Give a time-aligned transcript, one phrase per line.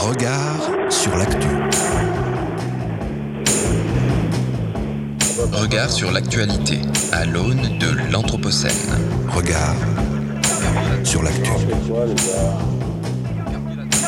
[0.00, 1.48] Regard sur l'actu.
[5.52, 6.80] Regard sur l'actualité
[7.12, 8.70] à l'aune de l'Anthropocène.
[9.28, 9.76] Regard
[11.04, 11.50] sur l'actu.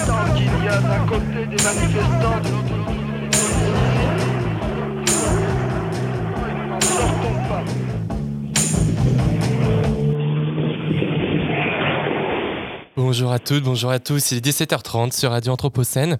[0.07, 2.82] Tant qu'il y a d'un côté des manifestants, de l'autre
[13.13, 14.31] Bonjour à toutes, bonjour à tous.
[14.31, 16.17] Il est 17h30 sur Radio Anthropocène.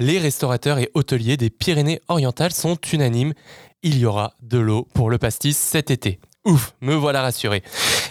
[0.00, 3.32] Les restaurateurs et hôteliers des Pyrénées-Orientales sont unanimes.
[3.84, 6.18] Il y aura de l'eau pour le pastis cet été.
[6.44, 7.62] Ouf, me voilà rassuré.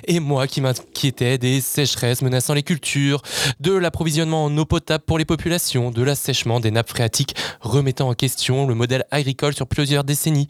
[0.07, 3.21] Et moi qui m'inquiétais des sécheresses menaçant les cultures,
[3.59, 8.13] de l'approvisionnement en eau potable pour les populations, de l'assèchement des nappes phréatiques remettant en
[8.13, 10.47] question le modèle agricole sur plusieurs décennies,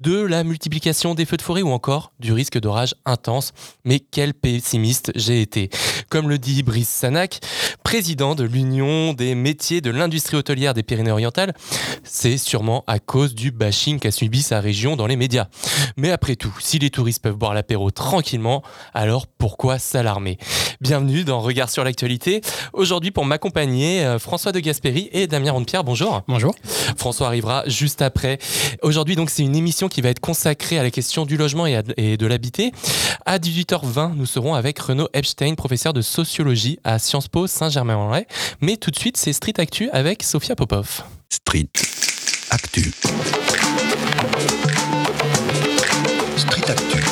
[0.00, 3.52] de la multiplication des feux de forêt ou encore du risque d'orage intense.
[3.84, 5.70] Mais quel pessimiste j'ai été.
[6.08, 7.40] Comme le dit Brice Sanac,
[7.82, 11.54] président de l'Union des métiers de l'industrie hôtelière des Pyrénées-Orientales,
[12.02, 15.48] c'est sûrement à cause du bashing qu'a subi sa région dans les médias.
[15.96, 18.62] Mais après tout, si les touristes peuvent boire l'apéro tranquillement,
[18.92, 20.38] alors pourquoi s'alarmer?
[20.80, 22.40] Bienvenue dans Regard sur l'actualité.
[22.72, 25.84] Aujourd'hui, pour m'accompagner, euh, François de Gasperi et Damien Rondepierre.
[25.84, 26.22] Bonjour.
[26.28, 26.54] Bonjour.
[26.96, 28.38] François arrivera juste après.
[28.82, 31.76] Aujourd'hui, donc, c'est une émission qui va être consacrée à la question du logement et,
[31.76, 32.72] à- et de l'habiter.
[33.26, 38.26] À 18h20, nous serons avec Renaud Epstein, professeur de sociologie à Sciences Po Saint-Germain-en-Laye.
[38.60, 41.02] Mais tout de suite, c'est Street Actu avec Sophia Popov.
[41.30, 41.68] Street
[42.50, 42.92] Actu.
[46.36, 47.03] Street Actu.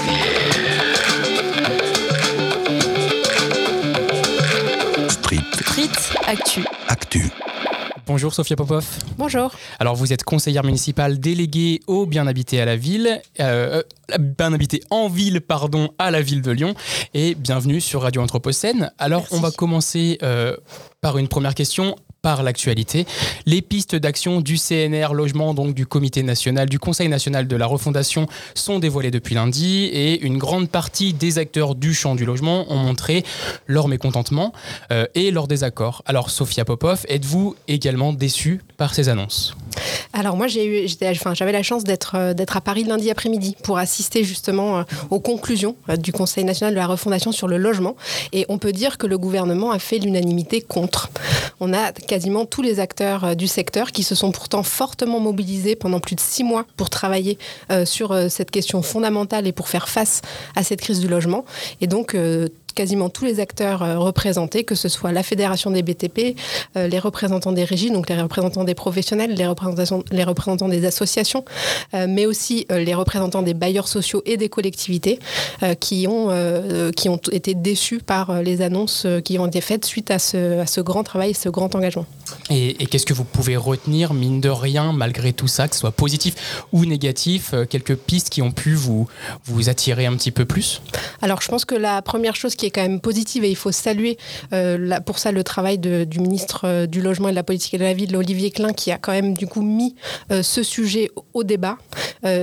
[6.26, 6.64] Actu.
[6.88, 7.30] Actu.
[8.06, 8.86] Bonjour Sophia Popov.
[9.18, 9.52] Bonjour.
[9.78, 14.52] Alors vous êtes conseillère municipale déléguée au bien habité à la ville, euh, euh, bien
[14.52, 16.74] habité en ville, pardon, à la ville de Lyon.
[17.14, 18.92] Et bienvenue sur Radio Anthropocène.
[18.98, 19.34] Alors Merci.
[19.36, 20.56] on va commencer euh,
[21.00, 23.04] par une première question par l'actualité.
[23.46, 27.66] Les pistes d'action du CNR Logement, donc du Comité national, du Conseil national de la
[27.66, 32.70] refondation, sont dévoilées depuis lundi et une grande partie des acteurs du champ du logement
[32.72, 33.24] ont montré
[33.66, 34.52] leur mécontentement
[34.92, 36.02] euh, et leur désaccord.
[36.06, 39.56] Alors Sophia Popov, êtes-vous également déçue par ces annonces?
[40.12, 44.78] Alors moi j'avais la chance d'être euh, d'être à Paris lundi après-midi pour assister justement
[44.78, 47.96] euh, aux conclusions du Conseil national de la refondation sur le logement
[48.32, 51.10] et on peut dire que le gouvernement a fait l'unanimité contre.
[51.60, 55.76] On a quasiment tous les acteurs euh, du secteur qui se sont pourtant fortement mobilisés
[55.76, 57.38] pendant plus de six mois pour travailler
[57.70, 60.20] euh, sur euh, cette question fondamentale et pour faire face
[60.54, 61.46] à cette crise du logement.
[61.80, 62.14] Et donc
[62.72, 66.36] quasiment tous les acteurs euh, représentés, que ce soit la Fédération des BTP,
[66.76, 70.84] euh, les représentants des régies, donc les représentants des professionnels, les représentants, les représentants des
[70.84, 71.44] associations,
[71.94, 75.18] euh, mais aussi les représentants des bailleurs sociaux et des collectivités
[75.80, 76.30] qui, ont,
[76.96, 80.66] qui ont été déçus par les annonces qui ont été faites suite à ce, à
[80.66, 82.06] ce grand travail, ce grand engagement.
[82.50, 85.80] Et, et qu'est-ce que vous pouvez retenir, mine de rien, malgré tout ça, que ce
[85.80, 89.08] soit positif ou négatif, quelques pistes qui ont pu vous,
[89.44, 90.82] vous attirer un petit peu plus?
[91.20, 93.72] Alors, je pense que la première chose qui est quand même positive, et il faut
[93.72, 94.18] saluer
[94.52, 97.84] euh, pour ça le travail du ministre euh, du Logement et de la Politique de
[97.84, 99.94] la Ville, Olivier Klein, qui a quand même du coup mis
[100.30, 101.76] euh, ce sujet au- débat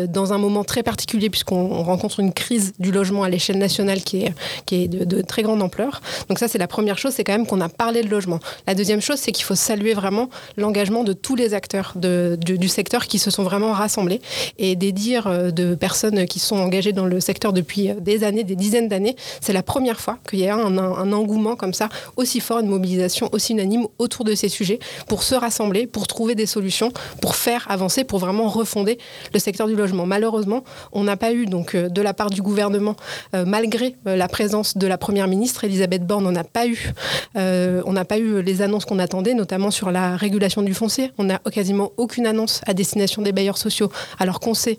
[0.09, 4.01] dans un moment très particulier, puisqu'on on rencontre une crise du logement à l'échelle nationale
[4.01, 4.33] qui est,
[4.65, 6.01] qui est de, très grande ampleur.
[6.27, 8.39] Donc ça, c'est la première chose, c'est quand même qu'on a parlé de logement.
[8.67, 13.07] La deuxième chose, c'est qu'il faut saluer vraiment l'engagement de tous les acteurs du, secteur
[13.07, 14.19] qui se sont vraiment rassemblés
[14.57, 18.57] et des dires de personnes qui sont engagées dans le secteur depuis des années, des
[18.57, 19.15] dizaines d'années.
[19.39, 23.29] C'est la première fois qu'il y a un, engouement comme ça, aussi fort, une mobilisation
[23.31, 27.65] aussi unanime autour de ces sujets pour se rassembler, pour trouver des solutions, pour faire
[27.69, 28.97] avancer, pour vraiment refonder
[29.33, 30.05] le secteur du logement.
[30.05, 32.95] Malheureusement, on n'a pas eu donc euh, de la part du gouvernement,
[33.35, 36.93] euh, malgré euh, la présence de la première ministre Elisabeth Borne, on n'a pas eu,
[37.35, 41.11] on n'a pas eu les annonces qu'on attendait, notamment sur la régulation du foncier.
[41.17, 44.77] On n'a quasiment aucune annonce à destination des bailleurs sociaux, alors qu'on sait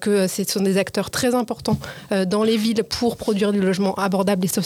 [0.00, 1.78] que ce sont des acteurs très importants
[2.26, 4.61] dans les villes pour produire du logement abordable et social.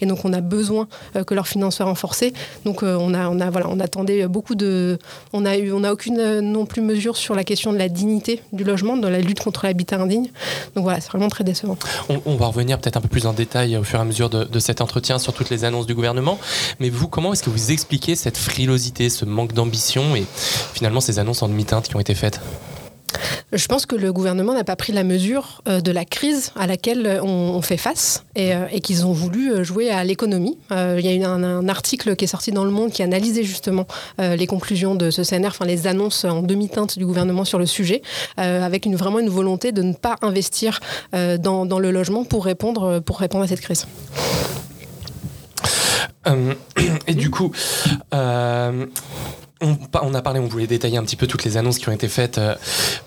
[0.00, 2.32] Et donc, on a besoin euh, que leurs finances soient renforcées.
[2.64, 4.98] Donc, euh, on a, a, voilà, on attendait beaucoup de,
[5.32, 7.88] on a eu, on n'a aucune euh, non plus mesure sur la question de la
[7.88, 10.28] dignité du logement, dans la lutte contre l'habitat indigne.
[10.74, 11.76] Donc voilà, c'est vraiment très décevant.
[12.08, 14.30] On, on va revenir peut-être un peu plus en détail au fur et à mesure
[14.30, 16.38] de, de cet entretien sur toutes les annonces du gouvernement.
[16.78, 20.24] Mais vous, comment est-ce que vous expliquez cette frilosité, ce manque d'ambition et
[20.72, 22.40] finalement ces annonces en demi-teinte qui ont été faites?
[23.52, 26.66] Je pense que le gouvernement n'a pas pris la mesure euh, de la crise à
[26.68, 30.56] laquelle euh, on, fait face et, euh, qu'ils ont voulu jouer à l'économie.
[30.70, 33.86] Il y a eu un, article qui est sorti dans Le Monde qui analysait justement
[34.18, 38.02] les conclusions de ce CNR, enfin les annonces en demi-teinte du gouvernement sur le sujet,
[38.36, 40.80] avec vraiment une volonté de ne pas investir
[41.12, 43.86] dans, le logement pour répondre, à cette crise.
[47.06, 47.52] Et du coup,
[49.60, 52.08] on, a parlé, on voulait détailler un petit peu toutes les annonces qui ont été
[52.08, 52.54] faites euh,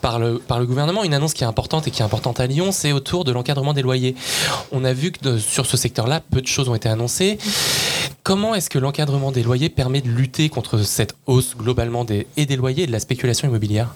[0.02, 1.04] par, le, par le gouvernement.
[1.04, 3.74] Une annonce qui est importante et qui est importante à Lyon, c'est autour de l'encadrement
[3.74, 4.16] des loyers.
[4.72, 7.38] On a vu que sur ce secteur-là, peu de choses ont été annoncées.
[8.24, 12.46] Comment est-ce que l'encadrement des loyers permet de lutter contre cette hausse globalement des, et
[12.46, 13.94] des loyers et de la spéculation immobilière?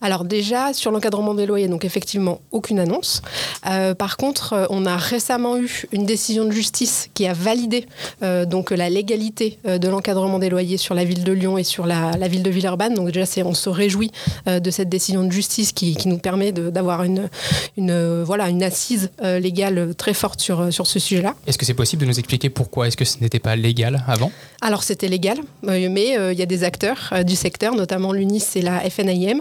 [0.00, 3.20] Alors déjà, sur l'encadrement des loyers, donc effectivement, aucune annonce.
[3.68, 7.86] Euh, par contre, euh, on a récemment eu une décision de justice qui a validé
[8.22, 11.86] euh, donc la légalité de l'encadrement des loyers sur la ville de Lyon et sur
[11.86, 12.94] la, la ville de Villeurbanne.
[12.94, 14.10] Donc déjà, on se réjouit
[14.48, 17.28] euh, de cette décision de justice qui, qui nous permet d'avoir une,
[17.76, 21.34] une, voilà, une assise légale très forte sur, sur ce sujet-là.
[21.46, 22.88] Est-ce que c'est possible de nous expliquer pourquoi?
[22.88, 24.30] Est-ce que ce n'était pas légal avant?
[24.62, 28.62] Alors c'était légal, euh, mais il y a des acteurs du secteur, notamment l'UNIS et
[28.62, 29.40] la FNIM,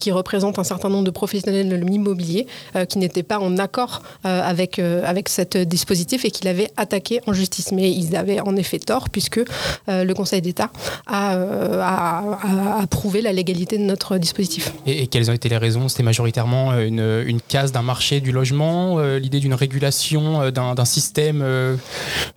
[0.00, 2.46] qui représentent un certain nombre de professionnels de l'immobilier
[2.88, 7.72] qui n'étaient pas en accord avec, avec cet dispositif et qui l'avaient attaqué en justice.
[7.72, 9.40] Mais ils avaient en effet tort puisque
[9.88, 10.70] le Conseil d'État
[11.06, 14.72] a, a, a, approuvé la légalité de notre dispositif.
[14.86, 15.88] Et, et quelles ont été les raisons?
[15.88, 21.40] C'était majoritairement une, une case d'un marché du logement, euh, l'idée d'une régulation d'un système,
[21.42, 21.76] euh,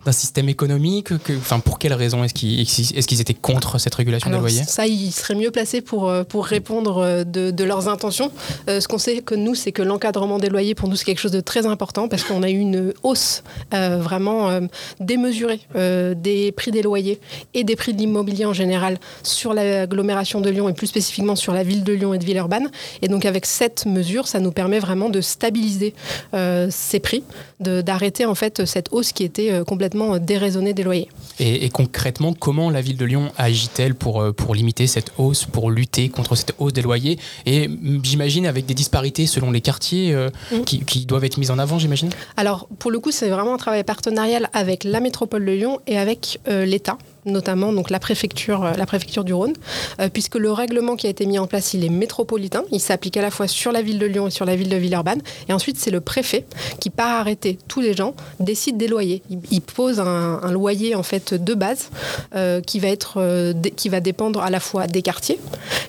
[0.04, 3.94] d'un système économique que, enfin, Pour quelles raisons est-ce qu'ils est qu étaient contre cette
[3.94, 4.64] régulation Alors, des loyers?
[4.64, 8.32] Ça, ils seraient mieux placés pour, pour répondre de, de leurs intentions.
[8.68, 11.20] Euh, ce qu'on sait que nous, c'est que l'encadrement des loyers, pour nous, c'est quelque
[11.20, 13.42] chose de très important parce qu'on a eu une hausse
[13.72, 14.60] vraiment
[15.00, 17.20] démesurée des prix des loyers
[17.54, 21.52] et des prix de l'immobilier en général sur l'agglomération de Lyon et plus spécifiquement sur
[21.52, 22.70] la ville de Lyon et de Villeurbanne.
[23.02, 25.94] Et donc avec cette mesure, ça nous permet vraiment de stabiliser
[26.34, 27.22] euh, ces prix,
[27.60, 30.93] d'arrêter en fait cette hausse qui était euh, complètement déraisonnée des loyers.
[30.94, 35.44] Et, et, concrètement, comment la ville de Lyon agit-elle pour, euh, pour limiter cette hausse,
[35.44, 37.68] pour lutter contre cette hausse des loyers Et
[38.02, 40.60] j'imagine avec des disparités selon les quartiers euh, mmh.
[40.62, 42.10] qui, qui, doivent être mises en avant, j'imagine?
[42.36, 45.98] Alors pour le coup, c'est vraiment un travail partenarial avec la métropole de Lyon et
[45.98, 49.54] avec euh, l'État notamment donc la préfecture, la préfecture du Rhône,
[50.00, 53.16] euh, puisque le règlement qui a été mis en place, il est métropolitain, il s'applique
[53.16, 55.52] à la fois sur la ville de Lyon et sur la ville de Villeurbanne, et
[55.52, 56.44] ensuite c'est le préfet
[56.80, 59.22] qui, par arrêter tous les gens, décide des loyers.
[59.50, 61.90] Il, pose un, loyer en fait de base
[62.34, 65.40] euh, qui va être, euh, qui va dépendre à la fois des quartiers,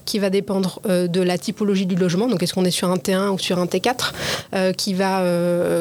[0.06, 2.96] qui va dépendre euh, de la typologie du logement, donc est-ce qu'on est sur un
[2.96, 4.14] T1 ou sur un T4,
[4.54, 5.24] euh, qui va,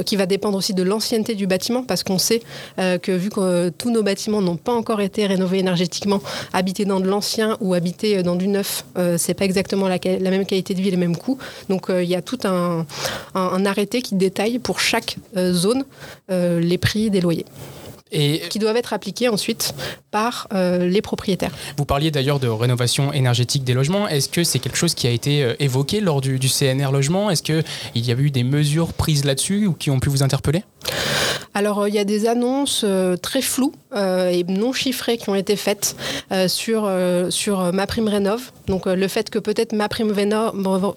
[0.05, 2.43] qui va dépendre aussi de l'ancienneté du bâtiment, parce qu'on sait
[2.77, 6.21] que vu que tous nos bâtiments n'ont pas encore été rénovés énergétiquement,
[6.53, 10.31] habiter dans de l'ancien ou habiter dans du neuf, euh, c'est pas exactement la, la,
[10.31, 11.39] même qualité de vie, les mêmes coûts.
[11.69, 12.87] Donc il euh, y a tout un,
[13.35, 15.85] un, un, arrêté qui détaille pour chaque euh, zone
[16.29, 17.45] les prix des loyers.
[18.13, 19.75] Et qui doivent être appliqués ensuite
[20.13, 21.51] par euh, les propriétaires.
[21.77, 24.07] Vous parliez d'ailleurs de rénovation énergétique des logements.
[24.07, 27.29] Est-ce que c'est quelque chose qui a été euh, évoqué lors du, du CNR Logement?
[27.29, 27.65] Est-ce qu'il
[27.97, 30.63] y a eu des mesures prises là-dessus ou qui ont pu vous interpeller?
[31.57, 35.37] Alors, il y a des annonces euh, très floues euh, et non chiffrées qui ont
[35.37, 35.95] été faites
[36.33, 36.91] euh, sur,
[37.31, 38.51] sur ma prime rénov.
[38.67, 40.53] Donc, le fait que peut-être ma prime rénov,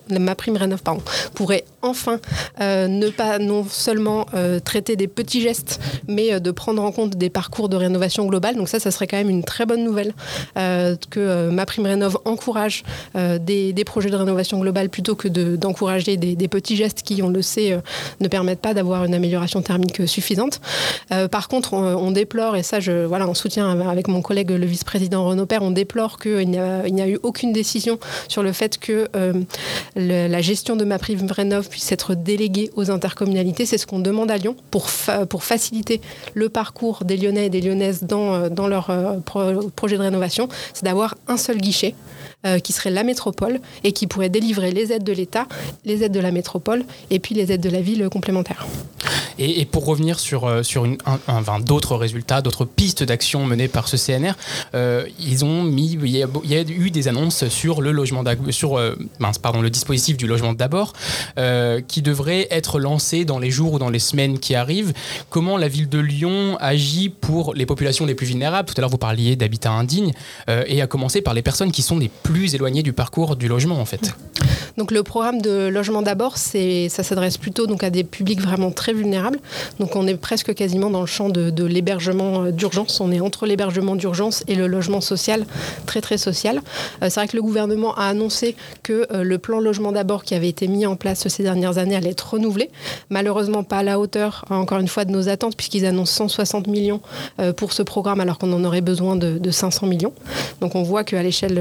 [0.10, 1.01] rénov pardon,
[1.36, 2.19] pourrait enfin
[2.60, 4.25] ne pas non seulement
[4.63, 8.56] traiter des petits gestes, mais de prendre en compte des parcours de rénovation globale.
[8.56, 10.13] Donc, ça, ça serait quand même une très bonne nouvelle
[10.56, 12.83] que ma prime rénov encourage
[13.16, 17.22] des, des, projets de rénovation globale plutôt que d'encourager de, des, des, petits gestes qui,
[17.22, 17.78] on le sait,
[18.22, 20.60] ne permettent pas d'avoir une amélioration thermique suffisante.
[21.12, 24.66] Euh, par contre, on, déplore, et ça, je, voilà, on soutient avec mon collègue le
[24.66, 29.07] vice-président Renaud Père, on déplore qu'il n'y a, eu aucune décision sur le fait que
[29.16, 29.34] euh,
[29.96, 31.28] la gestion de ma prime
[31.69, 33.66] puisse être déléguée aux intercommunalités.
[33.66, 36.02] C'est ce qu'on demande à Lyon pour, fa pour faciliter
[36.34, 40.50] le parcours des Lyonnais et des Lyonnaises dans, leur euh, pro projet de rénovation.
[40.74, 41.96] C'est d'avoir un seul guichet
[42.47, 45.47] euh, qui serait la métropole et qui pourrait délivrer les aides de l'État,
[45.83, 48.66] les aides de la métropole et puis les aides de la ville complémentaires.
[49.37, 53.87] Et, pour revenir sur, euh, sur un, un, d'autres résultats, d'autres pistes d'action menées par
[53.87, 54.33] ce CNR,
[54.73, 58.80] euh, ils ont mis, il y, a, eu des annonces sur le logement sur
[59.42, 60.94] pardon, le dispositif du logement d'abord
[61.87, 64.94] qui devrait être lancé dans les jours ou dans les semaines qui arrivent.
[65.30, 68.68] Comment la ville de Lyon agit pour les populations les plus vulnérables?
[68.68, 70.13] Tout à l'heure, vous parliez d'habitat indigne
[70.47, 73.80] et à commencer par les personnes qui sont les plus éloignées du parcours du logement
[73.80, 74.14] en fait.
[74.78, 78.94] Donc le programme de logement d'abord, ça s'adresse plutôt donc à des publics vraiment très
[78.94, 79.40] vulnérables.
[79.80, 83.02] Donc on est presque quasiment dans le champ de, l'hébergement d'urgence.
[83.02, 85.46] On est entre l'hébergement d'urgence et le logement social,
[85.88, 86.62] très très social.
[87.02, 90.36] Euh, c'est vrai que le gouvernement a annoncé que euh, le plan logement d'abord qui
[90.36, 92.70] avait été mis en place ces dernières années allait être renouvelé.
[93.10, 97.02] Malheureusement pas à la hauteur, encore une fois, de nos attentes, puisqu'ils annoncent 160 millions
[97.40, 100.14] euh, pour ce programme alors qu'on en aurait besoin de, de 500 millions.
[100.62, 101.58] Donc on voit qu'à l'échelle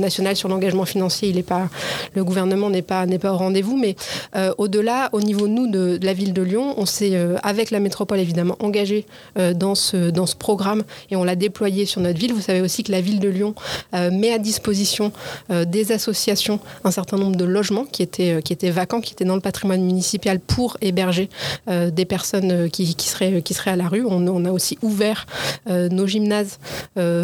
[0.00, 1.68] national sur l'engagement financier, il est pas,
[2.14, 3.76] le gouvernement n'est pas, n'est pas au rendez-vous.
[3.76, 3.96] Mais
[4.36, 7.80] euh, au-delà, au niveau nous de, la ville de Lyon, on s'est euh, avec la
[7.80, 9.06] métropole évidemment engagé
[9.38, 12.32] euh, dans ce dans ce programme et on l'a déployé sur notre ville.
[12.32, 13.54] Vous savez aussi que la ville de Lyon
[13.92, 15.12] met à disposition
[15.50, 19.34] des associations un certain nombre de logements qui étaient qui étaient vacants, qui étaient dans
[19.34, 21.28] le patrimoine municipal pour héberger
[21.68, 24.04] des personnes qui, qui seraient qui seraient à la rue.
[24.06, 25.26] On, a aussi ouvert
[25.68, 26.58] nos gymnases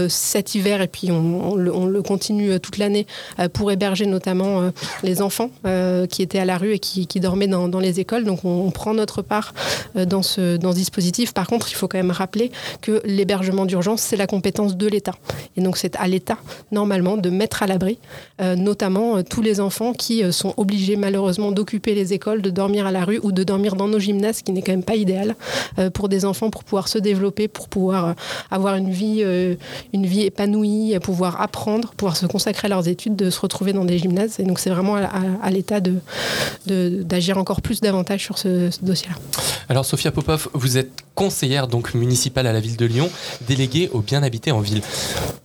[0.08, 3.06] cet hiver et puis on, le, on le continue toute l'année
[3.38, 4.70] euh, pour héberger notamment euh,
[5.02, 8.24] les enfants euh, qui étaient à la rue et qui, dormaient dans, les écoles.
[8.24, 9.54] Donc on, prend notre part
[9.94, 11.32] dans, ce, dans ce dispositif.
[11.32, 12.50] Par contre, il faut quand même rappeler
[12.82, 15.14] que l'hébergement d'urgence, c'est la compétence de l'État.
[15.56, 16.36] Et donc c'est à l'État,
[16.72, 17.98] normalement, de mettre à l'abri
[18.38, 23.04] notamment tous les enfants qui sont obligés malheureusement d'occuper les écoles, de dormir à la
[23.04, 25.36] rue ou de dormir dans nos gymnases, ce qui n'est quand même pas idéal
[25.94, 28.14] pour des enfants pour pouvoir se développer, pour pouvoir
[28.50, 29.24] avoir une vie,
[29.92, 33.84] une vie épanouie, pouvoir apprendre, pouvoir se consacrer à leurs études, de se retrouver dans
[33.84, 34.40] des gymnases.
[34.40, 36.00] Et donc c'est vraiment à, à- à l'État de-
[36.66, 39.16] d'agir encore plus davantage sur ce, ce dossier-là.
[39.68, 43.10] Alors Sophia Popov, vous êtes conseillère donc municipale à la ville de Lyon,
[43.46, 44.80] déléguée au bien habité en ville.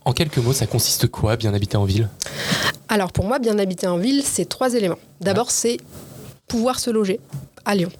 [0.04, 2.08] En quelques mots, ça consiste quoi, bien habité en ville?
[2.88, 4.98] Alors pour moi, bien habiter en ville, c'est trois éléments.
[5.20, 5.78] D'abord, c'est
[6.48, 7.20] pouvoir se loger
[7.64, 7.90] à Lyon.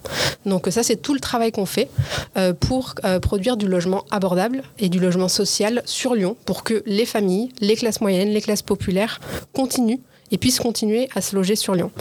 [0.45, 1.89] Donc ça, c'est tout le travail qu'on fait
[2.37, 6.83] euh, pour euh, produire du logement abordable et du logement social sur Lyon pour que
[6.85, 9.21] les familles, les classes moyennes, les classes populaires
[9.53, 9.99] continuent
[10.31, 11.91] et puissent continuer à se loger sur Lyon.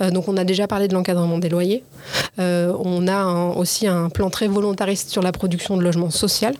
[0.00, 1.84] Euh, donc on a déjà parlé de l'encadrement des loyers.
[2.38, 3.24] Euh, on a
[3.56, 6.54] aussi un plan très volontariste sur la production de logements social.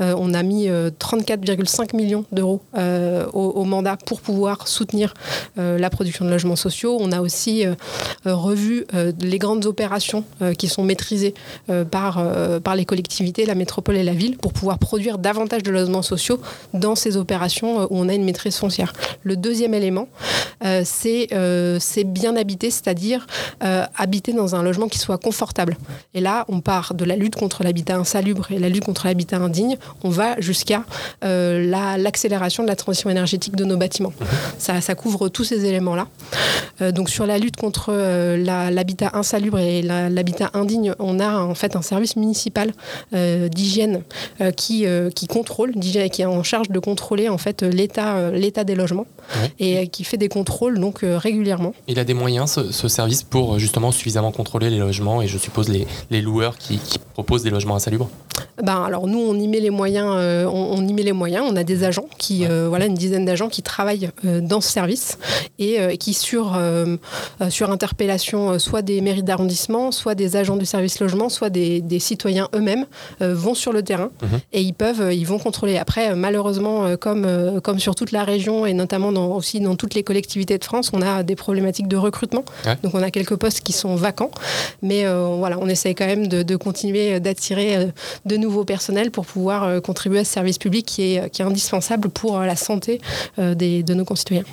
[0.00, 5.14] Euh, on a mis euh, 34,5 millions d'euros euh, au, mandat pour pouvoir soutenir
[5.58, 6.96] euh, la production de logements sociaux.
[7.00, 7.74] On a aussi euh,
[8.26, 11.34] euh, revu euh, les grandes opérations euh, qui sont maîtrisées
[11.70, 15.62] euh, par, euh, par les collectivités, la métropole et la ville, pour pouvoir produire davantage
[15.62, 16.40] de logements sociaux
[16.74, 18.92] dans ces opérations euh, où on a une maîtrise foncière.
[19.22, 20.08] Le deuxième élément,
[20.64, 23.26] euh, c'est euh, bien habiter, c'est-à-dire
[23.62, 25.76] euh, habiter dans un logement qui soit confortable.
[26.14, 29.38] Et là, on part de la lutte contre l'habitat insalubre et la lutte contre l'habitat
[29.38, 30.84] indigne, on va jusqu'à
[31.24, 34.12] euh, la- l'accélération de la transition énergétique de nos bâtiments.
[34.58, 36.06] Ça, ça couvre tous ces éléments-là.
[36.82, 41.18] Euh, donc sur la lutte contre euh, la- l'habitat insalubre et la- l'habitat indigne, on
[41.20, 42.72] a en fait un service municipal
[43.48, 44.02] d'hygiène
[44.56, 49.06] qui, qui contrôle, qui est en charge de contrôler en fait l'état l'état des logements
[49.40, 49.52] Ouais.
[49.60, 51.72] et qui fait des contrôles donc régulièrement.
[51.86, 55.38] Il a des moyens, ce, ce service, pour justement suffisamment contrôler les logements et je
[55.38, 58.08] suppose les, les loueurs qui, qui proposent des logements insalubres
[58.62, 60.08] Ben, alors nous, on y met les moyens.
[60.16, 61.44] euh, on, on y met les moyens.
[61.48, 64.70] On a des agents qui, euh, voilà, une dizaine d'agents qui travaillent euh, dans ce
[64.78, 65.18] service
[65.58, 66.44] et qui sur
[67.48, 71.98] sur interpellation, soit des mairies d'arrondissement, soit des agents du service logement, soit des, des
[71.98, 72.86] citoyens eux-mêmes
[73.20, 74.38] vont sur le terrain Mhm.
[74.52, 75.76] et ils peuvent, ils vont contrôler.
[75.78, 77.26] Après, malheureusement, comme
[77.62, 80.90] comme sur toute la région et notamment dans, aussi dans toutes les collectivités de France,
[80.92, 82.44] on a des problématiques de recrutement.
[82.66, 82.76] Ouais.
[82.82, 84.30] Donc on a quelques postes qui sont vacants,
[84.82, 87.86] mais euh, on essaye quand même de, continuer euh, d'attirer euh,
[88.26, 92.56] de nouveaux personnels pour pouvoir contribuer à ce service public qui est, indispensable pour la
[92.56, 93.00] santé
[93.38, 94.44] de nos concitoyens.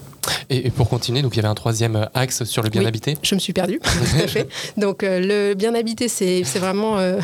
[0.49, 2.81] Et, et pour continuer, donc il y avait un troisième euh, axe sur le bien
[2.81, 2.88] Oui.
[2.88, 3.17] habité.
[3.21, 4.47] Je me suis perdue, tout à fait.
[4.77, 7.19] Donc euh, le bien habité, c'est vraiment euh,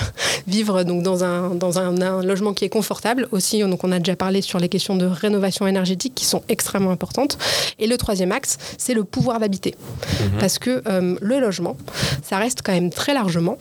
[0.48, 3.28] vivre donc, dans, un, dans un, un logement qui est confortable.
[3.32, 6.92] Aussi, donc, on a déjà parlé sur les questions de rénovation énergétique qui sont extrêmement
[6.92, 7.38] importantes.
[7.80, 9.76] Et le troisième axe, c'est le pouvoir d'habiter.
[10.22, 10.40] Mhm.
[10.40, 11.78] Parce que euh, le logement,
[12.24, 13.58] ça reste quand même très largement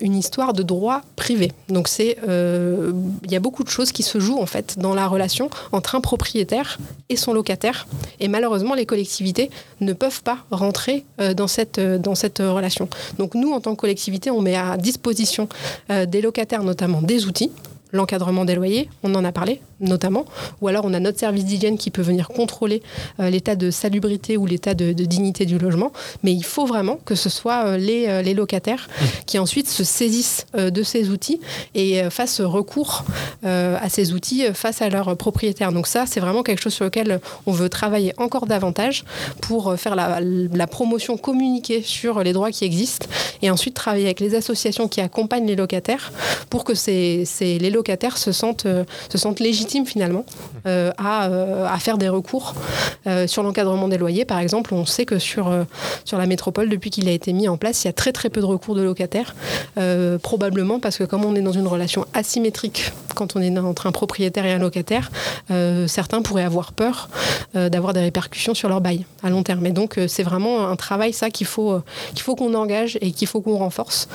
[0.00, 1.52] une histoire de droit privé.
[1.68, 5.06] Donc c'est, il y a beaucoup de choses qui se jouent en fait dans la
[5.06, 6.78] relation entre un propriétaire
[7.10, 7.86] et son locataire.
[8.18, 9.50] Et malheureusement, les collectivités
[9.80, 12.88] ne peuvent pas rentrer euh, dans cette euh, dans cette euh, relation.
[13.18, 15.48] Donc nous, en tant que collectivité, on met à disposition
[15.88, 17.50] des locataires notamment des outils
[17.94, 20.24] l'encadrement des loyers, on en a parlé notamment,
[20.60, 22.82] ou alors on a notre service d'hygiène qui peut venir contrôler
[23.20, 26.96] euh, l'état de salubrité ou l'état de, de dignité du logement, mais il faut vraiment
[27.04, 28.88] que ce soit euh, les, euh, les locataires
[29.26, 31.40] qui ensuite se saisissent de ces outils
[31.74, 33.04] et fassent recours
[33.42, 35.72] à ces outils face à leurs propriétaires.
[35.72, 39.04] Donc ça, c'est vraiment quelque chose sur lequel on veut travailler encore davantage
[39.40, 43.06] pour faire la, la promotion communiquée sur les droits qui existent
[43.42, 46.12] et ensuite travailler avec les associations qui accompagnent les locataires
[46.50, 48.66] pour que ces, ces- les locataires se sentent,
[49.10, 50.24] se sentent légitimes finalement
[50.66, 52.54] euh, à, euh, à faire des recours
[53.06, 54.24] Euh, sur l'encadrement des loyers.
[54.24, 55.52] Par exemple, on sait que sur,
[56.06, 58.30] sur la métropole, depuis qu'il a été mis en place, il y a très très
[58.30, 59.34] peu de recours de locataires,
[60.22, 63.92] probablement parce que comme on est dans une relation asymétrique quand on est entre un
[63.92, 65.10] propriétaire et un locataire,
[65.86, 67.10] certains pourraient avoir peur
[67.54, 69.66] d'avoir des répercussions sur leur bail à long terme.
[69.66, 71.80] Et donc c'est vraiment un travail ça qu'il faut
[72.14, 74.08] qu'il faut qu'on engage et qu'il faut qu'on renforce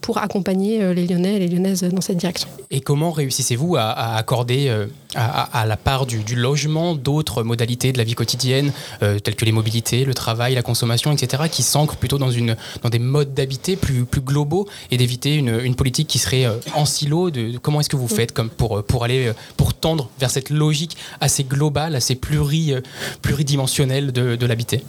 [0.00, 2.48] pour accompagner les Lyonnais et les Lyonnaises dans cette direction.
[2.70, 4.73] Et comment réussissez-vous à, accorder
[5.14, 9.36] à, à la part du, du logement d'autres modalités de la vie quotidienne, euh, telles
[9.36, 12.98] que les mobilités, le travail, la consommation, etc., qui s'ancrent plutôt dans, une, dans des
[12.98, 17.30] modes d'habiter plus, plus globaux et d'éviter une, une politique qui serait euh, en silo
[17.30, 20.08] de, de comment est-ce que vous faites comme pour, euh, pour aller euh, pour tendre
[20.18, 22.80] vers cette logique assez globale, assez pluri, euh,
[23.22, 24.82] pluridimensionnelle de, de l'habiter?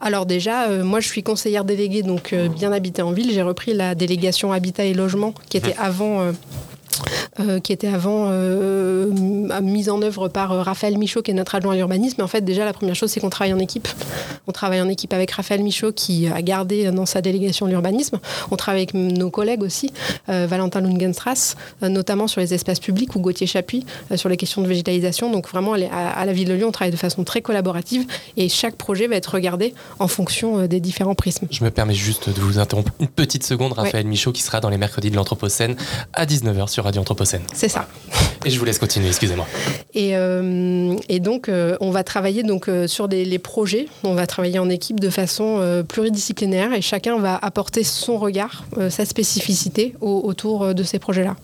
[0.00, 3.32] Alors déjà, euh, moi je suis conseillère déléguée, donc euh, bien habité en ville.
[3.32, 6.20] J'ai repris la délégation habitat et logement qui était avant.
[6.20, 6.32] euh,
[7.40, 11.34] euh, qui était avant euh, m- mise en œuvre par euh, Raphaël Michaud, qui est
[11.34, 12.20] notre adjoint à l'urbanisme.
[12.20, 13.88] Et en fait, déjà, la première chose, c'est qu'on travaille en équipe.
[14.46, 18.18] On travaille en équipe avec Raphaël Michaud, qui a gardé dans sa délégation l'urbanisme.
[18.50, 19.92] On travaille avec nos collègues aussi,
[20.28, 24.36] euh, Valentin Lungenstrass, euh, notamment sur les espaces publics, ou Gauthier Chapuis, euh, sur les
[24.36, 25.30] questions de végétalisation.
[25.30, 28.48] Donc vraiment, à, à la ville de Lyon, on travaille de façon très collaborative, et
[28.48, 31.46] chaque projet va être regardé en fonction euh, des différents prismes.
[31.50, 34.68] Je me permets juste de vous interrompre une petite seconde, Raphaël Michaud, qui sera dans
[34.70, 35.76] les mercredis de l'Anthropocène
[36.12, 37.42] à 19h sur Radio Anthropocène.
[37.54, 37.86] C'est ça.
[38.44, 39.46] Et je vous laisse continuer, excusez-moi.
[39.94, 43.86] Et, euh, et donc, euh, on va travailler donc, euh, sur des, les projets.
[44.04, 49.04] On va travailler en équipe de façon pluridisciplinaire et chacun va apporter son regard, sa
[49.04, 51.36] spécificité au- autour de ces projets-là.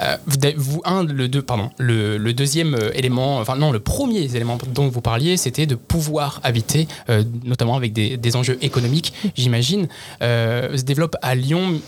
[0.00, 0.16] Euh,
[0.56, 4.58] vous, un, le, deux, pardon, le, le deuxième euh, élément, enfin non, le premier élément
[4.72, 9.88] dont vous parliez, c'était de pouvoir habiter, euh, notamment avec des, des enjeux économiques, j'imagine.
[10.20, 11.80] Se développe à Lyon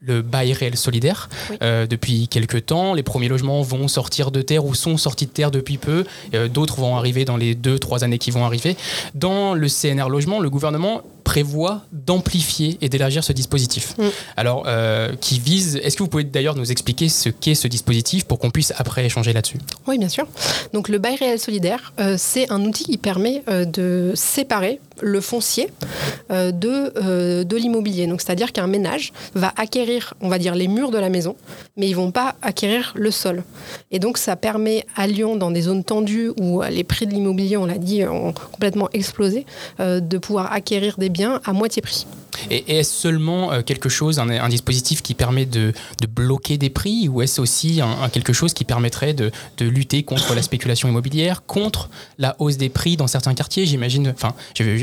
[0.00, 1.56] le bail réel solidaire Oui.
[1.88, 2.94] depuis quelques temps.
[2.94, 6.04] Les premiers logements vont sortir de terre ou sont sortis de terre depuis peu.
[6.52, 8.76] D'autres vont arriver dans les deux, trois années qui vont arriver.
[9.14, 13.98] Dans le CNR Logement, le gouvernement prévoit d'amplifier et d'élargir ce dispositif.
[13.98, 14.04] Mm.
[14.36, 15.74] Alors, euh, qui vise.
[15.82, 19.04] Est-ce que vous pouvez d'ailleurs nous expliquer ce qu'est ce dispositif pour qu'on puisse après
[19.04, 19.58] échanger là-dessus?
[19.88, 20.28] Oui, bien sûr.
[20.72, 25.20] Donc, le bail réel solidaire, euh, c'est un outil qui permet euh, de séparer le
[25.20, 25.68] foncier
[26.30, 28.06] euh, de, euh, de l'immobilier.
[28.06, 31.36] Donc, c'est-à-dire qu'un ménage va acquérir, on va dire, les murs de la maison,
[31.76, 33.44] mais ils vont pas acquérir le sol.
[33.90, 37.56] Et donc, ça permet à Lyon, dans des zones tendues où les prix de l'immobilier,
[37.56, 39.46] on l'a dit, ont complètement explosé,
[39.80, 42.06] euh, de pouvoir acquérir des biens à moitié prix.
[42.50, 45.72] Et est-ce seulement quelque chose, un, dispositif qui permet de,
[46.02, 50.02] de bloquer des prix ou est-ce aussi un, quelque chose qui permettrait de, de lutter
[50.02, 51.88] contre la spéculation immobilière, contre
[52.18, 53.64] la hausse des prix dans certains quartiers?
[53.64, 54.34] J'imagine, enfin,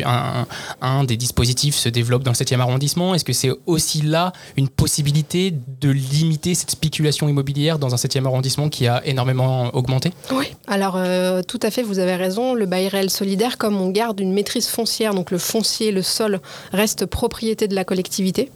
[0.05, 3.15] un, des dispositifs se développe dans le 7e arrondissement.
[3.15, 8.25] Est-ce que c'est aussi là une possibilité de limiter cette spéculation immobilière dans un 7e
[8.25, 10.11] arrondissement qui a énormément augmenté?
[10.31, 10.45] Oui.
[10.67, 12.53] Alors, euh, tout à fait, vous avez raison.
[12.53, 16.39] Le bail réel solidaire, comme on garde une maîtrise foncière, donc le foncier, le sol,
[16.71, 18.51] reste propriété de la collectivité,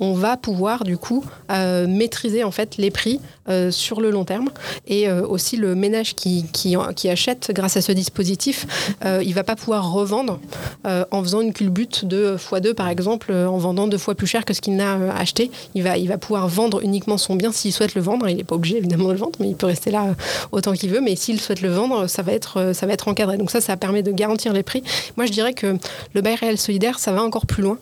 [0.00, 4.24] on va pouvoir, du coup, euh, maîtriser en fait les prix euh, sur le long
[4.24, 4.50] terme.
[4.86, 6.76] Et aussi, le ménage qui,
[7.10, 8.66] achète grâce à ce dispositif,
[9.04, 10.40] il va pas pouvoir revendre
[10.88, 14.26] euh, en faisant une culbute de x2, par exemple, euh, en vendant deux fois plus
[14.26, 15.50] cher que ce qu'il n'a euh, acheté.
[15.74, 18.26] Il va, il va pouvoir vendre uniquement son bien s'il souhaite le vendre.
[18.28, 20.14] Il n'est pas obligé, évidemment, de le vendre, mais il peut rester là
[20.50, 21.00] autant qu'il veut.
[21.00, 23.36] Mais s'il souhaite le vendre, ça va être, ça va être encadré.
[23.36, 24.82] Donc ça, ça permet de garantir les prix.
[25.16, 25.76] Moi, je dirais que
[26.14, 27.78] le bail réel solidaire, ça va encore plus loin.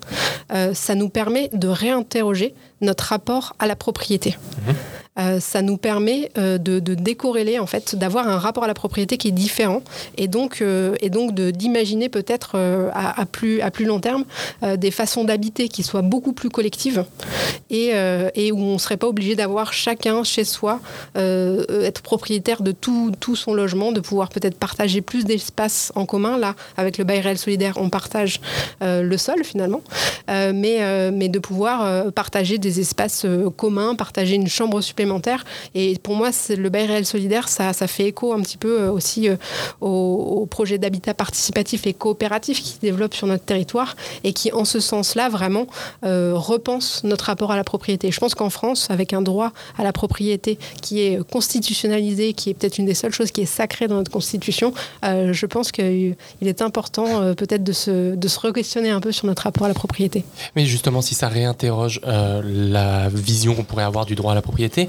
[0.73, 4.37] Ça nous permet de réinterroger notre rapport à la propriété.
[5.18, 8.74] Euh, ça nous permet euh, de, de décorréler, en fait, d'avoir un rapport à la
[8.74, 9.83] propriété qui est différent
[10.18, 12.57] et donc, euh, et donc d'imaginer peut-être
[12.92, 14.24] à, plus, à plus long terme
[14.76, 17.05] des façons d'habiter qui soient beaucoup plus collectives
[17.70, 17.92] et,
[18.35, 20.81] et où on ne serait pas obligé d'avoir chacun chez soi,
[21.14, 26.38] être propriétaire de tout, tout son logement, de pouvoir peut-être partager plus d'espace en commun.
[26.38, 28.40] Là, avec le bail réel solidaire, on partage
[28.81, 29.83] le sol finalement,
[30.29, 33.26] mais, mais de pouvoir partager des espaces
[33.57, 35.06] communs, partager une chambre supplémentaire.
[35.75, 38.90] Et pour moi, le bail réel solidaire, ça, ça fait écho un petit peu euh,
[38.90, 39.37] aussi euh,
[39.81, 39.88] au,
[40.42, 44.64] au projet d'habitat participatif et coopératif qui se développe sur notre territoire et qui, en
[44.64, 45.66] ce sens-là, vraiment
[46.05, 48.11] euh, repense notre rapport à la propriété.
[48.11, 52.55] Je pense qu'en France, avec un droit à la propriété qui est constitutionnalisé, qui est
[52.55, 54.73] peut-être une des seules choses qui est sacrée dans notre constitution,
[55.05, 59.27] euh, je pense qu'il est important peut-être de se, de se re-questionner un peu sur
[59.27, 60.25] notre rapport à la propriété.
[60.55, 64.88] Mais justement, si ça réinterroge la vision qu'on pourrait avoir du droit à la propriété,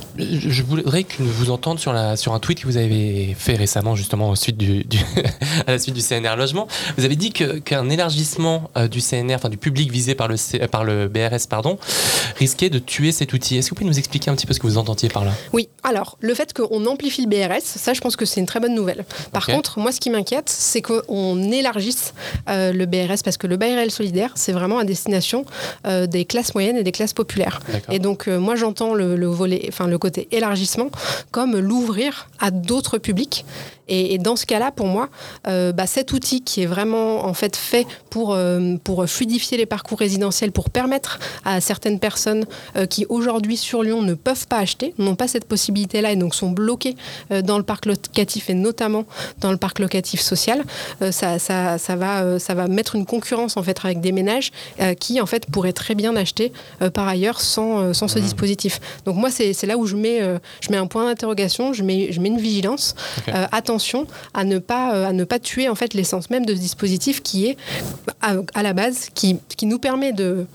[0.17, 3.95] je voudrais que vous entende sur, la, sur un tweet que vous avez fait récemment,
[3.95, 4.99] justement, au suite du, du-
[5.67, 6.67] à la suite du CNR Logement.
[6.97, 10.59] Vous avez dit qu'un élargissement euh, du CNR, enfin du public visé par le, C-
[10.61, 11.77] euh, par le BRS, pardon,
[12.37, 13.57] risquait de tuer cet outil.
[13.57, 15.31] Est-ce que vous pouvez nous expliquer un petit peu ce que vous entendiez par là?
[15.53, 18.59] Oui, alors le fait qu'on amplifie le BRS, ça je pense que c'est une très
[18.59, 19.05] bonne nouvelle.
[19.31, 22.13] Par contre, moi ce qui m'inquiète, c'est qu'on élargisse
[22.49, 25.45] euh, le BRS parce que le réel solidaire, c'est vraiment à destination
[25.85, 27.59] euh, des classes moyennes et des classes populaires.
[27.91, 30.89] Et donc moi j'entends le, le volet, enfin le côté élargissement
[31.31, 33.45] comme l'ouvrir à d'autres publics.
[33.87, 35.09] Et, et dans ce cas-là, pour moi,
[35.47, 39.65] euh, bah, cet outil qui est vraiment en fait fait pour, euh, pour fluidifier les
[39.65, 44.59] parcours résidentiels, pour permettre à certaines personnes euh, qui aujourd'hui sur Lyon ne peuvent pas
[44.59, 46.95] acheter, n'ont pas cette possibilité-là et donc sont bloquées
[47.43, 49.05] dans le parc locatif et notamment
[49.39, 50.63] dans le parc locatif social,
[51.11, 54.51] ça, ça, ça va, ça va mettre une concurrence en fait avec des ménages
[54.99, 56.51] qui en fait pourraient très bien acheter
[56.93, 58.79] par ailleurs sans, sans ce dispositif.
[59.05, 60.19] Donc moi c'est là où je mets,
[60.61, 62.95] je mets un point d'interrogation, je mets, je mets une vigilance.
[63.71, 66.59] Attention à ne pas euh, à ne pas tuer en fait l'essence même de ce
[66.59, 67.57] dispositif qui est
[68.21, 70.45] à, à la base qui, qui nous permet de,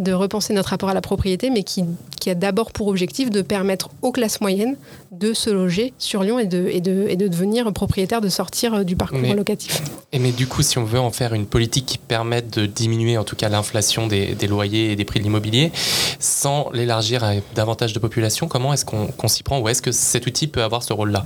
[0.00, 1.84] de repenser notre rapport à la propriété, mais qui,
[2.20, 4.76] qui a d'abord pour objectif de permettre aux classes moyennes
[5.12, 8.74] de se loger sur Lyon et de, et de, et de devenir propriétaire, de sortir
[8.74, 9.80] euh, du parcours Mais- locatif.
[10.12, 13.16] Et mais du coup, si on veut en faire une politique qui permette de diminuer
[13.16, 15.70] en tout cas l'inflation des, des loyers et des prix de l'immobilier,
[16.18, 19.92] sans l'élargir à davantage de population, comment est-ce qu'on qu'on s'y prend Ou est-ce que
[19.92, 21.24] cet outil peut avoir ce rôle-là?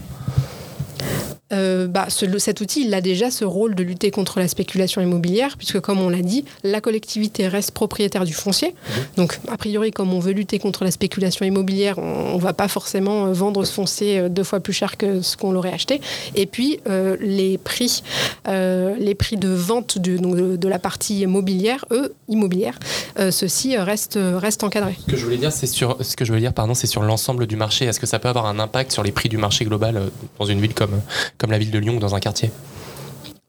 [1.53, 4.49] Euh, bah, ce- le- cet outil, il a déjà ce rôle de lutter contre la
[4.49, 8.75] spéculation immobilière, puisque comme on l'a dit, la collectivité reste propriétaire du foncier.
[9.17, 12.69] Donc, a priori, comme on veut lutter contre la spéculation immobilière, on ne va pas
[12.69, 16.01] forcément euh, vendre ce foncier euh, deux fois plus cher que ce qu'on l'aurait acheté.
[16.35, 18.03] Et puis, euh, les prix,
[18.47, 22.79] euh, les prix de vente du- donc de, de la partie immobilière, eux, immobilière,
[23.19, 24.97] euh, ceux-ci restent, restent encadrés.
[25.07, 27.03] Ce que je voulais dire, c'est sur ce que je voulais dire, pardon, c'est sur
[27.03, 27.87] l'ensemble du marché.
[27.87, 30.61] Est-ce que ça peut avoir un impact sur les prix du marché global dans une
[30.61, 31.01] ville comme
[31.38, 32.51] comme la ville de Lyon dans un quartier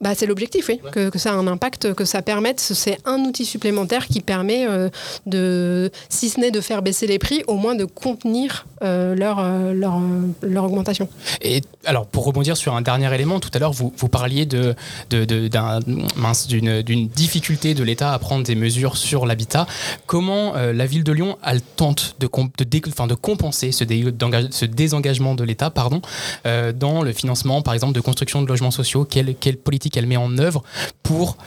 [0.01, 2.61] Bah, c'est l'objectif, oui, que, que ça a un impact, que ça permette.
[2.61, 4.89] C'est un outil supplémentaire qui permet euh,
[5.25, 9.39] de, si ce n'est de faire baisser les prix, au moins de contenir euh, leur,
[9.39, 9.99] euh, leur,
[10.41, 11.09] leur augmentation.
[11.41, 14.73] Et alors, pour rebondir sur un dernier élément, tout à l'heure, vous, vous parliez de,
[15.09, 15.81] de- de- d'un-
[16.15, 19.67] mince, d'une, d'une difficulté de l'État à prendre des mesures sur l'habitat.
[20.05, 23.83] Comment euh, la ville de Lyon, elle tente de, com- de, dé- de compenser ce,
[23.83, 24.05] dé-
[24.51, 26.01] ce désengagement de l'État pardon,
[26.45, 29.03] dans le financement, par exemple, de construction de logements sociaux?
[29.03, 30.63] Quelle, quelle politique elle met en œuvre
[31.03, 31.37] pour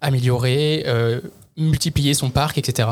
[0.00, 1.20] améliorer, euh,
[1.56, 2.88] multiplier son parc, etc.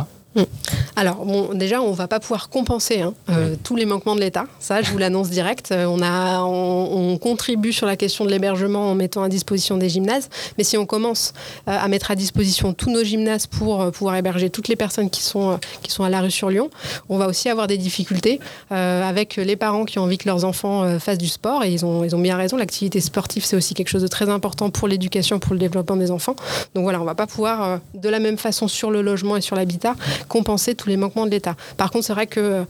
[0.94, 4.20] Alors, bon, déjà, on ne va pas pouvoir compenser hein, euh, tous les manquements de
[4.20, 4.46] l'État.
[4.58, 5.70] Ça, je vous l'annonce direct.
[5.70, 9.76] Euh, on, a, on, on contribue sur la question de l'hébergement en mettant à disposition
[9.76, 10.28] des gymnases.
[10.58, 11.34] Mais si on commence
[11.68, 15.08] euh, à mettre à disposition tous nos gymnases pour euh, pouvoir héberger toutes les personnes
[15.08, 16.68] qui sont, qui sont à la rue sur Lyon,
[17.08, 20.98] on va aussi avoir des difficultés avec les parents qui ont envie que leurs enfants
[20.98, 21.64] fassent du sport.
[21.64, 22.56] Et ils ont, ils ont bien raison.
[22.56, 26.10] L'activité sportive, c'est aussi quelque chose de très important pour l'éducation, pour le développement des
[26.10, 26.36] enfants.
[26.74, 29.40] Donc voilà, on ne va pas pouvoir, de la même façon sur le logement et
[29.40, 29.94] sur l'habitat,
[30.28, 31.56] compenser tous les manquements de l'État.
[31.76, 32.64] Par contre, c'est vrai que euh,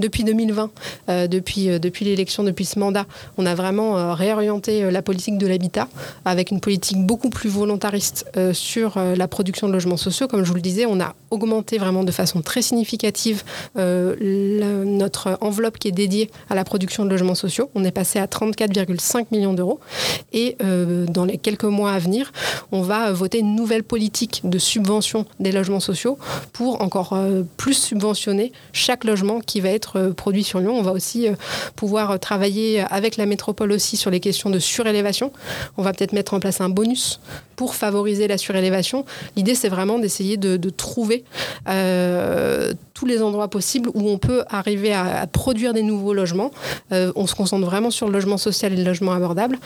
[0.00, 0.70] depuis 2020,
[1.08, 3.06] euh, depuis, euh, depuis l'élection, depuis ce mandat,
[3.38, 5.88] on a vraiment réorienté la politique de l'habitat
[6.24, 10.28] avec une politique beaucoup plus volontariste sur la production de logements sociaux.
[10.28, 13.42] Comme je vous le disais, on a augmenté vraiment de façon très significative
[13.76, 17.70] notre enveloppe qui est dédiée à la production de logements sociaux.
[17.74, 19.80] On est passé à 34,5 millions d'euros.
[20.32, 22.32] Et dans les quelques mois à venir,
[22.70, 26.18] on va voter une nouvelle politique de subvention des logements sociaux
[26.52, 30.76] pour encore euh, plus subventionner chaque logement qui va être euh, produit sur Lyon.
[30.76, 31.34] On va aussi euh,
[31.76, 35.32] pouvoir travailler avec la métropole aussi sur les questions de surélévation.
[35.76, 37.20] On va peut-être mettre en place un bonus
[37.56, 39.04] pour favoriser la surélévation.
[39.36, 41.24] L'idée, c'est vraiment d'essayer de, trouver
[41.66, 46.50] tous les endroits possibles où on peut arriver à, produire des nouveaux logements.
[46.90, 49.58] On se concentre vraiment sur le logement social et le logement abordable,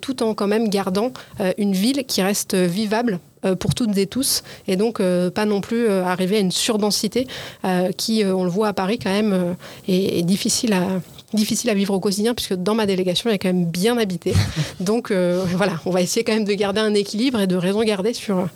[0.00, 1.12] tout en quand même gardant
[1.58, 3.18] une ville qui reste vivable
[3.54, 7.26] pour toutes et tous, et donc euh, pas non plus euh, arriver à une surdensité
[7.64, 9.52] euh, qui, euh, on le voit à Paris quand même, euh,
[9.88, 11.00] est, est difficile à
[11.34, 14.34] difficile à vivre au quotidien puisque dans ma délégation il est quand même bien habité
[14.80, 17.82] donc euh, voilà on va essayer quand même de garder un équilibre et de raison
[17.82, 18.48] garder sur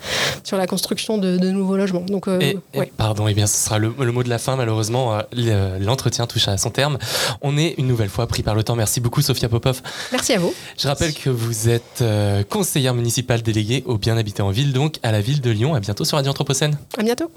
[0.43, 2.93] sur la construction de, de nouveaux logements donc euh, Et, et- ouais.
[2.97, 4.57] pardon, et bien ce sera le, le mot de la fin.
[4.57, 6.99] Malheureusement, euh, le- l'entretien touche à son terme.
[7.41, 8.77] On est une nouvelle fois pris par le temps.
[8.77, 9.81] Merci beaucoup, Sophia Popov.
[10.13, 12.05] merci à vous Je rappelle que vous êtes
[12.51, 15.75] conseillère municipale déléguée au bien habité en ville, donc à la ville de Lyon.
[15.75, 16.77] À bientôt sur Radio Anthropocène.
[16.99, 17.31] à bientôt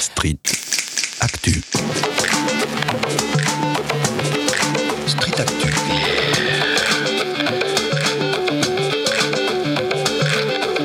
[0.00, 0.36] Street
[1.20, 1.62] Actu.
[5.40, 5.72] Actu.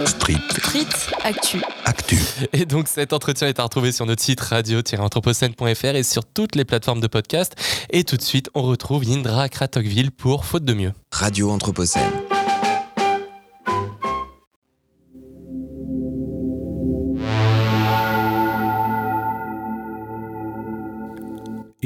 [0.05, 0.87] Street Street
[1.25, 1.61] Actu.
[1.83, 2.17] Actu.
[2.53, 6.63] Et donc cet entretien est à retrouver sur notre site radio-anthropocène.fr et sur toutes les
[6.63, 7.55] plateformes de podcast.
[7.89, 10.93] Et tout de suite, on retrouve Indra Kratokville pour Faute de mieux.
[11.11, 12.24] Radio Anthropocène.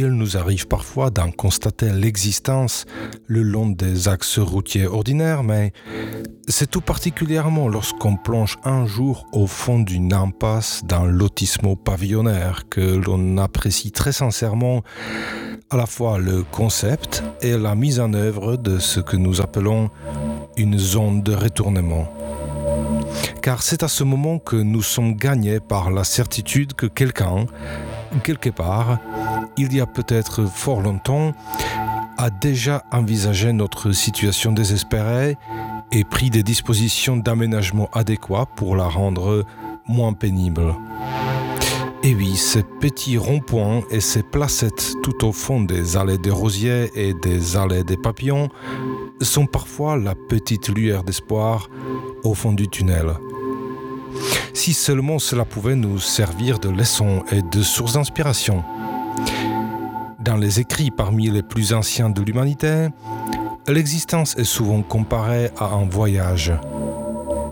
[0.02, 2.86] Il nous arrive parfois d'en constater l'existence
[3.28, 5.74] le long des axes routiers ordinaires, mais
[6.48, 12.80] c'est tout particulièrement lorsqu'on plonge un jour au fond d'une impasse d'un lotissement pavillonnaire que
[12.80, 14.84] l'on apprécie très sincèrement
[15.70, 19.90] à la fois le concept et la mise en œuvre de ce que nous appelons
[20.56, 22.08] une zone de retournement.
[23.42, 27.48] Car c'est à ce moment que nous sommes gagnés par la certitude que quelqu'un,
[28.24, 28.98] quelque part,
[29.58, 31.34] il y a peut-être fort longtemps,
[32.17, 35.38] a déjà envisagé notre situation désespérée
[35.91, 39.45] et pris des dispositions d'aménagement adéquats pour la rendre
[39.88, 40.76] moins pénible.
[42.04, 46.89] Et oui, ces petits ronds-points et ces placettes tout au fond des allées des rosiers
[46.95, 48.50] et des allées des papillons
[49.22, 51.69] sont parfois la petite lueur d'espoir
[52.24, 53.13] au fond du tunnel.
[54.54, 58.63] Si seulement cela pouvait nous servir de leçon et de source d'inspiration.
[60.19, 62.88] Dans les écrits parmi les plus anciens de l'humanité,
[63.67, 66.54] l'existence est souvent comparée à un voyage.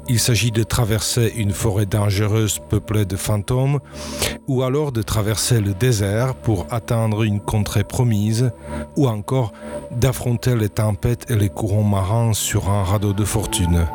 [0.09, 3.79] Il s'agit de traverser une forêt dangereuse peuplée de fantômes
[4.47, 8.51] ou alors de traverser le désert pour atteindre une contrée promise
[8.95, 9.51] ou encore
[9.91, 13.85] d'affronter les tempêtes et les courants marins sur un radeau de fortune.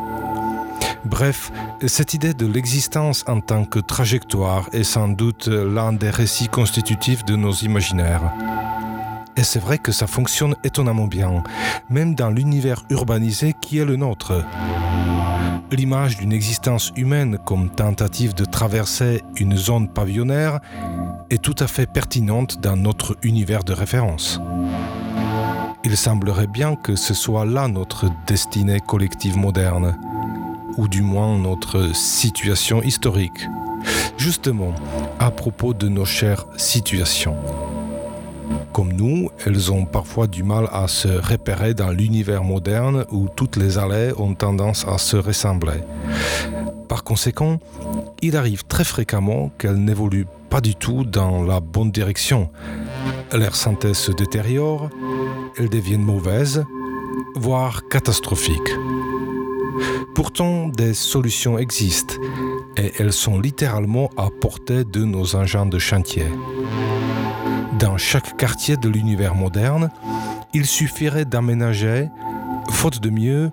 [1.05, 1.51] Bref,
[1.87, 7.25] cette idée de l'existence en tant que trajectoire est sans doute l'un des récits constitutifs
[7.25, 8.33] de nos imaginaires.
[9.37, 11.43] Et c'est vrai que ça fonctionne étonnamment bien,
[11.89, 14.45] même dans l'univers urbanisé qui est le nôtre
[15.75, 20.61] l'image d'une existence humaine comme tentative de traverser une zone pavillonnaire
[21.31, 24.41] est tout à fait pertinente dans notre univers de référence.
[25.85, 29.97] Il semblerait bien que ce soit là notre destinée collective moderne,
[30.77, 33.49] ou du moins notre situation historique,
[34.17, 34.75] justement
[35.19, 37.37] à propos de nos chères situations.
[38.73, 43.57] Comme nous, elles ont parfois du mal à se repérer dans l'univers moderne où toutes
[43.57, 45.81] les allées ont tendance à se ressembler.
[46.89, 47.59] Par conséquent,
[48.23, 52.51] il arrive très fréquemment qu'elles n'évoluent pas du tout dans la bonne direction.
[53.33, 54.91] Leur santé se détériore,
[55.57, 56.65] elles deviennent mauvaises,
[57.37, 58.73] voire catastrophiques.
[60.15, 62.15] Pourtant, des solutions existent
[62.77, 66.27] et elles sont littéralement à portée de nos engins de chantier.
[67.79, 69.91] Dans chaque quartier de l'univers moderne,
[70.55, 72.09] il suffirait d'aménager,
[72.71, 73.51] faute de mieux,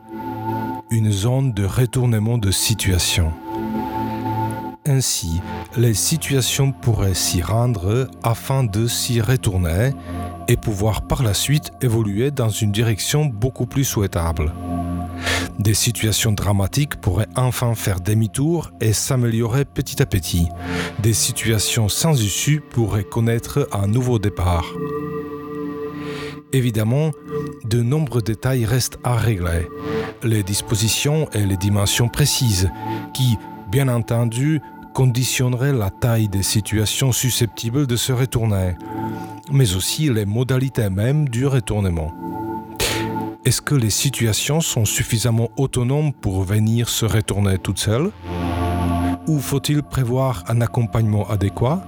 [0.91, 3.31] une zone de retournement de situation.
[4.85, 5.39] Ainsi,
[5.77, 9.91] les situations pourraient s'y rendre afin de s'y retourner
[10.47, 14.51] et pouvoir par la suite évoluer dans une direction beaucoup plus souhaitable.
[15.59, 20.47] Des situations dramatiques pourraient enfin faire demi-tour et s'améliorer petit à petit.
[20.99, 24.65] Des situations sans issue pourraient connaître un nouveau départ.
[26.53, 27.11] Évidemment,
[27.65, 29.67] de nombreux détails restent à régler.
[30.23, 32.69] Les dispositions et les dimensions précises
[33.13, 33.37] qui,
[33.69, 34.61] bien entendu,
[34.93, 38.75] conditionneraient la taille des situations susceptibles de se retourner,
[39.51, 42.28] mais aussi les modalités mêmes du retournement.
[43.49, 48.11] Est-ce que les situations sont suffisamment autonomes pour venir se retourner toutes seules?
[49.25, 51.81] Ou faut-il prévoir un accompagnement adéquat?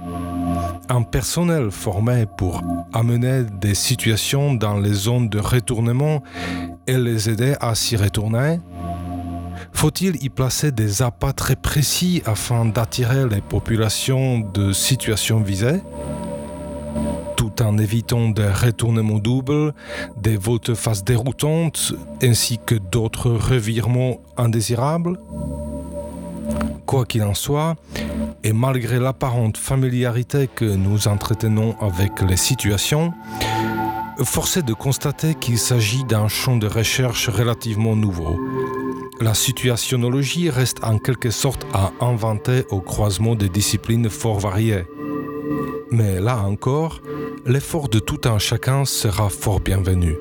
[0.88, 6.24] Un personnel formé pour amener des situations dans les zones de retournement
[6.88, 8.58] et les aider à s'y retourner?
[9.72, 15.80] Faut-il y placer des appâts très précis afin d'attirer les populations de situations visées?
[17.42, 19.74] Tout en évitant des retournements doubles,
[20.16, 25.18] des volte-face déroutantes ainsi que d'autres revirements indésirables
[26.86, 27.74] Quoi qu'il en soit,
[28.44, 33.12] et malgré l'apparente familiarité que nous entretenons avec les situations,
[34.22, 38.38] force est de constater qu'il s'agit d'un champ de recherche relativement nouveau.
[39.20, 44.84] La situationnologie reste en quelque sorte à inventer au croisement des disciplines fort variées.
[45.92, 47.02] Mais là encore,
[47.44, 50.16] l'effort de tout un chacun sera fort bienvenu.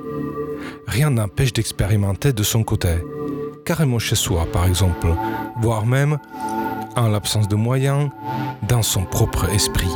[0.86, 2.96] Rien n'empêche d'expérimenter de son côté,
[3.64, 5.08] carrément chez soi par exemple,
[5.62, 6.18] voire même,
[6.98, 8.10] en l'absence de moyens,
[8.68, 9.94] dans son propre esprit.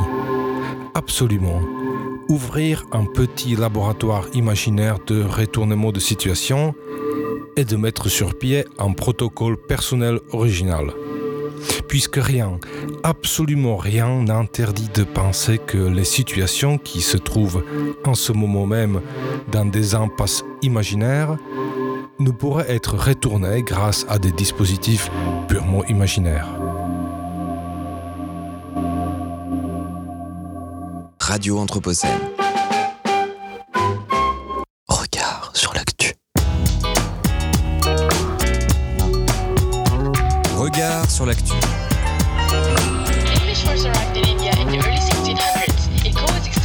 [0.94, 1.60] Absolument.
[2.30, 6.74] Ouvrir un petit laboratoire imaginaire de retournement de situation
[7.58, 10.86] et de mettre sur pied un protocole personnel original
[11.88, 12.58] puisque rien,
[13.02, 17.64] absolument rien n'interdit de penser que les situations qui se trouvent
[18.04, 19.00] en ce moment même
[19.50, 21.36] dans des impasses imaginaires
[22.18, 25.10] ne pourraient être retournées grâce à des dispositifs
[25.48, 26.48] purement imaginaires.
[31.20, 32.35] Radio Anthropocène.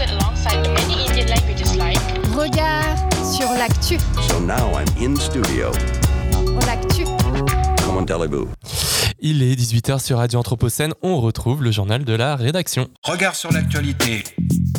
[0.01, 1.99] Alongside many Indian languages like
[4.45, 5.71] now I'm in studio.
[6.65, 7.05] l'actu.
[7.85, 8.49] Comment allez-vous
[9.21, 12.89] Il est 18h sur Radio Anthropocène, on retrouve le journal de la rédaction.
[13.03, 14.23] Regard sur l'actualité.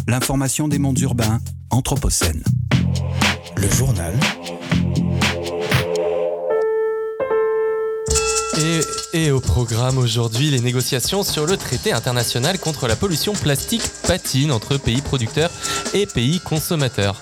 [0.07, 2.43] L'information des mondes urbains, Anthropocène.
[3.57, 4.13] Le journal
[9.13, 14.53] Et, au programme aujourd'hui, les négociations sur le traité international contre la pollution plastique patine
[14.53, 15.51] entre pays producteurs
[15.95, 17.21] et pays consommateurs.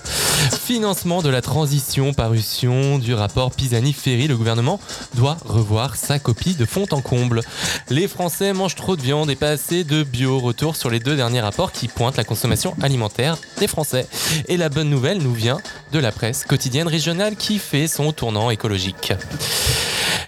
[0.63, 4.79] Financement de la transition, parution du rapport Pisani-Ferry, le gouvernement
[5.15, 7.41] doit revoir sa copie de fond en comble.
[7.89, 10.39] Les Français mangent trop de viande et pas assez de bio.
[10.39, 14.07] Retour sur les deux derniers rapports qui pointent la consommation alimentaire des Français.
[14.47, 15.59] Et la bonne nouvelle nous vient
[15.91, 19.13] de la presse quotidienne régionale qui fait son tournant écologique.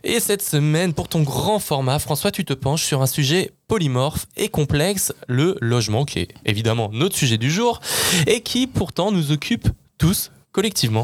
[0.06, 4.26] Et cette semaine, pour ton grand format, François, tu te penches sur un sujet polymorphe
[4.36, 7.80] et complexe, le logement, qui est évidemment notre sujet du jour,
[8.28, 11.04] et qui pourtant nous occupe tous collectivement.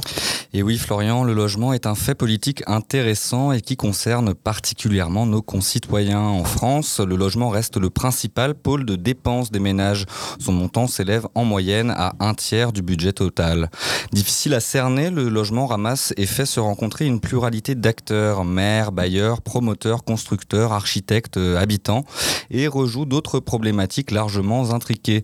[0.54, 5.42] Et oui, Florian, le logement est un fait politique intéressant et qui concerne particulièrement nos
[5.42, 6.22] concitoyens.
[6.22, 10.06] En France, le logement reste le principal pôle de dépenses des ménages.
[10.40, 13.70] Son montant s'élève en moyenne à un tiers du budget total.
[14.12, 19.42] Difficile à cerner, le logement ramasse et fait se rencontrer une pluralité d'acteurs, maires, bailleurs,
[19.42, 22.06] promoteurs, constructeurs, architectes, habitants,
[22.52, 25.24] et rejoue d'autres problématiques largement intriquées.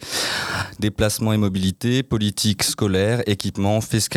[0.80, 4.15] Déplacement et mobilité, politique scolaire, équipement, fiscalité.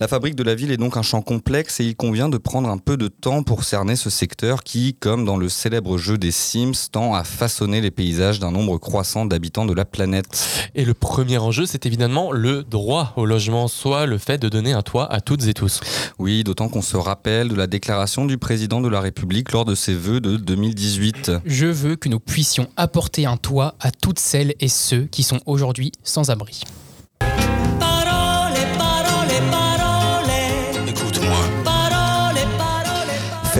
[0.00, 2.68] La fabrique de la ville est donc un champ complexe et il convient de prendre
[2.68, 6.30] un peu de temps pour cerner ce secteur qui, comme dans le célèbre jeu des
[6.30, 10.26] Sims, tend à façonner les paysages d'un nombre croissant d'habitants de la planète.
[10.74, 14.72] Et le premier enjeu, c'est évidemment le droit au logement, soit le fait de donner
[14.72, 15.80] un toit à toutes et tous.
[16.18, 19.74] Oui, d'autant qu'on se rappelle de la déclaration du président de la République lors de
[19.74, 21.32] ses vœux de 2018.
[21.46, 25.40] Je veux que nous puissions apporter un toit à toutes celles et ceux qui sont
[25.46, 26.62] aujourd'hui sans abri.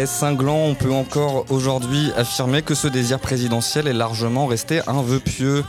[0.01, 5.03] Fait cinglant, on peut encore aujourd'hui affirmer que ce désir présidentiel est largement resté un
[5.03, 5.63] vœu pieux.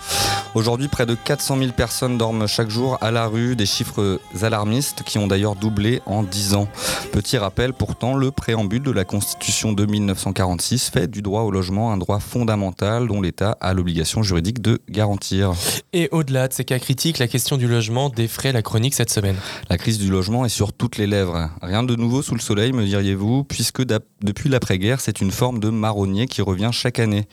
[0.56, 5.04] Aujourd'hui, près de 400 000 personnes dorment chaque jour à la rue, des chiffres alarmistes
[5.04, 6.70] qui ont d'ailleurs doublé en 10 ans.
[7.12, 11.92] Petit rappel, pourtant, le préambule de la Constitution de 1946 fait du droit au logement
[11.92, 15.52] un droit fondamental dont l'État a l'obligation juridique de garantir.
[15.92, 19.36] Et au-delà de ces cas critiques, la question du logement défraie la chronique cette semaine.
[19.70, 21.50] La crise du logement est sur toutes les lèvres.
[21.62, 23.84] Rien de nouveau sous le soleil, me diriez-vous, puisque
[24.24, 27.28] depuis l'après-guerre, c'est une forme de marronnier qui revient chaque année.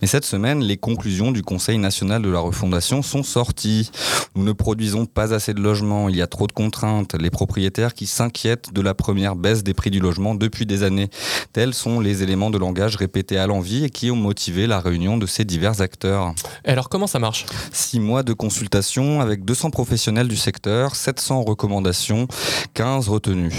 [0.00, 3.90] Mais cette semaine, les conclusions du Conseil national de la refondation sont sorties.
[4.36, 7.94] Nous ne produisons pas assez de logements, il y a trop de contraintes, les propriétaires
[7.94, 11.08] qui s'inquiètent de la première baisse des prix du logement depuis des années.
[11.52, 15.16] Tels sont les éléments de langage répétés à l'envie et qui ont motivé la réunion
[15.16, 16.34] de ces divers acteurs.
[16.64, 17.46] Et alors comment ça marche?
[17.72, 22.28] Six mois de consultation avec 200 professionnels du secteur, 700 recommandations,
[22.74, 23.54] 15 retenues.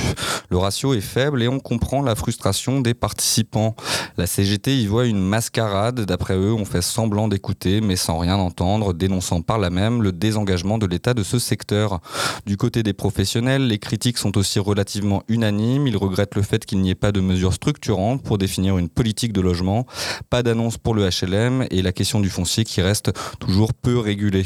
[0.50, 3.76] Le ratio est faible et on comprend la frustration des participants.
[4.18, 6.02] La CGT y voit une mascarade.
[6.02, 10.12] D'après eux, on fait semblant d'écouter mais sans rien entendre, dénonçant par là même le
[10.12, 12.00] désengagement de l'État de ce secteur.
[12.46, 15.88] Du côté des professionnels, les critiques sont aussi relativement unanimes.
[15.88, 19.34] Ils regrettent le fait qu'il n'y ait pas de mesures structurantes pour définir une politique
[19.34, 19.86] de logement,
[20.30, 24.46] pas d'annonce pour le HLM et la question du foncier qui reste toujours peu régulée.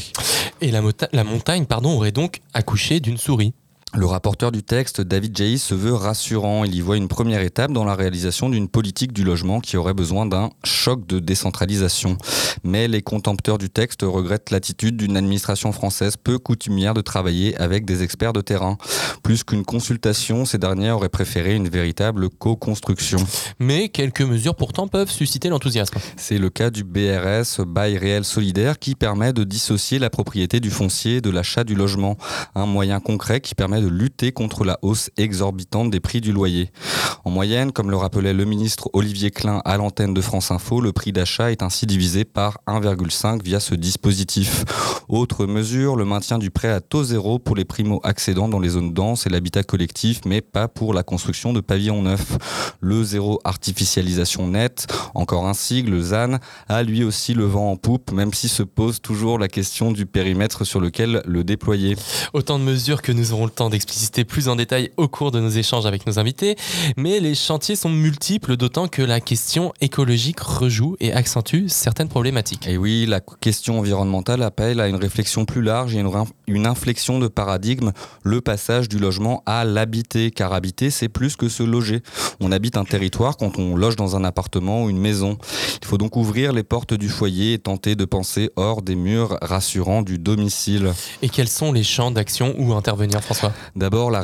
[0.61, 0.81] Et la,
[1.11, 3.53] la montagne pardon, aurait donc accouché d'une souris.
[3.95, 6.63] Le rapporteur du texte, David Jay, se veut rassurant.
[6.63, 9.93] Il y voit une première étape dans la réalisation d'une politique du logement qui aurait
[9.93, 12.17] besoin d'un choc de décentralisation.
[12.63, 17.85] Mais les contempteurs du texte regrettent l'attitude d'une administration française peu coutumière de travailler avec
[17.85, 18.77] des experts de terrain.
[19.21, 23.19] Plus qu'une consultation, ces derniers auraient préféré une véritable co-construction.
[23.59, 25.99] Mais quelques mesures pourtant peuvent susciter l'enthousiasme.
[26.17, 30.71] C'est le cas du BRS, bail réel solidaire, qui permet de dissocier la propriété du
[30.71, 32.17] foncier de l'achat du logement.
[32.55, 36.71] Un moyen concret qui permet de lutter contre la hausse exorbitante des prix du loyer.
[37.25, 40.93] En moyenne, comme le rappelait le ministre Olivier Klein à l'antenne de France Info, le
[40.93, 44.63] prix d'achat est ainsi divisé par 1,5 via ce dispositif.
[45.09, 48.93] Autre mesure, le maintien du prêt à taux zéro pour les primo-accédants dans les zones
[48.93, 52.37] denses et l'habitat collectif, mais pas pour la construction de pavillons neufs.
[52.79, 56.37] Le zéro artificialisation nette, encore un sigle, ZAN,
[56.69, 60.05] a lui aussi le vent en poupe, même si se pose toujours la question du
[60.05, 61.97] périmètre sur lequel le déployer.
[62.33, 65.39] Autant de mesures que nous aurons le temps d'expliciter plus en détail au cours de
[65.39, 66.55] nos échanges avec nos invités,
[66.95, 72.67] mais les chantiers sont multiples, d'autant que la question écologique rejoue et accentue certaines problématiques.
[72.67, 76.11] Et oui, la question environnementale appelle à une réflexion plus large et une,
[76.45, 77.91] une inflexion de paradigme,
[78.23, 82.01] le passage du logement à l'habiter, car habiter, c'est plus que se loger.
[82.39, 85.37] On habite un territoire quand on loge dans un appartement ou une maison.
[85.81, 89.37] Il faut donc ouvrir les portes du foyer et tenter de penser hors des murs
[89.41, 90.93] rassurants du domicile.
[91.23, 93.51] Et quels sont les champs d'action où intervenir, François?
[93.75, 94.21] D'abord, la,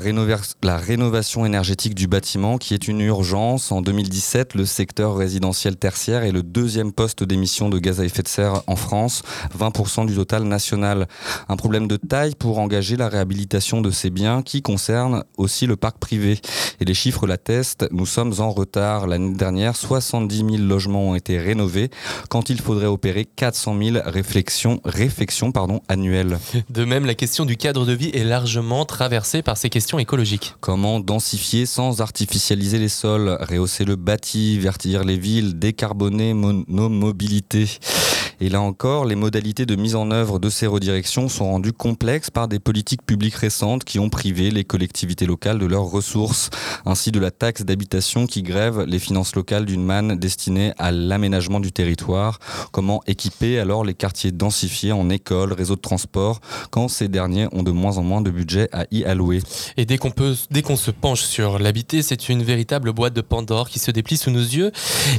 [0.77, 3.71] rénovation énergétique du bâtiment qui est une urgence.
[3.71, 8.23] En 2017, le secteur résidentiel tertiaire est le deuxième poste d'émission de gaz à effet
[8.23, 9.23] de serre en France,
[9.57, 11.07] 20% du total national.
[11.47, 15.75] Un problème de taille pour engager la réhabilitation de ces biens qui concerne aussi le
[15.75, 16.39] parc privé.
[16.79, 19.07] Et les chiffres l'attestent, nous sommes en retard.
[19.07, 21.89] L'année dernière, 70 000 logements ont été rénovés
[22.29, 26.39] quand il faudrait opérer 400 000 réflexions, réflexions pardon, annuelles.
[26.69, 30.55] De même, la question du cadre de vie est largement traversée par ces questions écologiques.
[30.59, 37.67] Comment densifier sans artificialiser les sols, rehausser le bâti, vertir les villes, décarboner nos mobilités?
[38.41, 42.29] Et là encore, les modalités de mise en œuvre de ces redirections sont rendues complexes
[42.29, 46.49] par des politiques publiques récentes qui ont privé les collectivités locales de leurs ressources,
[46.85, 51.59] ainsi de la taxe d'habitation qui grève les finances locales d'une manne destinée à l'aménagement
[51.59, 52.39] du territoire.
[52.71, 57.63] Comment équiper alors les quartiers densifiés en écoles, réseaux de transport, quand ces derniers ont
[57.63, 59.41] de moins en moins de budget à y allouer?
[59.75, 63.21] Et dès qu'on peut, dès qu'on se penche sur l'habité, c'est une véritable boîte de
[63.21, 64.71] Pandore qui se déplie sous nos yeux.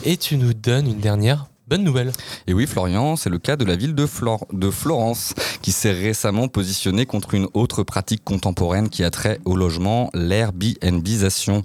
[0.05, 2.11] Et tu nous donnes une dernière Bonne nouvelle.
[2.49, 4.05] Et oui, Florian, c'est le cas de la ville de,
[4.53, 9.55] de Florence, qui s'est récemment positionnée contre une autre pratique contemporaine qui a trait au
[9.55, 11.63] logement, l'Airbnbisation.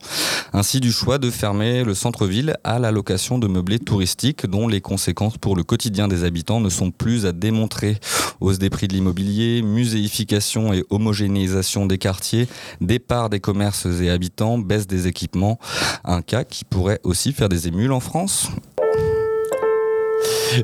[0.53, 4.79] Ainsi du choix de fermer le centre-ville à la location de meublés touristiques dont les
[4.79, 7.97] conséquences pour le quotidien des habitants ne sont plus à démontrer.
[8.41, 12.47] Hausse des prix de l'immobilier, muséification et homogénéisation des quartiers,
[12.79, 15.57] départ des commerces et habitants, baisse des équipements.
[16.03, 18.51] Un cas qui pourrait aussi faire des émules en France.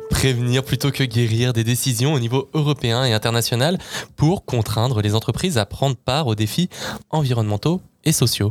[0.10, 3.78] Prévenir plutôt que guérir des décisions au niveau européen et international
[4.16, 6.70] pour contraindre les entreprises à prendre part aux défis
[7.10, 8.50] environnementaux et sociaux.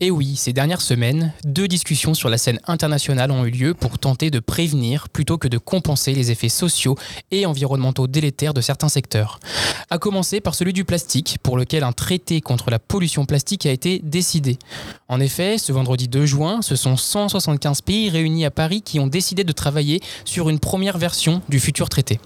[0.00, 3.98] Et oui, ces dernières semaines, deux discussions sur la scène internationale ont eu lieu pour
[3.98, 6.96] tenter de prévenir plutôt que de compenser les effets sociaux
[7.30, 9.40] et environnementaux délétères de certains secteurs.
[9.90, 13.70] À commencer par celui du plastique, pour lequel un traité contre la pollution plastique a
[13.70, 14.58] été décidé.
[15.08, 19.06] En effet, ce vendredi 2 juin, ce sont 175 pays réunis à Paris qui ont
[19.06, 22.18] décidé de travailler sur une première version du futur traité.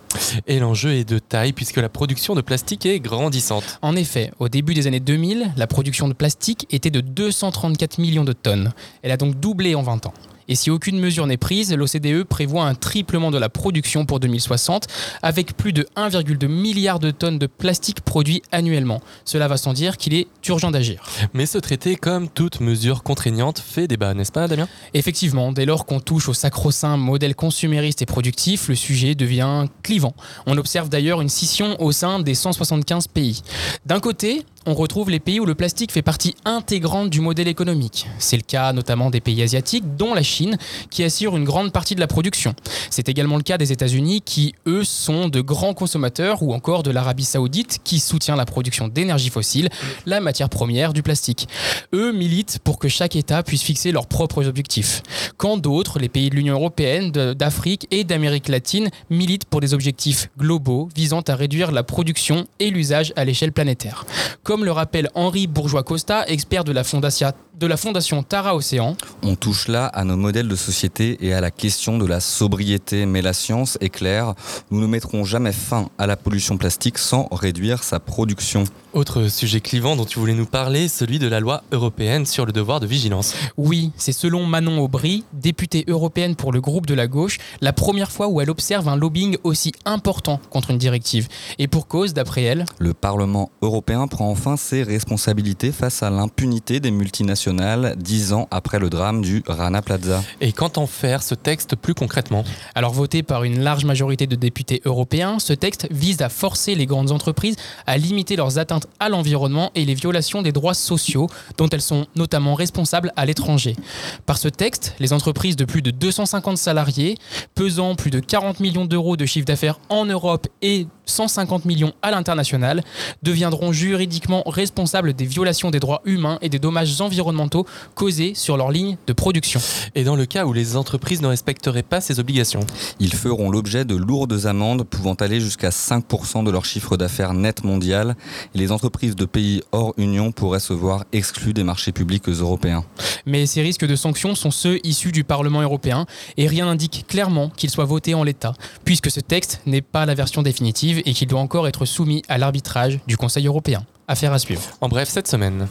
[0.46, 3.78] Et l'enjeu est de taille puisque la production de plastique est grandissante.
[3.82, 8.24] En effet, au début des années 2000, la production de plastique était de 234 millions
[8.24, 8.72] de tonnes.
[9.02, 10.14] Elle a donc doublé en 20 ans.
[10.50, 14.88] Et si aucune mesure n'est prise, l'OCDE prévoit un triplement de la production pour 2060,
[15.22, 19.00] avec plus de 1,2 milliard de tonnes de plastique produit annuellement.
[19.24, 21.04] Cela va sans dire qu'il est urgent d'agir.
[21.34, 24.66] Mais ce traité, comme toute mesure contraignante, fait débat, n'est-ce pas Damien?
[24.92, 30.14] Effectivement, dès lors qu'on touche au sacro-saint modèle consumériste et productif, le sujet devient clivant.
[30.46, 33.42] On observe d'ailleurs une scission au sein des 175 pays.
[33.86, 38.06] D'un côté, on retrouve les pays où le plastique fait partie intégrante du modèle économique.
[38.20, 40.58] C'est le cas notamment des pays asiatiques, dont la Chine,
[40.90, 42.54] qui assure une grande partie de la production.
[42.88, 46.92] C'est également le cas des États-Unis, qui, eux, sont de grands consommateurs, ou encore de
[46.92, 49.70] l'Arabie saoudite, qui soutient la production d'énergie fossile,
[50.06, 51.48] la matière première du plastique.
[51.92, 55.02] Eux militent pour que chaque État puisse fixer leurs propres objectifs.
[55.36, 60.30] Quand d'autres, les pays de l'Union européenne, d'Afrique et d'Amérique latine, militent pour des objectifs
[60.38, 64.04] globaux visant à réduire la production et l'usage à l'échelle planétaire
[64.50, 68.96] comme le rappelle Henri Bourgeois-Costa, expert de la, fondation, de la Fondation Tara Océan.
[69.22, 73.06] On touche là à nos modèles de société et à la question de la sobriété,
[73.06, 74.34] mais la science est claire,
[74.70, 78.64] nous ne mettrons jamais fin à la pollution plastique sans réduire sa production.
[78.92, 82.52] Autre sujet clivant dont tu voulais nous parler, celui de la loi européenne sur le
[82.52, 83.34] devoir de vigilance.
[83.56, 88.10] Oui, c'est selon Manon Aubry, députée européenne pour le groupe de la gauche, la première
[88.10, 91.28] fois où elle observe un lobbying aussi important contre une directive.
[91.58, 96.80] Et pour cause, d'après elle, le Parlement européen prend enfin ses responsabilités face à l'impunité
[96.80, 100.22] des multinationales dix ans après le drame du Rana Plaza.
[100.40, 102.42] Et qu'entend faire ce texte plus concrètement
[102.74, 106.86] Alors voté par une large majorité de députés européens, ce texte vise à forcer les
[106.86, 111.26] grandes entreprises à limiter leurs atteintes à l'environnement et les violations des droits sociaux
[111.58, 113.76] dont elles sont notamment responsables à l'étranger.
[114.24, 117.18] Par ce texte, les entreprises de plus de 250 salariés,
[117.54, 122.10] pesant plus de 40 millions d'euros de chiffre d'affaires en Europe et 150 millions à
[122.10, 122.82] l'international,
[123.22, 128.70] deviendront juridiquement responsables des violations des droits humains et des dommages environnementaux causés sur leur
[128.70, 129.60] ligne de production.
[129.94, 132.60] Et dans le cas où les entreprises ne respecteraient pas ces obligations
[132.98, 137.64] Ils feront l'objet de lourdes amendes pouvant aller jusqu'à 5% de leur chiffre d'affaires net
[137.64, 138.16] mondial.
[138.54, 142.84] les les entreprises de pays hors Union pourraient se voir exclues des marchés publics européens.
[143.26, 146.06] Mais ces risques de sanctions sont ceux issus du Parlement européen
[146.36, 148.52] et rien n'indique clairement qu'ils soient votés en l'état,
[148.84, 152.38] puisque ce texte n'est pas la version définitive et qu'il doit encore être soumis à
[152.38, 153.84] l'arbitrage du Conseil européen.
[154.10, 154.60] Affaire à suivre.
[154.80, 155.68] En bref, cette semaine.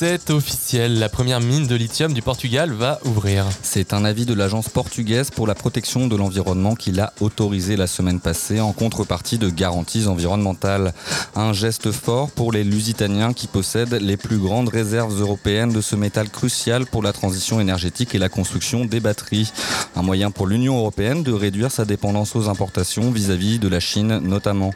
[0.00, 3.44] C'est officiel, la première mine de lithium du Portugal va ouvrir.
[3.62, 7.88] C'est un avis de l'agence portugaise pour la protection de l'environnement qui l'a autorisé la
[7.88, 10.94] semaine passée en contrepartie de garanties environnementales.
[11.34, 15.96] Un geste fort pour les Lusitaniens qui possèdent les plus grandes réserves européennes de ce
[15.96, 19.50] métal crucial pour la transition énergétique et la construction des batteries.
[19.96, 24.18] Un moyen pour l'Union européenne de réduire sa dépendance aux importations vis-à-vis de la Chine
[24.18, 24.70] notamment.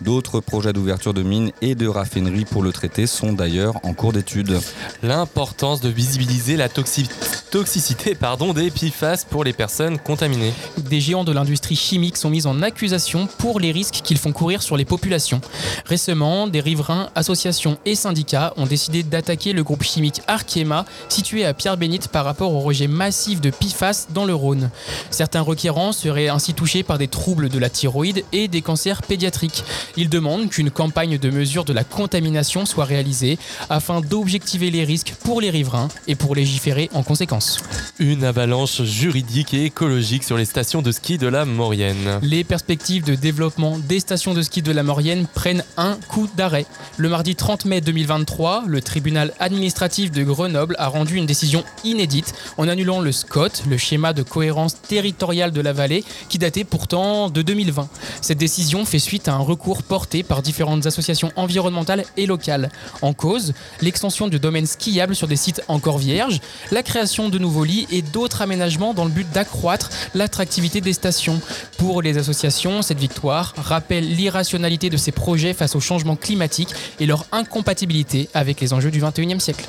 [0.00, 4.12] D'autres projets d'ouverture de mines et de raffineries pour le traité sont d'ailleurs en cours
[4.12, 4.58] d'étude.
[5.02, 7.08] L'importance de visibiliser la toxi-
[7.50, 10.52] toxicité pardon, des PFAS pour les personnes contaminées.
[10.78, 14.62] Des géants de l'industrie chimique sont mis en accusation pour les risques qu'ils font courir
[14.62, 15.40] sur les populations.
[15.86, 21.54] Récemment, des riverains, associations et syndicats ont décidé d'attaquer le groupe chimique Arkema, situé à
[21.54, 24.70] Pierre-Bénite par rapport au rejet massif de PFAS dans le Rhône.
[25.10, 29.64] Certains requérants seraient ainsi touchés par des troubles de la thyroïde et des cancers pédiatriques.
[29.96, 33.38] Ils demandent qu'une campagne de mesure de la contamination soit réalisée
[33.70, 37.58] afin d'objectiver les risques pour les riverains et pour légiférer en conséquence.
[37.98, 42.20] Une avalanche juridique et écologique sur les stations de ski de la Maurienne.
[42.22, 46.66] Les perspectives de développement des stations de ski de la Maurienne prennent un coup d'arrêt.
[46.96, 52.34] Le mardi 30 mai 2023, le tribunal administratif de Grenoble a rendu une décision inédite
[52.56, 57.30] en annulant le SCOT, le schéma de cohérence territoriale de la vallée, qui datait pourtant
[57.30, 57.88] de 2020.
[58.20, 62.70] Cette décision fait suite à un recours porté par différentes associations environnementales et locales.
[63.02, 66.40] En cause, l'extension du domaine skiable sur des sites encore vierges,
[66.70, 71.40] la création de nouveaux lits et d'autres aménagements dans le but d'accroître l'attractivité des stations.
[71.78, 76.68] Pour les associations, cette victoire rappelle l'irrationalité de ces projets face au changement climatique
[77.00, 79.64] et leur incompatibilité avec les enjeux du 21e siècle.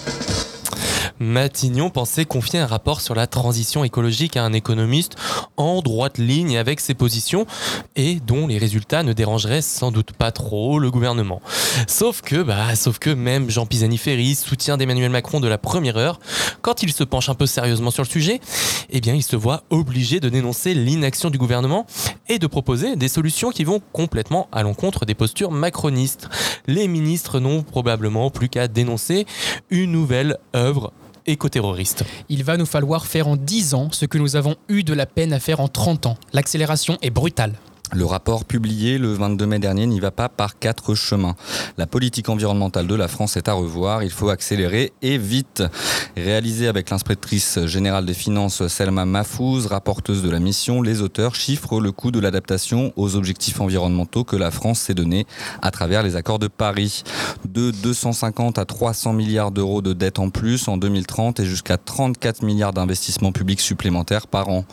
[1.19, 5.15] Matignon pensait confier un rapport sur la transition écologique à un économiste
[5.57, 7.45] en droite ligne avec ses positions
[7.95, 11.41] et dont les résultats ne dérangeraient sans doute pas trop le gouvernement.
[11.87, 16.19] Sauf que, bah, sauf que même Jean Pisani-Ferry, soutien d'Emmanuel Macron de la première heure,
[16.61, 18.41] quand il se penche un peu sérieusement sur le sujet,
[18.89, 21.85] eh bien, il se voit obligé de dénoncer l'inaction du gouvernement
[22.27, 26.29] et de proposer des solutions qui vont complètement à l'encontre des postures macronistes.
[26.67, 29.25] Les ministres n'ont probablement plus qu'à dénoncer
[29.69, 30.91] une nouvelle œuvre
[31.25, 32.03] éco-terroriste.
[32.29, 35.05] Il va nous falloir faire en 10 ans ce que nous avons eu de la
[35.05, 36.17] peine à faire en 30 ans.
[36.33, 37.53] L'accélération est brutale.
[37.93, 41.35] Le rapport publié le 22 mai dernier n'y va pas par quatre chemins.
[41.77, 45.63] La politique environnementale de la France est à revoir, il faut accélérer et vite.
[46.17, 51.79] Réalisé avec l'inspectrice générale des finances Selma Mahfouz, rapporteuse de la mission, les auteurs chiffrent
[51.79, 55.27] le coût de l'adaptation aux objectifs environnementaux que la France s'est donné
[55.61, 57.03] à travers les accords de Paris.
[57.45, 62.43] De 250 à 300 milliards d'euros de dettes en plus en 2030 et jusqu'à 34
[62.43, 64.65] milliards d'investissements publics supplémentaires par an.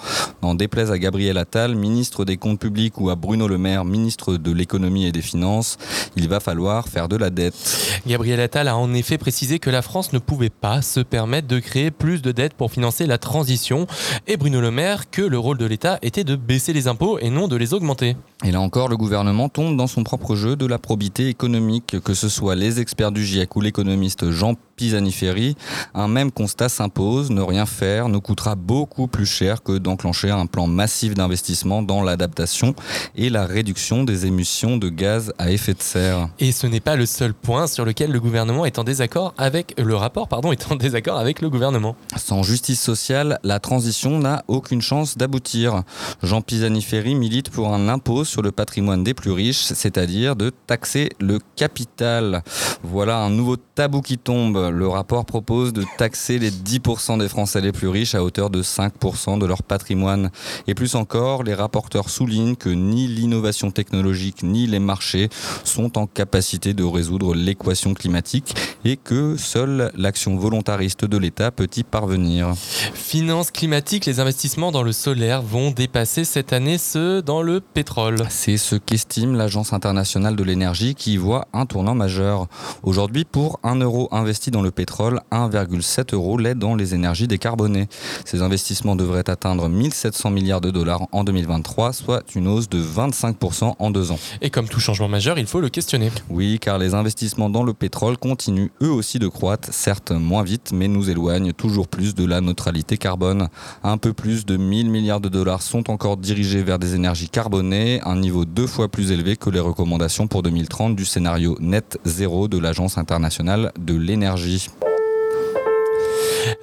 [0.42, 4.36] N'en déplaise à Gabriel Attal, ministre des Comptes publics ou à Bruno Le Maire, ministre
[4.36, 5.76] de l'économie et des finances,
[6.14, 8.00] il va falloir faire de la dette.
[8.06, 11.58] Gabriel Attal a en effet précisé que la France ne pouvait pas se permettre de
[11.58, 13.88] créer plus de dettes pour financer la transition
[14.28, 17.30] et Bruno Le Maire que le rôle de l'État était de baisser les impôts et
[17.30, 18.16] non de les augmenter.
[18.44, 22.12] Et là encore, le gouvernement tombe dans son propre jeu de la probité économique, que
[22.12, 25.56] ce soit les experts du GIEC ou l'économiste Jean Pisani-Ferry,
[25.94, 30.46] un même constat s'impose, ne rien faire nous coûtera beaucoup plus cher que d'enclencher un
[30.46, 32.74] plan massif d'investissement dans l'adaptation
[33.14, 36.28] et la réduction des émissions de gaz à effet de serre.
[36.40, 39.80] Et ce n'est pas le seul point sur lequel le gouvernement est en désaccord avec
[39.80, 41.94] le rapport pardon est en désaccord avec le gouvernement.
[42.16, 45.84] Sans justice sociale, la transition n'a aucune chance d'aboutir.
[46.24, 51.10] Jean Pisani-Ferry milite pour un impôt sur le patrimoine des plus riches, c'est-à-dire de taxer
[51.20, 52.42] le capital.
[52.82, 54.70] Voilà un nouveau tabou qui tombe.
[54.72, 58.62] Le rapport propose de taxer les 10% des Français les plus riches à hauteur de
[58.62, 60.30] 5% de leur patrimoine.
[60.66, 65.28] Et plus encore, les rapporteurs soulignent que ni l'innovation technologique ni les marchés
[65.62, 68.54] sont en capacité de résoudre l'équation climatique
[68.86, 72.54] et que seule l'action volontariste de l'État peut y parvenir.
[72.94, 78.21] Finances climatiques, les investissements dans le solaire vont dépasser cette année ceux dans le pétrole.
[78.28, 82.46] C'est ce qu'estime l'Agence internationale de l'énergie qui y voit un tournant majeur.
[82.82, 87.88] Aujourd'hui, pour 1 euro investi dans le pétrole, 1,7 euro l'est dans les énergies décarbonées.
[88.24, 93.74] Ces investissements devraient atteindre 1700 milliards de dollars en 2023, soit une hausse de 25%
[93.78, 94.18] en deux ans.
[94.40, 96.10] Et comme tout changement majeur, il faut le questionner.
[96.28, 100.72] Oui, car les investissements dans le pétrole continuent eux aussi de croître, certes moins vite,
[100.74, 103.48] mais nous éloignent toujours plus de la neutralité carbone.
[103.82, 108.00] Un peu plus de 1000 milliards de dollars sont encore dirigés vers des énergies carbonées,
[108.12, 112.46] un niveau deux fois plus élevé que les recommandations pour 2030 du scénario net zéro
[112.46, 114.68] de l'Agence internationale de l'énergie.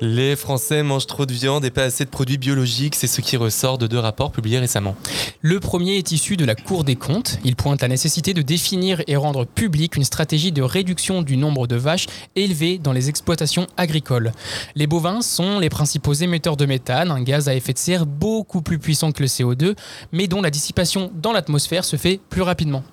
[0.02, 3.36] Les Français mangent trop de viande et pas assez de produits biologiques, c'est ce qui
[3.36, 4.96] ressort de deux rapports publiés récemment.
[5.42, 7.38] Le premier est issu de la Cour des comptes.
[7.44, 11.68] Il pointe la nécessité de définir et rendre publique une stratégie de réduction du nombre
[11.68, 14.32] de vaches élevées dans les exploitations agricoles.
[14.76, 18.62] Les bovins sont les principaux émetteurs de méthane, un gaz à effet de serre beaucoup
[18.62, 19.76] plus puissant que le CO2,
[20.14, 22.84] mais dont la dissipation dans l'atmosphère se fait plus rapidement.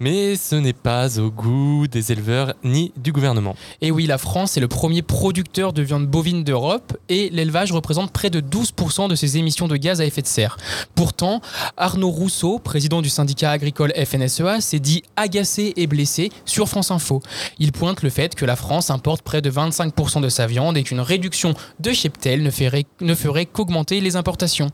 [0.00, 3.54] Mais ce n'est pas au goût des éleveurs ni du gouvernement.
[3.80, 8.12] Et oui, la France est le premier producteur de viande bovine d'Europe et l'élevage représente
[8.12, 10.56] près de 12% de ses émissions de gaz à effet de serre.
[10.94, 11.40] Pourtant,
[11.76, 17.20] Arnaud Rousseau, président du syndicat agricole FNSEA, s'est dit agacé et blessé sur France Info.
[17.58, 20.84] Il pointe le fait que la France importe près de 25% de sa viande et
[20.84, 24.70] qu'une réduction de cheptel ne ferait, ne ferait qu'augmenter les importations.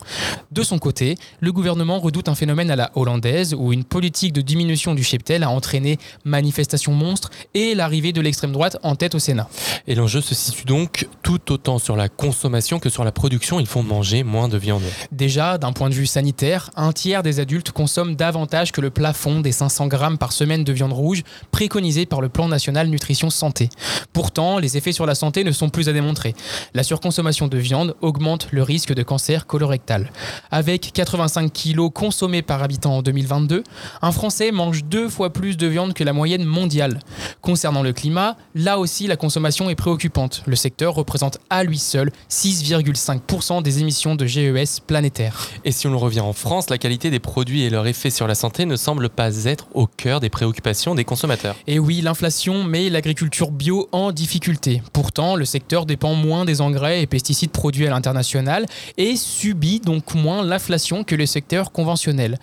[0.53, 4.43] De son côté, le gouvernement redoute un phénomène à la hollandaise où une politique de
[4.43, 9.19] diminution du cheptel a entraîné manifestations monstres et l'arrivée de l'extrême droite en tête au
[9.19, 9.49] Sénat.
[9.87, 13.61] Et l'enjeu se situe donc tout autant sur la consommation que sur la production.
[13.61, 14.83] Il faut manger moins de viande.
[15.13, 19.41] Déjà, d'un point de vue sanitaire, un tiers des adultes consomment davantage que le plafond
[19.41, 23.69] des 500 grammes par semaine de viande rouge préconisé par le Plan national nutrition santé.
[24.13, 26.35] Pourtant, les effets sur la santé ne sont plus à démontrer.
[26.75, 30.11] La surconsommation de viande augmente le risque de cancer colorectal.
[30.51, 33.65] Avec 85 kilos consommés par habitant en 2022,
[34.03, 37.01] un Français mange deux fois plus de viande que la moyenne mondiale.
[37.41, 40.43] Concernant le climat, là aussi la consommation est préoccupante.
[40.47, 45.49] Le secteur représente à lui seul 6,5% des émissions de GES planétaires.
[45.65, 48.35] Et si on revient en France, la qualité des produits et leur effet sur la
[48.35, 51.57] santé ne semblent pas être au cœur des préoccupations des consommateurs.
[51.67, 54.83] Et oui, l'inflation met l'agriculture bio en difficulté.
[54.93, 58.67] Pourtant, le secteur dépend moins des engrais et pesticides produits à l'international
[58.97, 62.39] et subit donc moins l'inflation que le secteur conventionnel.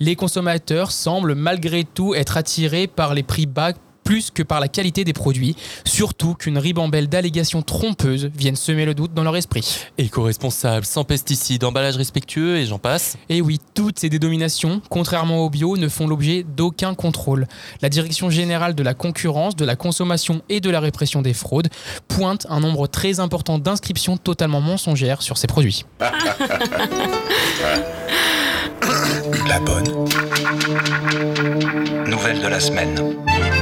[0.00, 3.72] Les consommateurs semblent malgré tout être attirés par les prix bas
[4.04, 8.94] plus que par la qualité des produits, surtout qu'une ribambelle d'allégations trompeuses viennent semer le
[8.94, 9.86] doute dans leur esprit.
[9.98, 13.16] Éco-responsable, sans pesticides, emballage respectueux et j'en passe.
[13.28, 17.46] Et oui, toutes ces dénominations, contrairement au bio, ne font l'objet d'aucun contrôle.
[17.82, 21.68] La Direction générale de la concurrence, de la consommation et de la répression des fraudes
[22.08, 25.84] pointe un nombre très important d'inscriptions totalement mensongères sur ces produits.
[29.48, 30.06] La bonne.
[32.06, 33.53] Nouvelle de la semaine.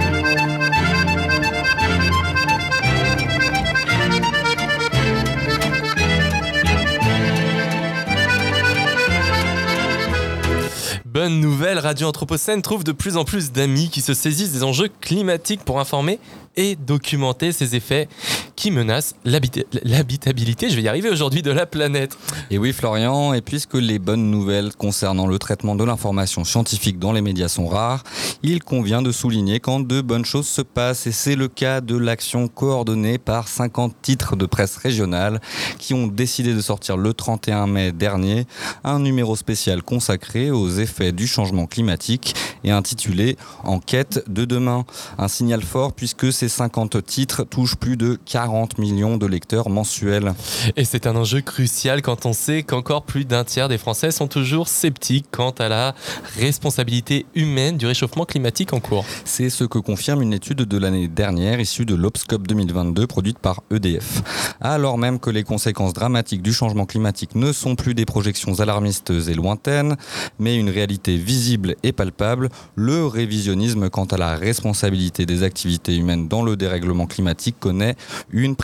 [11.13, 14.89] Bonne nouvelle, Radio Anthropocène trouve de plus en plus d'amis qui se saisissent des enjeux
[15.03, 16.19] climatiques pour informer
[16.57, 18.09] et documenter ces effets
[18.57, 22.17] qui menacent l'habita- l'habitabilité, je vais y arriver aujourd'hui, de la planète.
[22.51, 27.13] Et oui, Florian, et puisque les bonnes nouvelles concernant le traitement de l'information scientifique dans
[27.13, 28.05] les médias sont rares,
[28.43, 31.07] il convient de souligner quand de bonnes choses se passent.
[31.07, 35.41] Et c'est le cas de l'action coordonnée par 50 titres de presse régionale
[35.79, 38.47] qui ont décidé de sortir le 31 mai dernier
[38.85, 42.35] un numéro spécial consacré aux effets du changement climatique
[42.65, 44.85] et intitulé Enquête de demain.
[45.19, 50.35] Un signal fort puisque ces 50 titres touchent plus de 40 millions de lecteurs mensuels.
[50.75, 54.27] Et c'est un enjeu crucial quand on sait qu'encore plus d'un tiers des Français sont
[54.27, 55.95] toujours sceptiques quant à la
[56.37, 59.05] responsabilité humaine du réchauffement climatique en cours.
[59.25, 63.63] C'est ce que confirme une étude de l'année dernière issue de l'Obscope 2022 produite par
[63.71, 64.23] EDF.
[64.61, 69.11] Alors même que les conséquences dramatiques du changement climatique ne sont plus des projections alarmistes
[69.11, 69.97] et lointaines,
[70.41, 76.27] mais une réalité visible et palpable, le révisionnisme quant à la responsabilité des activités humaines
[76.33, 77.95] dans le dérèglement climatique connaît
[78.31, 78.57] une,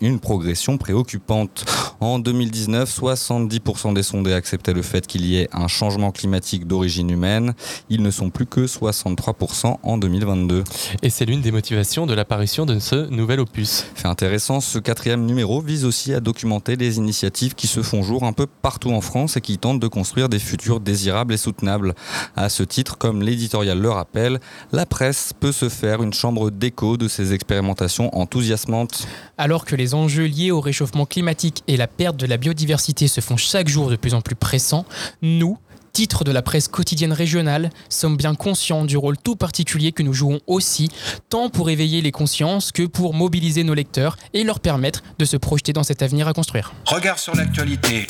[0.00, 1.64] une progression préoccupante.
[2.00, 7.08] En 2019, 70% des sondés acceptaient le fait qu'il y ait un changement climatique d'origine
[7.10, 7.54] humaine.
[7.88, 10.64] Ils ne sont plus que 63% en 2022.
[11.02, 13.86] Et c'est l'une des motivations de l'apparition de ce nouvel opus.
[13.94, 18.24] Fait intéressant, ce quatrième numéro vise aussi à documenter les initiatives qui se font jour
[18.24, 21.94] un peu partout en France et qui tentent de construire des futurs désirables et soutenables.
[22.34, 24.40] À ce titre, comme l'éditorial le rappelle,
[24.72, 29.06] la presse peut se faire une chambre d'écho de ces expérimentations enthousiasmantes.
[29.38, 33.20] Alors que les enjeux liés au réchauffement climatique et la perte de la biodiversité se
[33.20, 34.84] font chaque jour de plus en plus pressants,
[35.22, 35.58] nous,
[35.94, 40.12] titres de la presse quotidienne régionale, sommes bien conscients du rôle tout particulier que nous
[40.12, 40.90] jouons aussi,
[41.30, 45.36] tant pour éveiller les consciences que pour mobiliser nos lecteurs et leur permettre de se
[45.36, 46.74] projeter dans cet avenir à construire.
[46.86, 48.08] Regard sur l'actualité.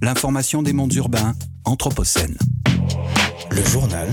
[0.00, 1.34] L'information des mondes urbains,
[1.64, 2.38] Anthropocène.
[3.50, 4.08] Le journal.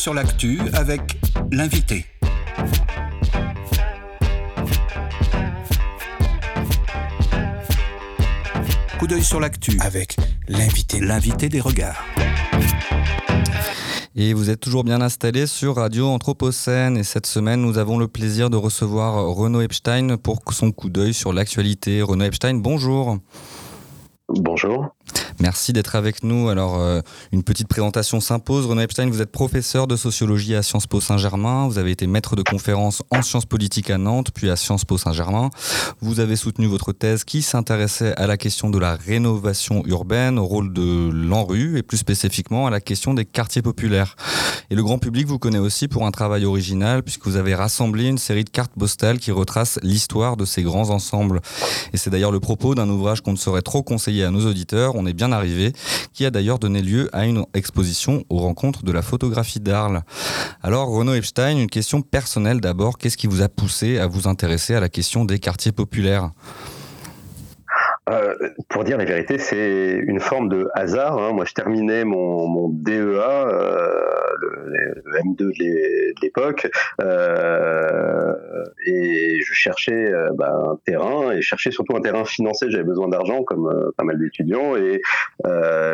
[0.00, 1.18] Sur l'actu avec
[1.52, 2.06] l'invité.
[8.98, 10.16] Coup d'œil sur l'actu avec
[10.48, 11.00] l'invité.
[11.00, 12.02] L'invité des regards.
[14.16, 16.96] Et vous êtes toujours bien installé sur Radio Anthropocène.
[16.96, 21.12] Et cette semaine, nous avons le plaisir de recevoir Renaud Epstein pour son coup d'œil
[21.12, 22.00] sur l'actualité.
[22.00, 23.18] Renaud Epstein, bonjour.
[24.30, 24.94] Bonjour.
[25.40, 26.50] Merci d'être avec nous.
[26.50, 27.00] Alors, euh,
[27.32, 28.66] une petite présentation s'impose.
[28.66, 31.66] Renaud Epstein, vous êtes professeur de sociologie à Sciences Po Saint-Germain.
[31.66, 34.98] Vous avez été maître de conférence en sciences politiques à Nantes, puis à Sciences Po
[34.98, 35.48] Saint-Germain.
[36.02, 40.44] Vous avez soutenu votre thèse qui s'intéressait à la question de la rénovation urbaine, au
[40.44, 44.16] rôle de l'ANRU et plus spécifiquement à la question des quartiers populaires.
[44.68, 48.06] Et le grand public vous connaît aussi pour un travail original puisque vous avez rassemblé
[48.08, 51.40] une série de cartes postales qui retracent l'histoire de ces grands ensembles.
[51.94, 54.96] Et c'est d'ailleurs le propos d'un ouvrage qu'on ne saurait trop conseiller à nos auditeurs.
[54.96, 55.72] On est bien arrivé,
[56.12, 60.02] qui a d'ailleurs donné lieu à une exposition aux rencontres de la photographie d'Arles.
[60.62, 64.74] Alors Renaud Epstein, une question personnelle d'abord, qu'est-ce qui vous a poussé à vous intéresser
[64.74, 66.30] à la question des quartiers populaires?
[68.08, 68.34] Euh,
[68.68, 71.18] pour dire la vérité, c'est une forme de hasard.
[71.18, 71.32] Hein.
[71.32, 76.68] Moi, je terminais mon, mon DEA, euh, le, le, M2 de l'époque,
[77.02, 78.34] euh,
[78.86, 82.66] et je cherchais euh, bah, un terrain, et je cherchais surtout un terrain financé.
[82.70, 85.00] J'avais besoin d'argent, comme euh, pas mal d'étudiants, et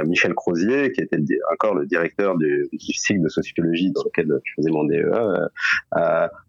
[0.04, 1.18] Michel Crozier, qui était
[1.52, 5.50] encore le directeur du, cycle de sociologie dans lequel je faisais mon DEA,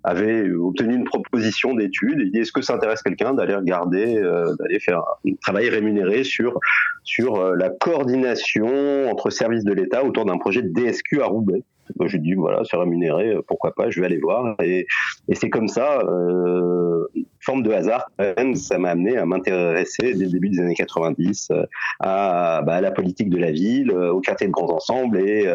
[0.04, 2.20] avait obtenu une proposition d'étude.
[2.20, 4.22] Il dit est-ce que ça intéresse quelqu'un d'aller regarder,
[4.60, 5.02] d'aller faire
[5.47, 6.60] un travail rémunéré sur,
[7.06, 11.64] sur euh, la coordination entre services de l'État autour d'un projet de DSQ à Roubaix.
[11.96, 14.58] Moi, je dis voilà, c'est rémunéré, euh, pourquoi pas, je vais aller voir.
[14.62, 14.86] Et,
[15.30, 17.06] et c'est comme ça, euh,
[17.40, 18.12] forme de hasard,
[18.56, 21.54] ça m'a amené à m'intéresser dès le début des années 90
[22.02, 25.50] à, bah, à, la politique de la ville, au quartier de grands ensembles et,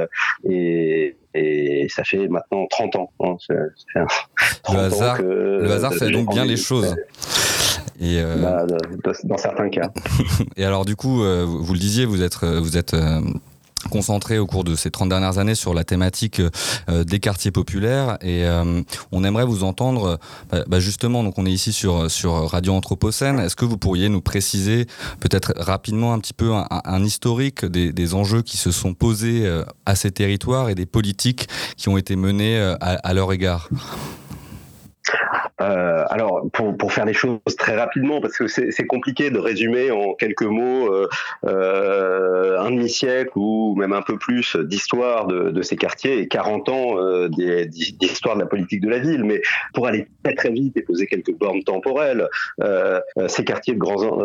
[0.48, 3.12] et, et ça fait maintenant 30 ans.
[3.20, 6.56] Hein, c est, c est 30 le hasard, que, le hasard fait donc bien les
[6.56, 6.96] choses.
[8.02, 8.36] Et euh...
[8.36, 8.66] bah,
[9.24, 9.92] dans certains cas.
[10.56, 13.20] et alors du coup, euh, vous le disiez, vous êtes, vous êtes euh,
[13.90, 16.40] concentré au cours de ces 30 dernières années sur la thématique
[16.88, 18.18] euh, des quartiers populaires.
[18.20, 20.18] Et euh, on aimerait vous entendre
[20.50, 23.38] bah, bah justement donc on est ici sur sur Radio Anthropocène.
[23.38, 24.86] Est-ce que vous pourriez nous préciser
[25.20, 29.46] peut-être rapidement un petit peu un, un historique des, des, enjeux qui se sont posés
[29.46, 33.68] euh, à ces territoires et des politiques qui ont été menées à, à leur égard?
[35.62, 40.14] Euh, alors, pour, faire les choses très rapidement, parce que c'est compliqué de résumer en
[40.14, 41.08] quelques mots euh,
[41.46, 46.68] euh, un demi-siècle ou même un peu plus d'histoire de, de, ces quartiers et 40
[46.68, 49.24] ans d'histoire de la politique de la ville.
[49.24, 49.40] Mais
[49.74, 52.28] pour aller très très vite et poser quelques bornes temporelles,
[53.28, 54.18] ces quartiers de grands...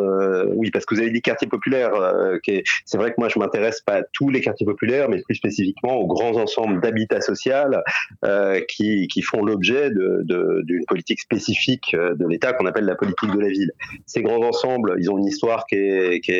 [0.53, 1.91] oui, parce que vous avez dit quartiers populaires.
[2.85, 5.95] c'est vrai que moi, je m'intéresse pas à tous les quartiers populaires, mais plus spécifiquement
[5.95, 7.83] aux grands ensembles d'habitat social
[8.67, 13.39] qui, font l'objet d'une de, politique spécifique euh, de l'État qu'on appelle la politique de
[13.39, 13.71] la ville.
[14.05, 16.33] Ces grands ensembles, ils ont une histoire qui est, qui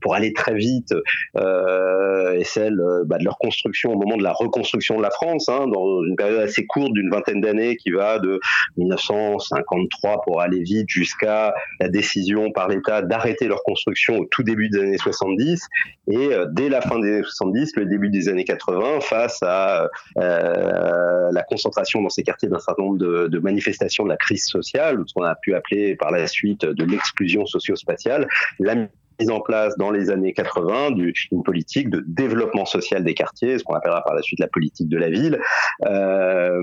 [0.00, 0.94] pour aller très vite
[1.36, 5.10] euh, est celle euh, bah, de leur construction au moment de la reconstruction de la
[5.10, 8.38] France, hein, dans une période assez courte d'une vingtaine d'années qui va de
[8.76, 14.68] 1953 pour aller vite jusqu'à la décision par l'État d'arrêter leur construction au tout début
[14.68, 15.66] des années 70
[16.08, 21.42] et dès la fin des années 70, le début des années 80, face à la
[21.48, 25.14] concentration dans ces quartiers d'un certain nombre de manifestations de la crise sociale, ou ce
[25.14, 28.28] qu'on a pu appeler par la suite de l'exclusion socio-spatiale,
[28.58, 28.74] la
[29.18, 33.64] mise en place dans les années 80 d'une politique de développement social des quartiers, ce
[33.64, 35.38] qu'on appellera par la suite la politique de la ville,
[35.86, 36.60] euh,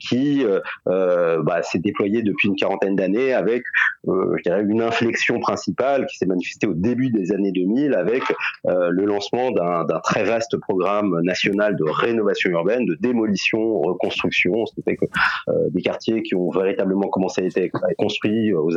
[0.00, 3.62] qui euh, bah, s'est déployée depuis une quarantaine d'années avec,
[4.08, 8.22] euh, je dirais, une inflexion principale qui s'est manifestée au début des années 2000 avec
[8.66, 15.00] euh, le lancement d'un très vaste programme national de rénovation urbaine, de démolition, reconstruction, c'est-à-dire
[15.00, 15.06] que
[15.50, 18.76] euh, des quartiers qui ont véritablement commencé à être construits aux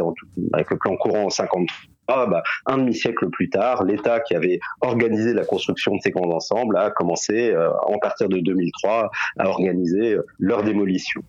[0.53, 4.59] avec le plan courant en 53 ah, bah, un demi-siècle plus tard, l'État qui avait
[4.81, 9.47] organisé la construction de ces grands ensembles a commencé, euh, en partir de 2003, à
[9.47, 11.21] organiser euh, leur démolition.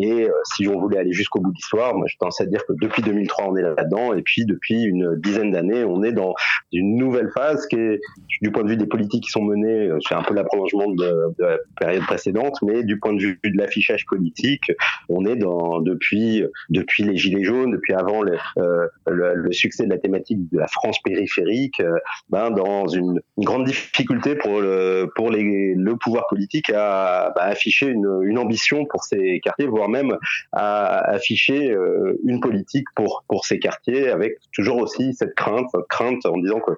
[0.00, 2.64] Et euh, si on voulait aller jusqu'au bout de l'histoire, moi je pense à dire
[2.66, 6.34] que depuis 2003 on est là-dedans, et puis depuis une dizaine d'années on est dans
[6.72, 8.00] une nouvelle phase qui est,
[8.42, 11.58] du point de vue des politiques qui sont menées, c'est un peu l'approlongement de, la
[11.78, 14.72] période précédente, mais du point de vue de l'affichage politique,
[15.08, 20.23] on est dans depuis depuis les gilets jaunes, depuis avant le succès de la thématique
[20.30, 21.98] de la France périphérique, euh,
[22.28, 28.38] ben, dans une, grande difficulté pour le, pour le pouvoir politique à bah, afficher une,
[28.38, 30.16] ambition pour ces quartiers, voire même
[30.52, 36.26] à afficher euh, une politique pour, pour ces quartiers, avec toujours aussi cette crainte, crainte
[36.26, 36.72] en disant que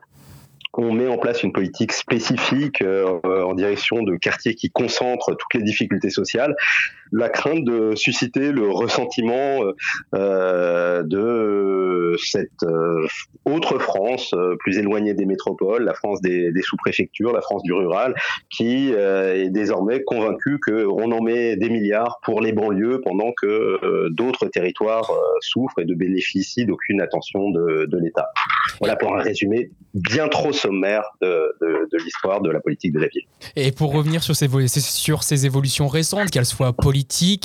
[0.79, 5.55] on met en place une politique spécifique euh, en direction de quartiers qui concentrent toutes
[5.55, 6.55] les difficultés sociales,
[7.13, 9.63] la crainte de susciter le ressentiment
[10.15, 13.07] euh, de cette euh,
[13.45, 18.15] autre France euh, plus éloignée des métropoles, la France des, sous-préfectures, la France du rural,
[18.51, 23.47] qui euh, est désormais convaincue qu'on en met des milliards pour les banlieues pendant que
[23.47, 28.29] euh, d'autres territoires souffrent et ne bénéficient d'aucune attention de, l'État.
[28.79, 33.01] Voilà pour un résumé bien trop sommaire de, de, de l'histoire de la politique de
[33.01, 33.23] la ville.
[33.55, 36.96] Et pour revenir sur ces, sur ces évolutions récentes, qu'elles soient politiques,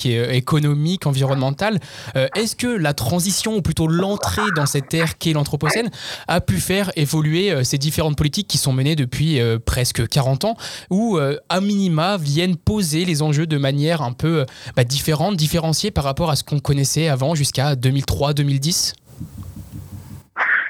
[0.06, 1.80] et, économiques, environnementales,
[2.16, 5.90] euh, est-ce que la transition, ou plutôt l'entrée dans cette ère qu'est l'Anthropocène,
[6.28, 10.46] a pu faire évoluer euh, ces différentes politiques qui sont menées depuis euh, presque 40
[10.46, 10.56] ans,
[10.90, 11.18] ou
[11.50, 14.46] à minima viennent poser les enjeux de manière un peu
[14.76, 18.94] bah, différente, différenciée par rapport à ce qu'on connaissait avant jusqu'à 2003-2010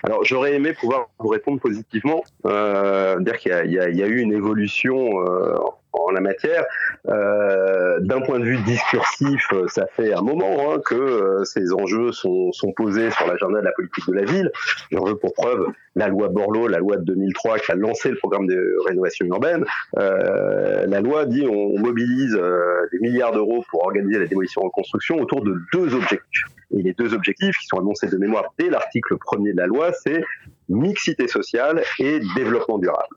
[0.03, 5.21] alors j'aurais aimé pouvoir vous répondre positivement, euh, dire qu'il y, a eu une évolution
[5.21, 5.55] euh,
[5.93, 6.65] en la matière.
[7.07, 12.11] Euh, D'un point de vue discursif, ça fait un moment hein, que euh, ces enjeux
[12.11, 14.51] sont, posés sur l'agenda de la politique de la ville.
[14.91, 18.17] J'en veux pour preuve la loi Borloo, la loi de 2003 qui a lancé le
[18.17, 19.65] programme de rénovation urbaine.
[19.97, 25.17] Euh, la loi dit on mobilise euh, des milliards d'euros pour organiser la démolition reconstruction
[25.17, 26.45] autour de deux objectifs.
[26.73, 29.91] Et les deux objectifs qui sont annoncés de mémoire dès l'article premier de la loi,
[29.91, 30.23] c'est
[30.71, 33.15] mixité sociale et développement durable.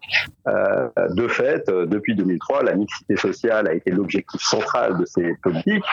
[0.49, 5.85] Euh, de fait, depuis 2003, la mixité sociale a été l'objectif central de ces politiques.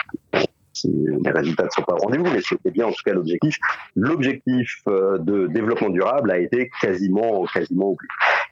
[0.84, 3.58] Les résultats ne sont pas au rendez-vous, mais c'était bien en tout cas l'objectif.
[3.94, 8.10] L'objectif euh, de développement durable a été quasiment, quasiment oublié.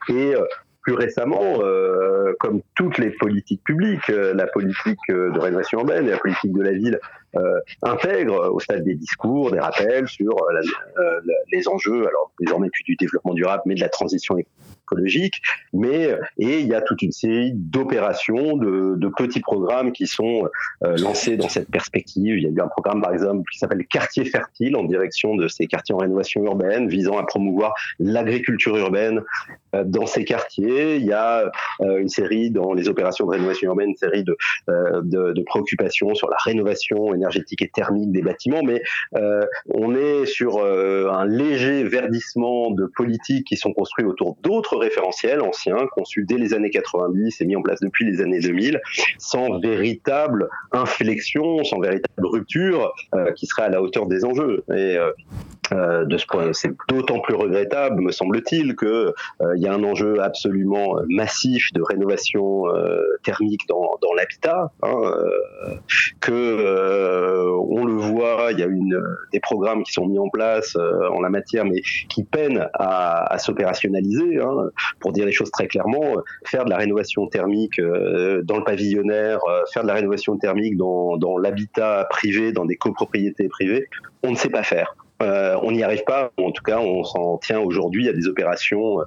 [0.09, 0.45] Et euh,
[0.83, 6.11] plus récemment, euh, comme toutes les politiques publiques, euh, la politique de rénovation urbaine et
[6.11, 6.99] la politique de la ville
[7.37, 11.21] euh, intègre au stade des discours des rappels sur euh,
[11.53, 15.35] les enjeux, alors désormais plus du développement durable, mais de la transition écologique.
[15.73, 16.09] Mais
[16.39, 20.49] et il y a toute une série d'opérations, de, petits programmes qui sont
[20.83, 22.37] euh, lancés dans cette perspective.
[22.39, 25.47] Il y a eu un programme par exemple qui s'appelle Quartier fertile en direction de
[25.47, 29.23] ces quartiers en rénovation urbaine, visant à promouvoir l'agriculture urbaine
[29.73, 30.97] dans ces quartiers.
[30.97, 31.51] Il y a
[31.81, 34.37] une série dans les opérations de rénovation urbaine, une série de,
[34.69, 38.83] de, de préoccupations sur la rénovation énergétique et thermique des bâtiments, mais
[39.17, 44.77] euh, on est sur euh, un léger verdissement de politiques qui sont construits autour d'autres
[44.77, 48.81] référentiels anciens, conçus dès les années 90 et mis en place depuis les années 2000,
[49.19, 54.65] sans véritable inflexion, sans véritable rupture euh, qui serait à la hauteur des enjeux.
[54.75, 54.99] Et
[55.73, 59.73] euh, de ce point, c'est d'autant plus regrettable, me semble-t-il, que euh, il y a
[59.73, 64.97] un enjeu absolument massif de rénovation euh, thermique dans, dans l'habitat, hein,
[66.21, 69.01] que on le voit, il y a une
[69.33, 73.39] des programmes qui sont mis en place en la matière, mais qui peinent à, à
[73.39, 74.41] s'opérationnaliser.
[74.41, 79.41] Hein, pour dire les choses très clairement, faire de la rénovation thermique dans le pavillonnaire,
[79.73, 83.89] faire de la rénovation thermique dans, dans l'habitat privé, dans des copropriétés privées,
[84.23, 84.95] on ne sait pas faire.
[85.23, 86.33] Euh, on n'y arrive pas.
[86.39, 88.99] En tout cas, on s'en tient aujourd'hui à des opérations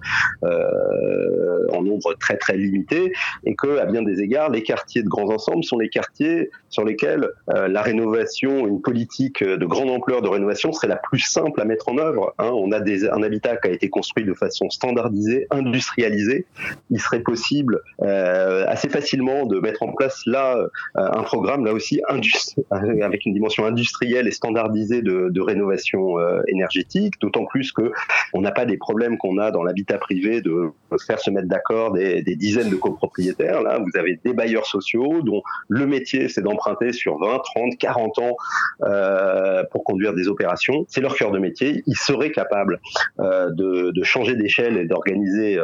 [0.44, 3.14] euh, en nombre très très limité,
[3.46, 6.84] et que, à bien des égards, les quartiers de grands ensembles sont les quartiers sur
[6.84, 11.60] lesquels euh, la rénovation, une politique de grande ampleur de rénovation serait la plus simple
[11.60, 12.34] à mettre en œuvre.
[12.38, 12.52] Hein.
[12.54, 16.46] On a un habitat qui a été construit de façon standardisée, industrialisée.
[16.90, 20.58] Il serait possible assez facilement de mettre en place là
[20.96, 22.02] un programme là aussi
[23.02, 27.92] avec une dimension industrielle et standardisée de rénovation euh, énergétique, d'autant plus que
[28.34, 30.72] on n'a pas des problèmes qu'on a dans l'habitat privé de
[31.06, 33.62] faire se mettre d'accord des, dizaines de copropriétaires.
[33.62, 38.20] Là, vous avez des bailleurs sociaux dont le métier c'est d'emprunter sur 20, 30, 40
[38.20, 38.36] ans
[38.84, 40.86] euh, pour conduire des opérations.
[40.90, 41.84] C'est leur cœur de métier.
[41.88, 42.80] Ils seraient capables
[43.20, 45.58] euh, de, changer d'échelle et d'organiser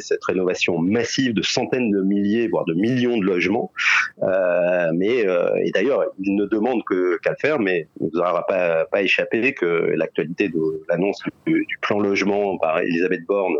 [0.00, 3.70] cette rénovation massive de centaines de milliers, voire de millions de logements.
[4.94, 5.24] Mais
[5.62, 8.84] et d'ailleurs, ils ne demandent que qu'à le faire, mais il ne vous aura pas,
[8.86, 13.56] pas échappé que l'actualité de l'annonce du, plan logement par Elisabeth Borne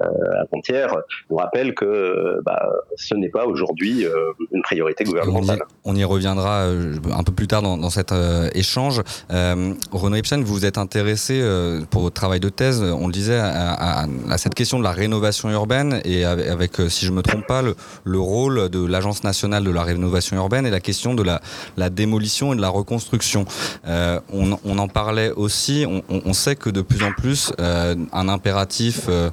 [0.00, 0.04] euh,
[0.42, 0.96] avant-hier
[1.28, 5.60] nous rappelle que bah, ce n'est pas aujourd'hui euh, une priorité gouvernementale.
[5.84, 9.02] On y, reviendra euh, un peu plus tard dans, cet euh, échange.
[9.30, 13.12] Euh, Renaud Ipsen, vous vous êtes intéressé euh, pour votre travail de thèse, on le
[13.12, 14.06] disait, à,
[14.36, 18.18] cette question de la rénovation urbaine et avec, si je me trompe pas, le, le
[18.18, 22.56] rôle de l'Agence nationale de la rénovation urbaine et la question de la, démolition et
[22.56, 23.44] de la reconstruction.
[23.86, 29.06] on, on en parlait aussi, on, sait que de plus en plus, euh, un impératif
[29.08, 29.28] euh,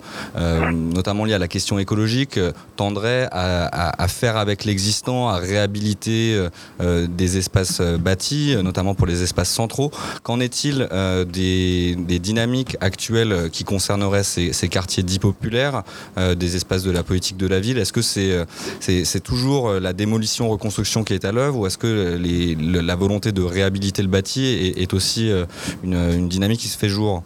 [0.72, 2.40] notamment liées à la question écologique,
[2.76, 6.48] tendraient à, faire avec l'existant, à réhabiliter
[6.80, 9.92] des espaces bâtis, notamment pour les espaces centraux.
[10.24, 10.88] Qu'en est-il
[11.32, 15.84] des, dynamiques actuelles qui concerneraient ces, quartiers dits populaires,
[16.18, 17.78] des espaces de la politique de la ville?
[17.78, 22.20] Est-ce que c'est toujours la démolition-reconstruction qui est à l'œuvre ou est-ce que
[22.64, 25.32] la volonté de réhabiliter le bâti est, aussi
[25.84, 27.24] une dynamique qui se fait jour.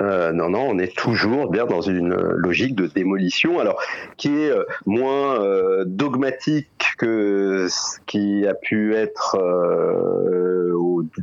[0.00, 3.80] Euh, non, non, on est toujours dans une logique de démolition, alors
[4.16, 9.36] qui est euh, moins euh, dogmatique que ce qui a pu être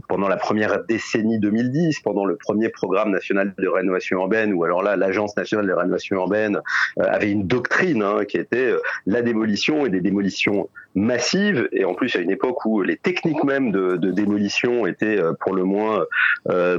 [0.07, 4.83] pendant la première décennie 2010, pendant le premier programme national de rénovation urbaine, où alors
[4.83, 6.61] là, l'Agence nationale de rénovation urbaine
[6.97, 8.73] avait une doctrine hein, qui était
[9.05, 13.43] la démolition et des démolitions massives, et en plus à une époque où les techniques
[13.43, 16.05] même de, démolition étaient pour le moins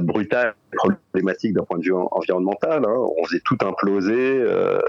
[0.01, 2.83] brutales problématique d'un point de vue environnemental.
[2.85, 2.95] Hein.
[3.17, 4.79] On faisait tout imploser, euh,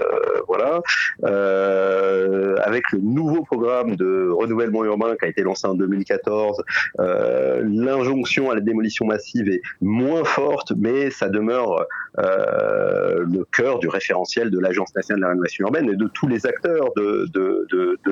[0.47, 0.81] voilà.
[1.25, 6.61] Euh, avec le nouveau programme de renouvellement urbain qui a été lancé en 2014,
[6.99, 7.61] euh,
[7.99, 11.85] l'injonction à la démolition massive est moins forte, mais ça demeure
[12.17, 16.27] euh, le cœur du référentiel de l'Agence nationale de la rénovation urbaine et de tous
[16.27, 17.25] les acteurs de,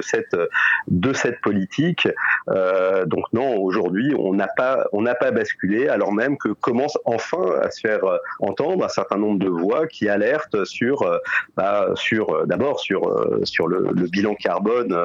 [0.02, 2.08] cette, politique.
[2.50, 4.88] Euh, donc non, aujourd'hui, on n'a pas,
[5.32, 9.50] basculé, alors même que commence enfin à se faire euh, entendre un certain nombre de
[9.50, 11.20] voix qui alertent sur,
[11.56, 11.94] bah,
[12.46, 14.96] d'abord sur, sur le, bilan carbone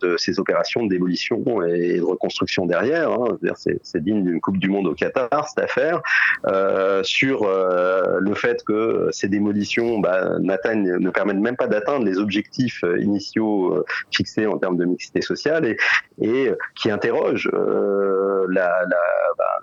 [0.00, 3.12] de ces opérations de démolition et de reconstruction derrière.
[3.12, 3.38] Hein.
[3.82, 6.02] C'est digne d'une Coupe du Monde au Qatar, cette affaire.
[6.46, 12.84] Euh, sur le fait que ces démolitions bah, ne permettent même pas d'atteindre les objectifs
[12.98, 15.76] initiaux fixés en termes de mixité sociale
[16.20, 18.96] et, qui interrogent la, la
[19.36, 19.62] bah,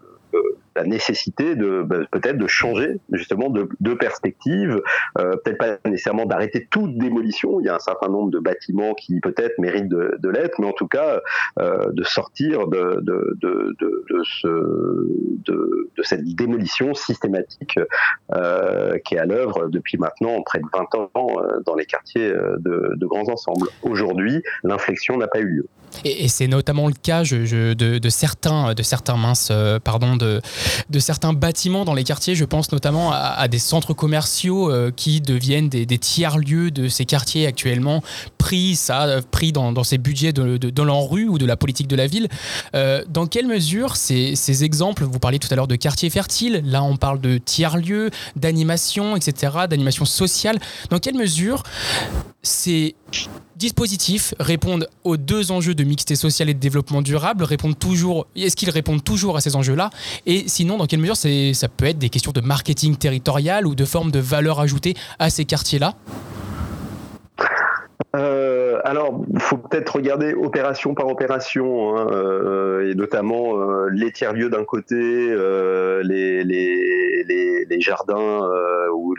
[0.76, 4.82] la nécessité de bah, peut-être de changer justement de, de perspective,
[5.18, 7.60] euh, peut-être pas nécessairement d'arrêter toute démolition.
[7.60, 10.68] Il y a un certain nombre de bâtiments qui peut-être méritent de, de l'être, mais
[10.68, 11.22] en tout cas
[11.60, 17.80] euh, de sortir de, de, de, de, ce, de, de cette démolition systématique
[18.34, 21.10] euh, qui est à l'œuvre depuis maintenant près de 20 ans
[21.66, 23.68] dans les quartiers de, grands ensembles.
[23.84, 25.68] Aujourd'hui, l'inflexion n'a pas eu lieu.
[26.04, 29.52] Et, c'est notamment le cas de, de, certains, de certains minces,
[29.84, 30.42] pardon, de,
[30.90, 32.36] de certains bâtiments dans les quartiers.
[32.36, 37.48] Je pense notamment à, des centres commerciaux euh, qui deviennent des, tiers-lieux de ces quartiers
[37.48, 38.04] actuellement,
[38.38, 42.08] pris, ça, pris dans, ces budgets de, de, l'ANRU ou de la politique de la
[42.08, 42.28] ville.
[42.76, 46.62] Euh, dans quelle mesure ces, ces exemples, vous parliez tout à l'heure de quartiers fertiles,
[46.66, 50.60] là on parle de tiers-lieux, d'animation, etc., d'animation sociale,
[50.90, 51.64] dans quelle mesure
[52.46, 52.96] ces
[53.56, 58.56] dispositifs répondent aux deux enjeux de mixité sociale et de développement durable, répondent toujours, est-ce
[58.56, 59.90] qu'ils répondent toujours à ces enjeux-là?
[60.26, 63.86] Et sinon, dans quelle mesure ça peut être des questions de marketing territorial ou de
[63.86, 65.96] forme de valeur ajoutée à ces quartiers-là?
[68.16, 74.50] Euh, alors, faut peut-être regarder opération par opération, hein, euh, et notamment euh, les tiers-lieux
[74.50, 78.50] d'un côté, les, les, les, jardins
[78.94, 79.16] ou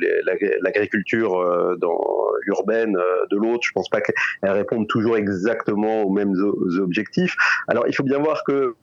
[0.62, 2.00] l'agriculture dans
[2.46, 2.96] urbaine
[3.30, 3.62] de l'autre.
[3.62, 6.34] Je pense pas qu'elles répondent toujours exactement aux mêmes
[6.80, 7.36] objectifs.
[7.68, 8.74] Alors, il faut bien voir que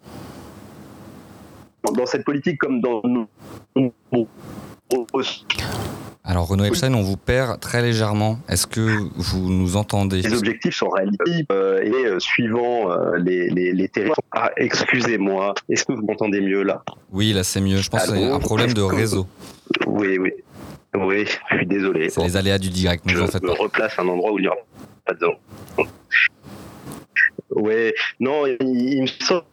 [1.96, 3.28] dans cette politique comme dans nos
[6.26, 8.40] alors Renaud Epstein, on vous perd très légèrement.
[8.48, 10.22] Est-ce que vous nous entendez?
[10.22, 11.20] Les objectifs sont réalistes
[11.52, 14.20] euh, et euh, suivant euh, les, les, territoires.
[14.32, 15.54] Ah, excusez-moi.
[15.68, 16.82] Est-ce que vous m'entendez mieux là?
[17.12, 17.76] Oui, là c'est mieux.
[17.78, 19.28] Je pense que c'est un problème de réseau.
[19.86, 20.32] Oui, oui.
[20.96, 22.10] Oui, je suis désolé.
[22.10, 23.04] C'est les aléas du direct.
[23.06, 24.58] je me replace à un endroit où il n'y aura
[25.06, 25.88] pas de zone.
[27.50, 29.44] Oui, non, il me semble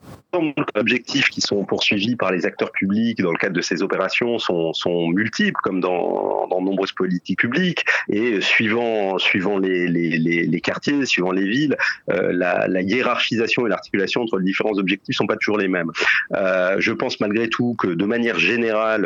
[0.74, 5.08] objectifs qui sont poursuivis par les acteurs publics dans le cadre de ces opérations sont,
[5.08, 7.84] multiples, comme dans, dans nombreuses politiques publiques.
[8.08, 11.76] Et suivant, suivant les, les, quartiers, suivant les villes,
[12.11, 15.90] euh, la, hiérarchisation et l'articulation entre les différents objectifs sont pas toujours les mêmes.
[16.34, 19.02] Euh, je pense malgré tout que de manière générale,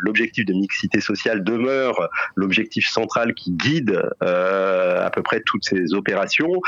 [0.00, 5.94] l'objectif de mixité sociale demeure l'objectif central qui guide euh, à peu près toutes ces
[5.94, 6.60] opérations.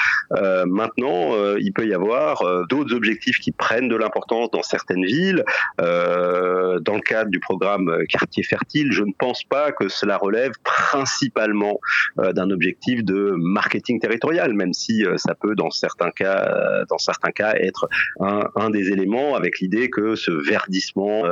[0.67, 5.45] Maintenant, il peut y avoir d'autres objectifs qui prennent de l'importance dans certaines villes.
[5.81, 10.53] Euh, dans le cadre du programme Quartier Fertile, je ne pense pas que cela relève
[10.63, 11.81] principalement
[12.19, 16.99] euh, d'un objectif de marketing territorial, même si euh, ça peut dans certains cas, dans
[16.99, 17.89] certains cas, être
[18.21, 21.25] un, des éléments avec l'idée que ce verdissement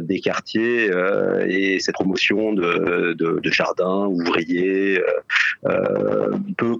[0.00, 0.90] des quartiers
[1.46, 5.02] et cette promotion de, de, de jardins ouvriers
[6.56, 6.76] peut,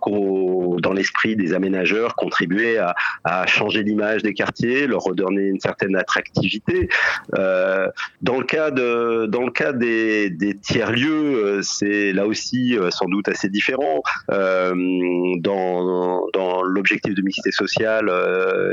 [0.80, 2.94] dans l'esprit des aménageurs, contribuer à,
[3.24, 6.88] à changer l'image des quartiers quartiers, leur redonner une certaine attractivité.
[7.32, 13.08] dans le cas de, dans le cas des, des tiers lieux, c'est là aussi sans
[13.14, 14.02] doute assez différent.
[14.28, 18.06] dans, dans l'objectif de mixité sociale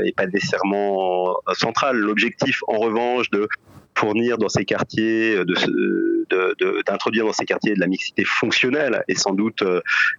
[0.04, 1.96] est pas nécessairement central.
[1.96, 3.48] L'objectif, en revanche, de
[3.96, 9.34] fournir dans ces quartiers, de, d'introduire dans ces quartiers de la mixité fonctionnelle est sans
[9.34, 9.62] doute,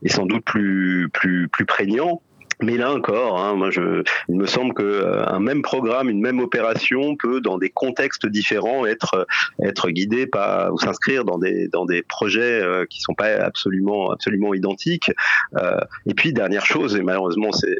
[0.04, 2.22] est sans doute plus, plus, plus prégnant.
[2.62, 6.22] Mais là encore, hein, moi je, il me semble que euh, un même programme, une
[6.22, 9.28] même opération peut, dans des contextes différents, être
[9.64, 14.12] être guidé par ou s'inscrire dans des dans des projets euh, qui sont pas absolument
[14.12, 15.12] absolument identiques.
[15.57, 17.76] Euh, et puis dernière chose, et malheureusement c'est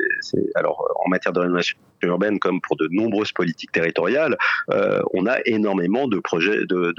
[0.56, 1.78] alors en matière de rénovation
[2.08, 4.38] urbaine comme pour de nombreuses politiques territoriales,
[4.72, 6.94] euh, on a énormément de projets, de,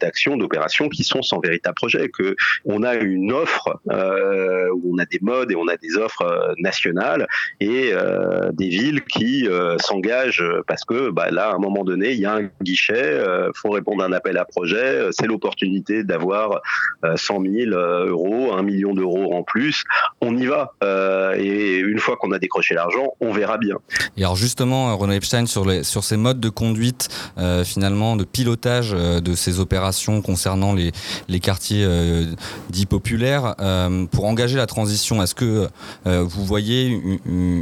[0.00, 2.08] d'actions, d'opérations qui sont sans véritable projet.
[2.08, 5.96] Que on a une offre euh, où on a des modes et on a des
[5.96, 6.54] offres euh,
[7.60, 12.12] et euh, des villes qui euh, s'engagent parce que bah, là, à un moment donné,
[12.12, 16.04] il y a un guichet, euh, faut répondre à un appel à projet, c'est l'opportunité
[16.04, 16.60] d'avoir
[17.16, 19.84] 100 000 euros, 1 million d'euros en plus.
[20.20, 20.72] On y va.
[21.36, 23.76] et une fois qu'on a décroché l'argent, on verra bien.
[24.16, 27.08] Et alors justement, Renaud Epstein, sur, les, ces modes de conduite,
[27.64, 30.92] finalement, de pilotage de ces opérations concernant les,
[31.28, 31.86] les quartiers
[32.70, 33.54] dits populaires,
[34.10, 35.68] pour engager la transition, est-ce que
[36.04, 37.00] vous voyez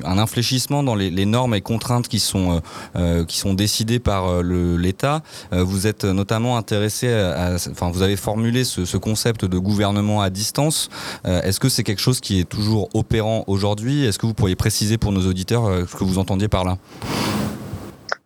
[0.05, 2.61] un infléchissement dans les, normes et contraintes qui sont, euh,
[2.97, 5.23] euh, qui sont décidées par euh, l'État.
[5.53, 10.89] vous êtes notamment intéressé, à, enfin vous avez formulé ce, concept de gouvernement à distance.
[11.25, 14.05] Est-ce que c'est quelque chose qui est toujours opérant aujourd'hui?
[14.05, 16.79] Est-ce que vous pourriez préciser pour nos auditeurs ce que vous entendiez par là?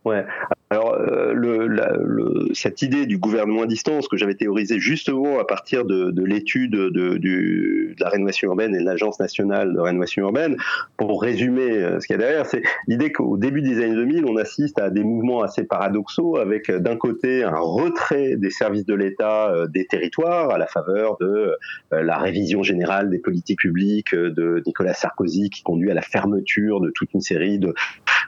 [0.05, 0.25] Ouais.
[0.73, 0.80] Alors, euh,
[1.11, 6.24] le, cette idée du gouvernement à distance que j'avais théorisé justement à partir de, de
[6.24, 10.57] l'étude de, de, la rénovation urbaine et de l'Agence nationale de rénovation urbaine,
[10.96, 14.24] pour résumer euh, ce qu'il y a derrière, c'est l'idée qu'au début des années 2000,
[14.26, 18.87] on assiste à des mouvements assez paradoxaux avec euh, d'un côté un retrait des services
[18.87, 21.54] de l'État des territoires à la faveur de
[21.91, 26.91] la révision générale des politiques publiques de Nicolas Sarkozy qui conduit à la fermeture de
[26.91, 27.74] toute une série de,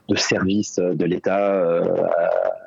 [0.09, 1.83] de services de l'État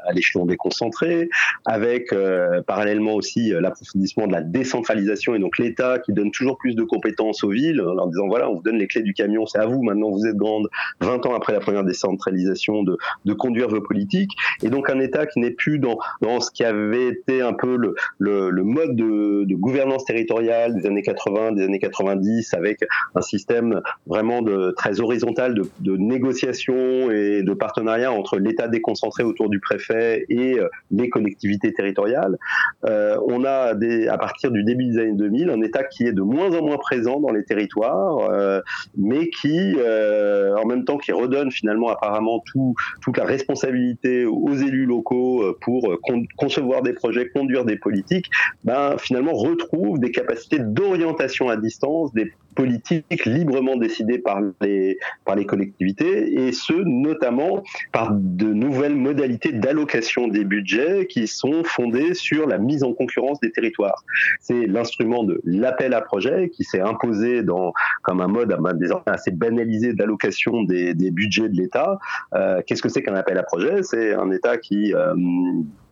[0.06, 1.30] à l'échelon déconcentré,
[1.66, 6.58] avec euh, parallèlement aussi euh, l'approfondissement de la décentralisation et donc l'État qui donne toujours
[6.58, 9.14] plus de compétences aux villes en leur disant voilà, on vous donne les clés du
[9.14, 10.70] camion, c'est à vous maintenant, vous êtes grande,
[11.02, 14.32] 20 ans après la première décentralisation, de, de conduire vos politiques.
[14.64, 17.76] Et donc un État qui n'est plus dans, dans ce qui avait été un peu
[17.76, 22.80] le, le, le mode de, de, gouvernance territoriale des années 80, des années 90, avec
[23.16, 29.24] un système vraiment de, très horizontal de, de négociation et de partenariat entre l'État déconcentré
[29.24, 32.38] autour du préfet et euh, les collectivités territoriales.
[32.86, 33.74] Euh, on a
[34.10, 36.78] à partir du début des années 2000 un État qui est de moins en moins
[36.78, 38.62] présent dans les territoires, euh,
[38.98, 44.86] mais qui, en même temps, qui redonne finalement apparemment tout, toute la responsabilité aux élus
[44.86, 45.98] locaux pour
[46.38, 48.30] concevoir des projets, conduire des politiques,
[48.64, 55.36] ben, finalement retrouve des capacités d'orientation à distance, des politiques librement décidées par les, par
[55.36, 62.14] les collectivités, et ce, notamment par de nouvelles modalités d'allocation des budgets qui sont fondées
[62.14, 64.04] sur la mise en concurrence des territoires.
[64.40, 69.32] C'est l'instrument de l'appel à projet qui s'est imposé dans, comme un mode désormais assez
[69.32, 72.00] banalisé d'allocation des, des, budgets de l'État.
[72.34, 73.84] Euh, Qu'est-ce que c'est qu'un appel à projet?
[73.84, 74.94] C'est un État qui...
[74.94, 75.14] Euh,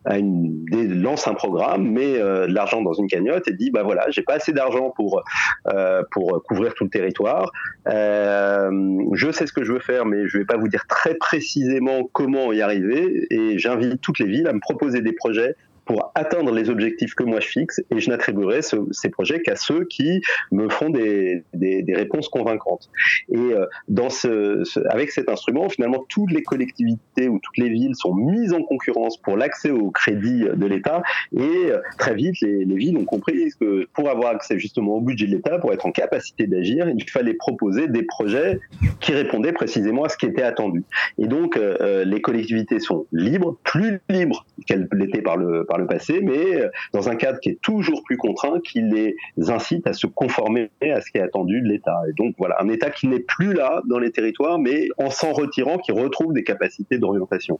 [0.10, 4.22] lance un programme, met euh, de l'argent dans une cagnotte et dit bah voilà, j'ai
[4.22, 5.24] pas assez d'argent pour
[5.68, 6.42] euh, pour
[6.76, 7.52] tout le territoire.
[7.88, 8.70] Euh,
[9.14, 12.10] je sais ce que je veux faire, mais je vais pas vous dire très précisément
[12.12, 13.28] comment y arriver.
[13.30, 15.56] Et j'invite toutes les villes à me proposer des projets
[15.86, 19.86] pour atteindre les objectifs que moi je fixe et je n'attribuerai ces projets qu'à ceux
[19.86, 22.90] qui me font des, des, réponses convaincantes.
[23.30, 27.96] Et euh, dans ce, avec cet instrument, finalement, toutes les collectivités ou toutes les villes
[27.96, 31.04] sont mises en concurrence pour l'accès au crédit de l'État
[31.36, 35.02] et euh, très vite, les, les, villes ont compris que pour avoir accès justement au
[35.02, 38.60] budget de l'État, pour être en capacité d'agir, il fallait proposer des projets
[39.00, 40.84] qui répondaient précisément à ce qui était attendu.
[41.18, 45.88] Et donc, euh, les collectivités sont libres, plus libres qu'elles l'étaient par le, par le
[45.88, 49.16] passé, mais euh, dans un cadre qui est toujours plus contraint, qui les
[49.50, 52.02] incite à se conformer à ce qui est attendu de l'État.
[52.10, 55.32] Et donc voilà, un État qui n'est plus là dans les territoires, mais en s'en
[55.34, 57.60] retirant, qui retrouve des capacités d'orientation.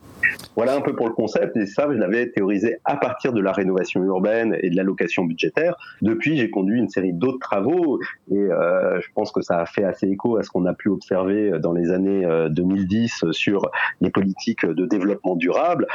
[0.56, 3.52] Voilà un peu pour le concept, et ça, je l'avais théorisé à partir de la
[3.52, 5.76] rénovation urbaine et de l'allocation budgétaire.
[6.02, 8.00] Depuis, j'ai conduit une série d'autres travaux,
[8.30, 10.88] et euh, je pense que ça a fait assez écho à ce qu'on a pu
[10.88, 13.70] observer dans les années 2010 euh, sur
[14.00, 15.86] les politiques de développement durable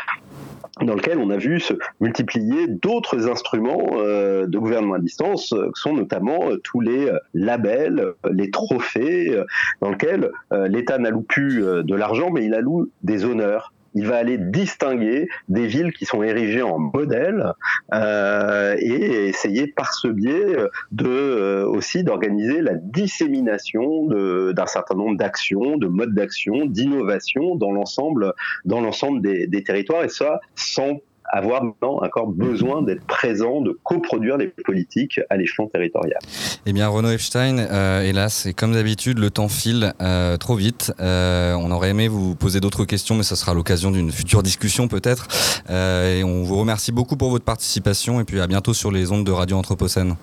[0.82, 1.74] dans lequel on a vu se
[2.10, 7.12] multiplier d'autres instruments euh, de gouvernement à distance, euh, qui sont notamment euh, tous les
[7.36, 9.38] labels, les trophées,
[9.82, 13.74] dans lesquels l'État n'alloue plus de l'argent, mais il alloue des honneurs.
[13.96, 17.54] Il va aller distinguer des villes qui sont érigées en modèle
[17.92, 20.58] et essayer par ce biais
[20.92, 24.06] de aussi d'organiser la dissémination
[24.54, 28.34] d'un certain nombre d'actions, de modes d'action, d'innovation dans l'ensemble
[28.66, 31.00] dans l'ensemble des territoires et ça sans
[31.30, 36.20] avoir maintenant encore besoin d'être présent, de coproduire les politiques à l'échelon territorial.
[36.66, 40.94] Eh bien, Renaud Epstein, euh, hélas, et comme d'habitude, le temps file euh, trop vite.
[41.00, 44.88] Euh, on aurait aimé vous poser d'autres questions, mais ça sera l'occasion d'une future discussion
[44.88, 45.28] peut-être.
[45.70, 49.26] et on vous remercie beaucoup pour votre participation, et puis à bientôt sur les ondes
[49.26, 50.16] de Radio Anthropocène.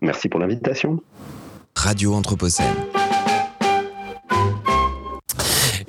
[0.00, 1.00] Merci pour l'invitation.
[1.76, 3.01] Radio Anthropocène.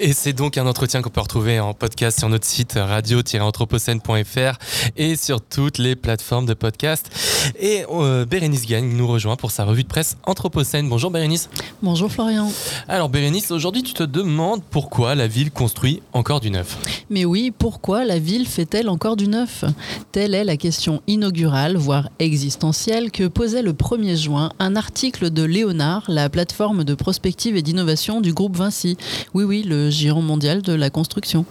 [0.05, 4.57] Et c'est donc un entretien qu'on peut retrouver en podcast sur notre site radio-anthropocène.fr
[4.97, 7.09] et sur toutes les plateformes de podcast.
[7.57, 10.89] Et euh, Bérénice Gagne nous rejoint pour sa revue de presse Anthropocène.
[10.89, 11.49] Bonjour Bérénice.
[11.81, 12.51] Bonjour Florian.
[12.89, 16.77] Alors Bérénice, aujourd'hui tu te demandes pourquoi la ville construit encore du neuf?
[17.09, 19.65] Mais oui, pourquoi la ville fait-elle encore du neuf?
[20.11, 25.43] Telle est la question inaugurale, voire existentielle, que posait le 1er juin un article de
[25.43, 28.97] Léonard, la plateforme de prospective et d'innovation du groupe Vinci.
[29.33, 31.45] Oui, oui, le géant mondial de la construction.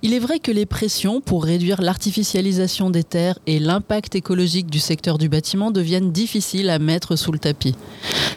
[0.00, 4.78] Il est vrai que les pressions pour réduire l'artificialisation des terres et l'impact écologique du
[4.78, 7.74] secteur du bâtiment deviennent difficiles à mettre sous le tapis.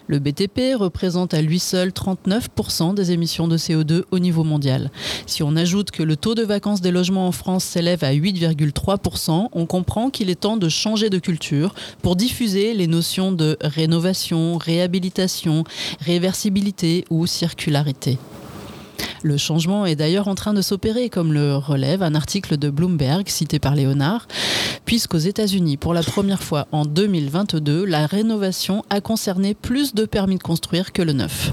[0.07, 4.89] Le BTP représente à lui seul 39% des émissions de CO2 au niveau mondial.
[5.27, 9.47] Si on ajoute que le taux de vacances des logements en France s'élève à 8,3%,
[9.51, 11.73] on comprend qu'il est temps de changer de culture
[12.03, 15.63] pour diffuser les notions de rénovation, réhabilitation,
[15.99, 18.19] réversibilité ou circularité.
[19.23, 23.27] Le changement est d'ailleurs en train de s'opérer, comme le relève un article de Bloomberg
[23.27, 24.27] cité par Léonard,
[24.85, 30.37] puisqu'aux États-Unis, pour la première fois en 2022, la rénovation a concerné plus de permis
[30.37, 31.51] de construire que le neuf.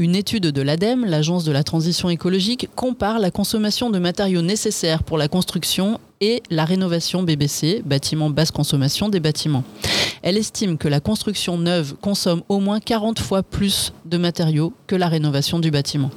[0.00, 5.02] Une étude de l'ADEME, l'Agence de la transition écologique, compare la consommation de matériaux nécessaires
[5.02, 9.62] pour la construction et la rénovation BBC, bâtiment basse consommation des bâtiments.
[10.22, 14.96] Elle estime que la construction neuve consomme au moins 40 fois plus de matériaux que
[14.96, 16.10] la rénovation du bâtiment.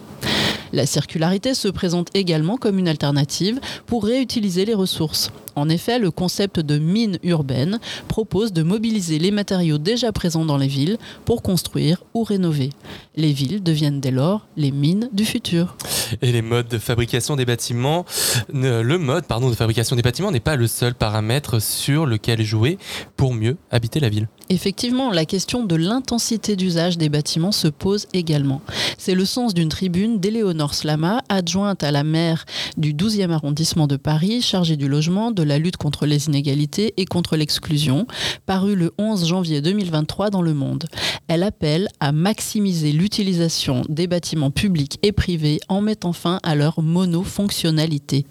[0.72, 5.30] La circularité se présente également comme une alternative pour réutiliser les ressources.
[5.56, 10.58] En effet, le concept de mine urbaine propose de mobiliser les matériaux déjà présents dans
[10.58, 12.70] les villes pour construire ou rénover.
[13.16, 15.76] Les villes deviennent dès lors les mines du futur.
[16.22, 18.06] Et les modes de fabrication des bâtiments,
[18.52, 22.78] le mode pardon, de fabrication des bâtiments n'est pas le seul paramètre sur lequel jouer
[23.18, 24.28] pour mieux habiter la ville.
[24.50, 28.62] Effectivement, la question de l'intensité d'usage des bâtiments se pose également.
[28.98, 32.46] C'est le sens d'une tribune d'Éléonore Slama, adjointe à la maire
[32.78, 37.06] du 12e arrondissement de Paris, chargée du logement, de la lutte contre les inégalités et
[37.06, 38.08] contre l'exclusion,
[38.46, 40.86] parue le 11 janvier 2023 dans Le Monde.
[41.28, 46.82] Elle appelle à maximiser l'utilisation des bâtiments publics et privés en mettant fin à leur
[46.82, 48.26] monofonctionnalité.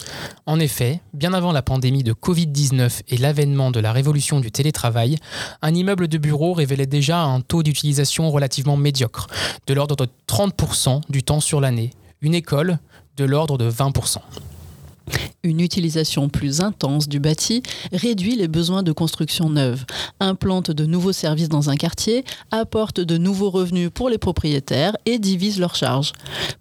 [0.46, 5.16] En effet, bien avant la pandémie de Covid-19 et l'avènement de la révolution du télétravail,
[5.62, 9.26] un immeuble de bureau révélait déjà un taux d'utilisation relativement médiocre,
[9.66, 11.90] de l'ordre de 30% du temps sur l'année.
[12.20, 12.78] Une école,
[13.16, 14.18] de l'ordre de 20%.
[15.44, 17.62] Une utilisation plus intense du bâti
[17.92, 19.84] réduit les besoins de construction neuve,
[20.20, 25.18] implante de nouveaux services dans un quartier, apporte de nouveaux revenus pour les propriétaires et
[25.18, 26.12] divise leurs charges.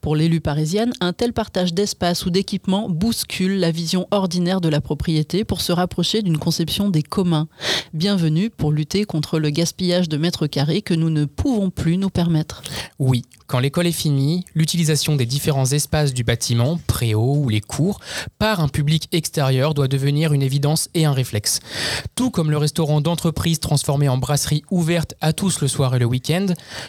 [0.02, 4.82] Pour l'élu parisienne, un tel partage d'espace ou d'équipement bouscule la vision ordinaire de la
[4.82, 7.48] propriété pour se rapprocher d'une conception des communs.
[7.94, 12.10] Bienvenue pour lutter contre le gaspillage de mètres carrés que nous ne pouvons plus nous
[12.10, 12.64] permettre.
[12.98, 18.00] Oui, quand l'école est finie, l'utilisation des différents espaces du bâtiment, préau ou les cours,
[18.42, 21.60] par un public extérieur doit devenir une évidence et un réflexe.
[22.16, 26.06] Tout comme le restaurant d'entreprise transformé en brasserie ouverte à tous le soir et le
[26.06, 26.48] week-end,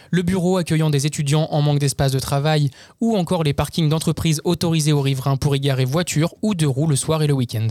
[0.09, 2.71] le bureau accueillant des étudiants en manque d'espace de travail
[3.01, 6.87] ou encore les parkings d'entreprise autorisés aux riverains pour y garer voitures ou deux roues
[6.87, 7.67] le soir et le week-end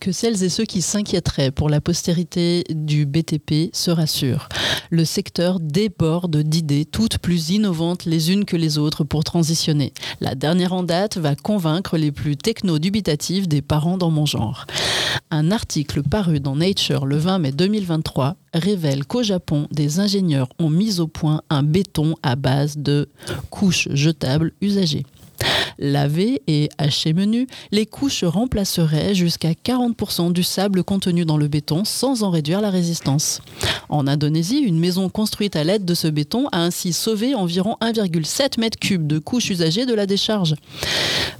[0.00, 4.48] que celles et ceux qui s'inquiéteraient pour la postérité du BTP se rassurent.
[4.90, 9.92] Le secteur déborde d'idées toutes plus innovantes les unes que les autres pour transitionner.
[10.20, 14.66] La dernière en date va convaincre les plus techno-dubitatifs des parents dans mon genre.
[15.30, 20.70] Un article paru dans Nature le 20 mai 2023 révèle qu'au Japon, des ingénieurs ont
[20.70, 23.08] mis au point un béton à base de
[23.50, 25.04] couches jetables usagées.
[25.78, 31.84] Lavé et haché menu, les couches remplaceraient jusqu'à 40% du sable contenu dans le béton
[31.84, 33.40] sans en réduire la résistance.
[33.88, 38.58] En Indonésie, une maison construite à l'aide de ce béton a ainsi sauvé environ 1,7
[38.58, 40.54] m3 de couches usagées de la décharge.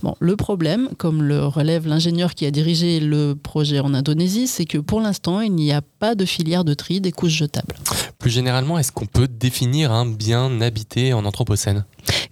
[0.02, 4.66] Bon, le problème, comme le relève l'ingénieur qui a dirigé le projet en Indonésie, c'est
[4.66, 7.74] que pour l'instant, il n'y a pas de filière de tri des couches jetables.
[8.19, 11.85] Plus généralement, est-ce qu'on peut définir un bien habité en Anthropocène?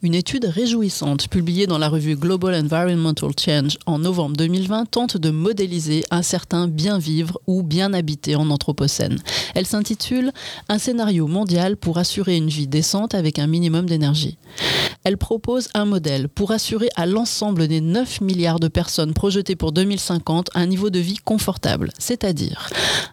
[0.02, 5.28] Une étude réjouissante publiée dans la revue Global Environmental Change en novembre 2020 tente de
[5.30, 9.18] modéliser un certain bien vivre ou bien habiter en Anthropocène.
[9.54, 10.32] Elle s'intitule
[10.70, 14.38] Un scénario mondial pour assurer une vie décente avec un minimum d'énergie.
[15.04, 19.72] Elle propose un modèle pour assurer à l'ensemble des 9 milliards de personnes projetées pour
[19.72, 22.70] 2050 un niveau de vie confortable, c'est-à-dire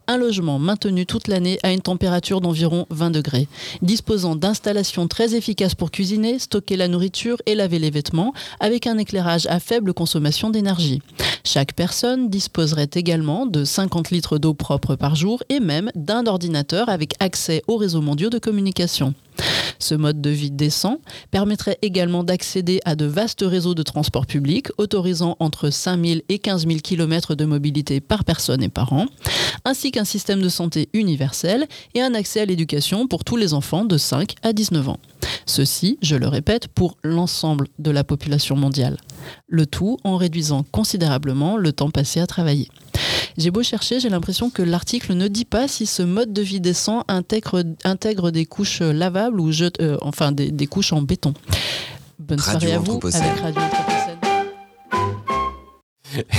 [0.07, 3.47] un logement maintenu toute l'année à une température d'environ 20 degrés,
[3.81, 8.33] disposant d'installations très efficaces pour cuisiner, stocker la nourriture et laver les vêtements,
[8.85, 11.01] un éclairage à faible consommation d'énergie.
[11.43, 16.89] Chaque personne disposerait également de 50 litres d'eau propre par jour et même d'un ordinateur
[16.89, 19.13] avec accès aux réseaux mondiaux de communication.
[19.79, 20.99] Ce mode de vie décent
[21.31, 26.67] permettrait également d'accéder à de vastes réseaux de transport public, autorisant entre 5000 et 15
[26.67, 29.05] 000 km de mobilité par personne et par an,
[29.65, 31.65] ainsi qu'un système de santé universel
[31.95, 34.99] et un accès à l'éducation pour tous les enfants de 5 à 19 ans.
[35.45, 38.97] Ceci, je le répète, pour l'ensemble de la population mondiale.
[39.47, 42.69] Le tout en réduisant considérablement le temps passé à travailler.
[43.37, 46.59] J'ai beau chercher, j'ai l'impression que l'article ne dit pas si ce mode de vie
[46.59, 51.33] décent intègre, intègre des couches lavables ou jette, euh, enfin des, des, couches en béton.
[52.19, 53.61] Bonne soirée à vous avec Radio.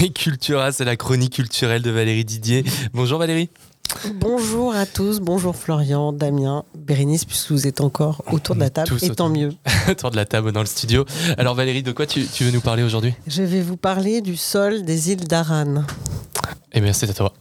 [0.02, 2.65] Et Cultura, c'est la chronique culturelle de Valérie Didier.
[2.93, 3.48] Bonjour Valérie.
[4.14, 8.97] Bonjour à tous, bonjour Florian, Damien, Bérénice, puisque vous êtes encore autour de la table,
[9.02, 9.52] et tant mieux.
[9.89, 11.05] autour de la table dans le studio.
[11.36, 13.14] Alors Valérie, de quoi tu, tu veux nous parler aujourd'hui?
[13.27, 15.85] Je vais vous parler du sol des îles d'Aran.
[16.72, 17.32] Eh bien, c'est à toi.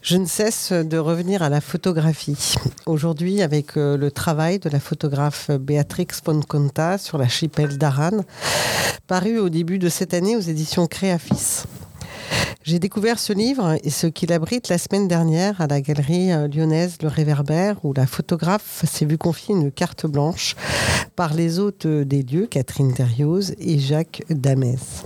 [0.00, 2.56] Je ne cesse de revenir à la photographie.
[2.86, 8.24] Aujourd'hui, avec euh, le travail de la photographe Béatrix Ponconta sur l'archipel d'Aran,
[9.06, 11.64] paru au début de cette année aux éditions Créafis.
[12.64, 16.48] J'ai découvert ce livre et ce qu'il abrite la semaine dernière à la galerie euh,
[16.48, 20.56] lyonnaise Le Réverbère, où la photographe s'est vu confier une carte blanche
[21.16, 25.04] par les hôtes des lieux, Catherine Derrioz et Jacques Damès.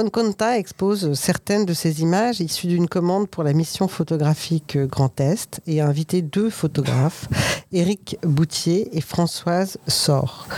[0.00, 5.60] Fonconta expose certaines de ces images issues d'une commande pour la mission photographique Grand Est
[5.66, 7.28] et a invité deux photographes,
[7.70, 10.48] Éric Boutier et Françoise Sor.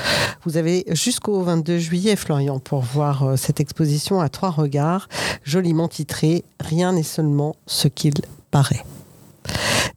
[0.44, 5.08] Vous avez jusqu'au 22 juillet, Florian, pour voir euh, cette exposition à trois regards,
[5.42, 8.14] joliment titrée Rien n'est seulement ce qu'il
[8.52, 8.84] paraît.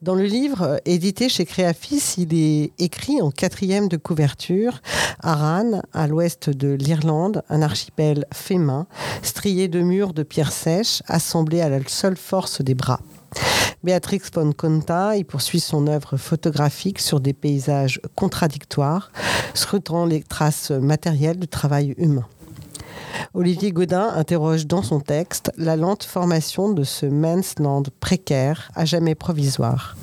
[0.01, 4.81] Dans le livre euh, édité chez Créafis, il est écrit en quatrième de couverture
[5.21, 8.87] Aran, à l'ouest de l'Irlande, un archipel fait main,
[9.21, 12.99] strié de murs de pierres sèches, assemblés à la seule force des bras.
[13.83, 19.11] Béatrix von Conta y poursuit son œuvre photographique sur des paysages contradictoires,
[19.53, 22.27] scrutant les traces matérielles du travail humain.
[23.33, 29.15] Olivier Godin interroge dans son texte la lente formation de ce mansland précaire, à jamais
[29.15, 29.95] provisoire.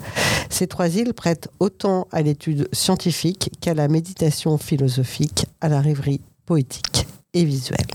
[0.51, 6.21] Ces trois îles prêtent autant à l'étude scientifique qu'à la méditation philosophique, à la rêverie
[6.45, 7.87] poétique et visuelle.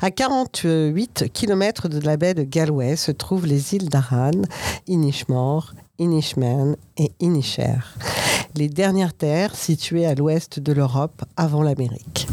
[0.00, 4.32] À 48 km de la baie de Galway se trouvent les îles d'Aran,
[4.88, 7.78] Inishmore, Inishman et Inisher,
[8.56, 12.26] les dernières terres situées à l'ouest de l'Europe avant l'Amérique.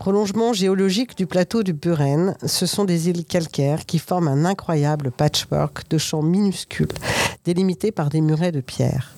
[0.00, 5.10] Prolongement géologique du plateau du Buren, ce sont des îles calcaires qui forment un incroyable
[5.10, 6.88] patchwork de champs minuscules,
[7.44, 9.14] délimités par des murets de pierre.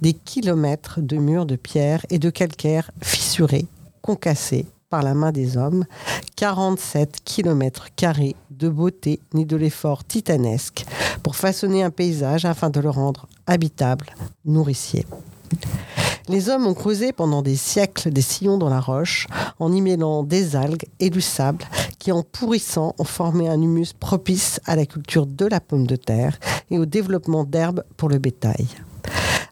[0.00, 3.66] Des kilomètres de murs de pierre et de calcaire fissurés,
[4.02, 5.84] concassés par la main des hommes,
[6.34, 10.84] 47 kilomètres carrés de beauté ni de l'effort titanesque
[11.22, 14.06] pour façonner un paysage afin de le rendre habitable,
[14.44, 15.06] nourricier.
[16.28, 19.26] Les hommes ont creusé pendant des siècles des sillons dans la roche
[19.58, 21.64] en y mêlant des algues et du sable
[21.98, 25.96] qui, en pourrissant, ont formé un humus propice à la culture de la pomme de
[25.96, 26.38] terre
[26.70, 28.66] et au développement d'herbes pour le bétail.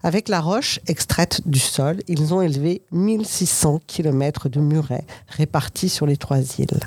[0.03, 6.07] Avec la roche extraite du sol, ils ont élevé 1600 km de murets répartis sur
[6.07, 6.81] les trois îles.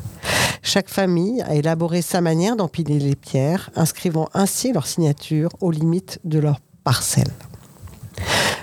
[0.63, 6.19] Chaque famille a élaboré sa manière d'empiler les pierres, inscrivant ainsi leur signature aux limites
[6.25, 7.31] de leur parcelle.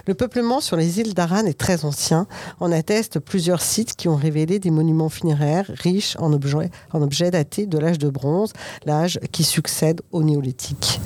[0.06, 2.26] Le peuplement sur les îles d'Aran est très ancien.
[2.60, 7.30] On atteste plusieurs sites qui ont révélé des monuments funéraires riches en objets, en objets
[7.30, 8.52] datés de l'âge de bronze,
[8.84, 11.00] l'âge qui succède au néolithique.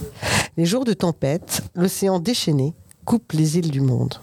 [0.57, 2.75] Les jours de tempête, l'océan déchaîné
[3.05, 4.15] coupe les îles du monde.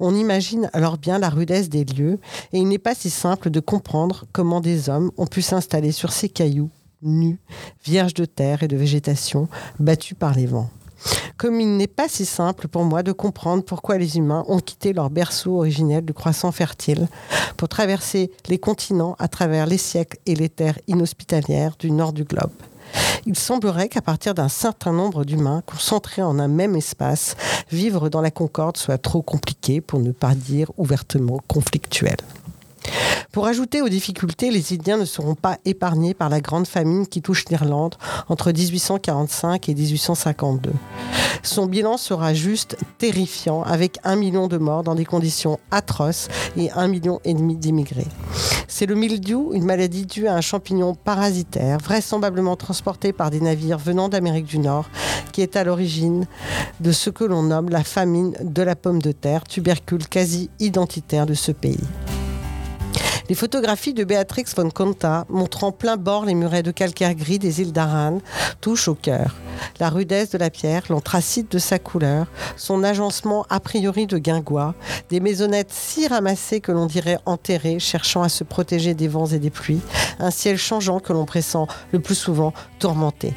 [0.00, 2.18] On imagine alors bien la rudesse des lieux
[2.52, 6.12] et il n'est pas si simple de comprendre comment des hommes ont pu s'installer sur
[6.12, 6.70] ces cailloux
[7.02, 7.38] nus,
[7.84, 9.48] vierges de terre et de végétation,
[9.78, 10.70] battus par les vents.
[11.36, 14.92] Comme il n'est pas si simple pour moi de comprendre pourquoi les humains ont quitté
[14.92, 17.08] leur berceau originel du croissant fertile
[17.56, 22.24] pour traverser les continents à travers les siècles et les terres inhospitalières du nord du
[22.24, 22.52] globe.
[23.26, 27.34] Il semblerait qu'à partir d'un certain nombre d'humains concentrés en un même espace,
[27.70, 32.16] vivre dans la concorde soit trop compliqué, pour ne pas dire ouvertement conflictuel.
[33.32, 37.22] Pour ajouter aux difficultés, les Indiens ne seront pas épargnés par la grande famine qui
[37.22, 37.96] touche l'Irlande
[38.28, 40.72] entre 1845 et 1852.
[41.42, 46.70] Son bilan sera juste terrifiant, avec un million de morts dans des conditions atroces et
[46.72, 48.08] un million et demi d'immigrés.
[48.68, 53.78] C'est le mildiou, une maladie due à un champignon parasitaire, vraisemblablement transporté par des navires
[53.78, 54.88] venant d'Amérique du Nord,
[55.32, 56.26] qui est à l'origine
[56.80, 61.26] de ce que l'on nomme la famine de la pomme de terre, tubercule quasi identitaire
[61.26, 61.84] de ce pays.
[63.28, 67.60] Les photographies de Béatrix von Conta, montrant plein bord les murets de calcaire gris des
[67.60, 68.20] îles d'Aran,
[68.60, 69.34] touchent au cœur.
[69.80, 72.26] La rudesse de la pierre, l'anthracite de sa couleur,
[72.56, 74.74] son agencement a priori de guingois,
[75.10, 79.38] des maisonnettes si ramassées que l'on dirait enterrées, cherchant à se protéger des vents et
[79.38, 79.80] des pluies,
[80.18, 83.34] un ciel changeant que l'on pressent le plus souvent tourmenté.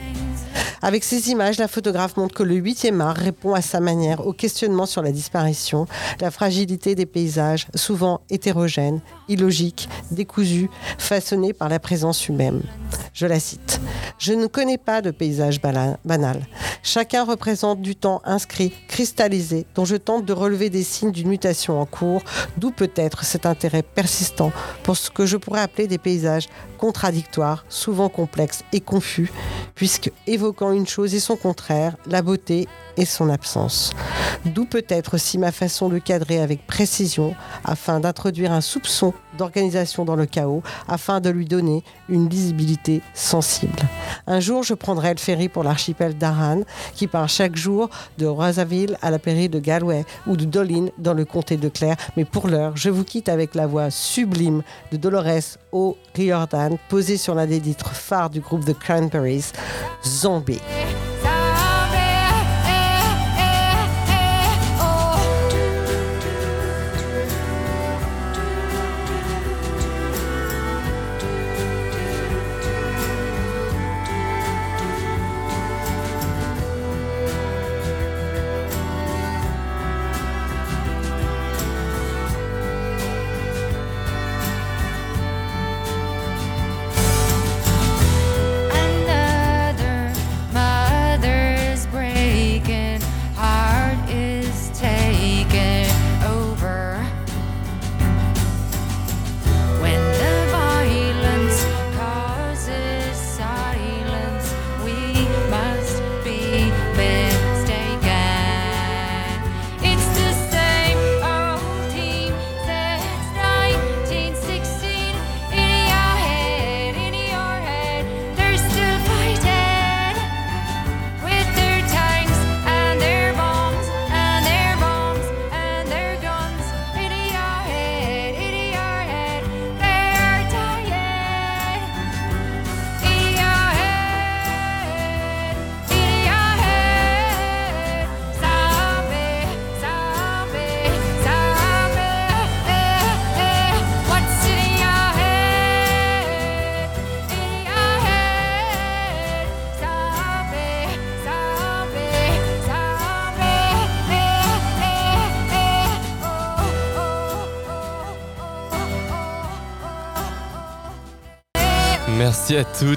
[0.82, 4.32] Avec ces images, la photographe montre que le 8e art répond à sa manière au
[4.32, 5.88] questionnement sur la disparition,
[6.22, 12.62] la fragilité des paysages, souvent hétérogènes, illogiques, décousus, façonnés par la présence humaine.
[13.14, 13.82] Je la cite.
[14.18, 15.98] Je ne connais pas de paysage banal.
[16.82, 21.80] Chacun représente du temps inscrit, cristallisé, dont je tente de relever des signes d'une mutation
[21.80, 22.22] en cours,
[22.58, 24.52] d'où peut-être cet intérêt persistant
[24.84, 29.32] pour ce que je pourrais appeler des paysages contradictoires, souvent complexes et confus,
[29.76, 32.68] puisque évoquant une chose et son contraire, la beauté
[33.06, 33.92] son absence.
[34.46, 40.16] D'où peut-être aussi ma façon de cadrer avec précision afin d'introduire un soupçon d'organisation dans
[40.16, 43.80] le chaos, afin de lui donner une lisibilité sensible.
[44.28, 46.62] Un jour, je prendrai le ferry pour l'archipel d'Aran,
[46.94, 51.14] qui part chaque jour de Rosaville à la pérille de Galway ou de Dolin dans
[51.14, 51.96] le comté de Clare.
[52.18, 54.62] Mais pour l'heure, je vous quitte avec la voix sublime
[54.92, 59.52] de Dolores O'Riordan, posée sur l'un des titres phares du groupe The Cranberries,
[60.06, 60.62] Zombie.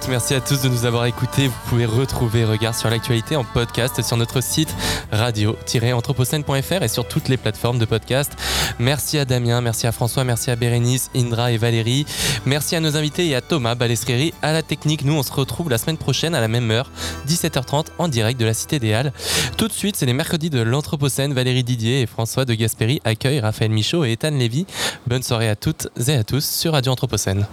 [0.09, 1.49] Merci à tous de nous avoir écoutés.
[1.49, 4.73] Vous pouvez retrouver Regard sur l'actualité en podcast sur notre site
[5.11, 8.33] radio-anthropocène.fr et sur toutes les plateformes de podcast.
[8.79, 12.07] Merci à Damien, merci à François, merci à Bérénice, Indra et Valérie.
[12.47, 15.05] Merci à nos invités et à Thomas Balestréry à la technique.
[15.05, 16.91] Nous, on se retrouve la semaine prochaine à la même heure,
[17.27, 19.13] 17h30 en direct de la Cité des Halles.
[19.57, 21.33] Tout de suite, c'est les mercredis de l'Anthropocène.
[21.33, 24.67] Valérie Didier et François de Gasperi accueillent Raphaël Michaud et Ethan Lévy.
[25.09, 27.47] Bonne soirée à toutes et à tous sur Radio Anthropocène.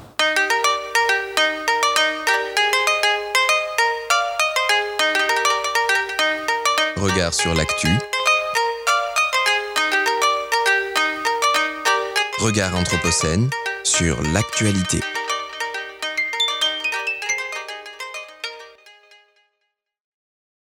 [7.00, 7.88] Regard sur l'actu.
[12.40, 13.50] Regard Anthropocène
[13.86, 15.00] sur l'actualité.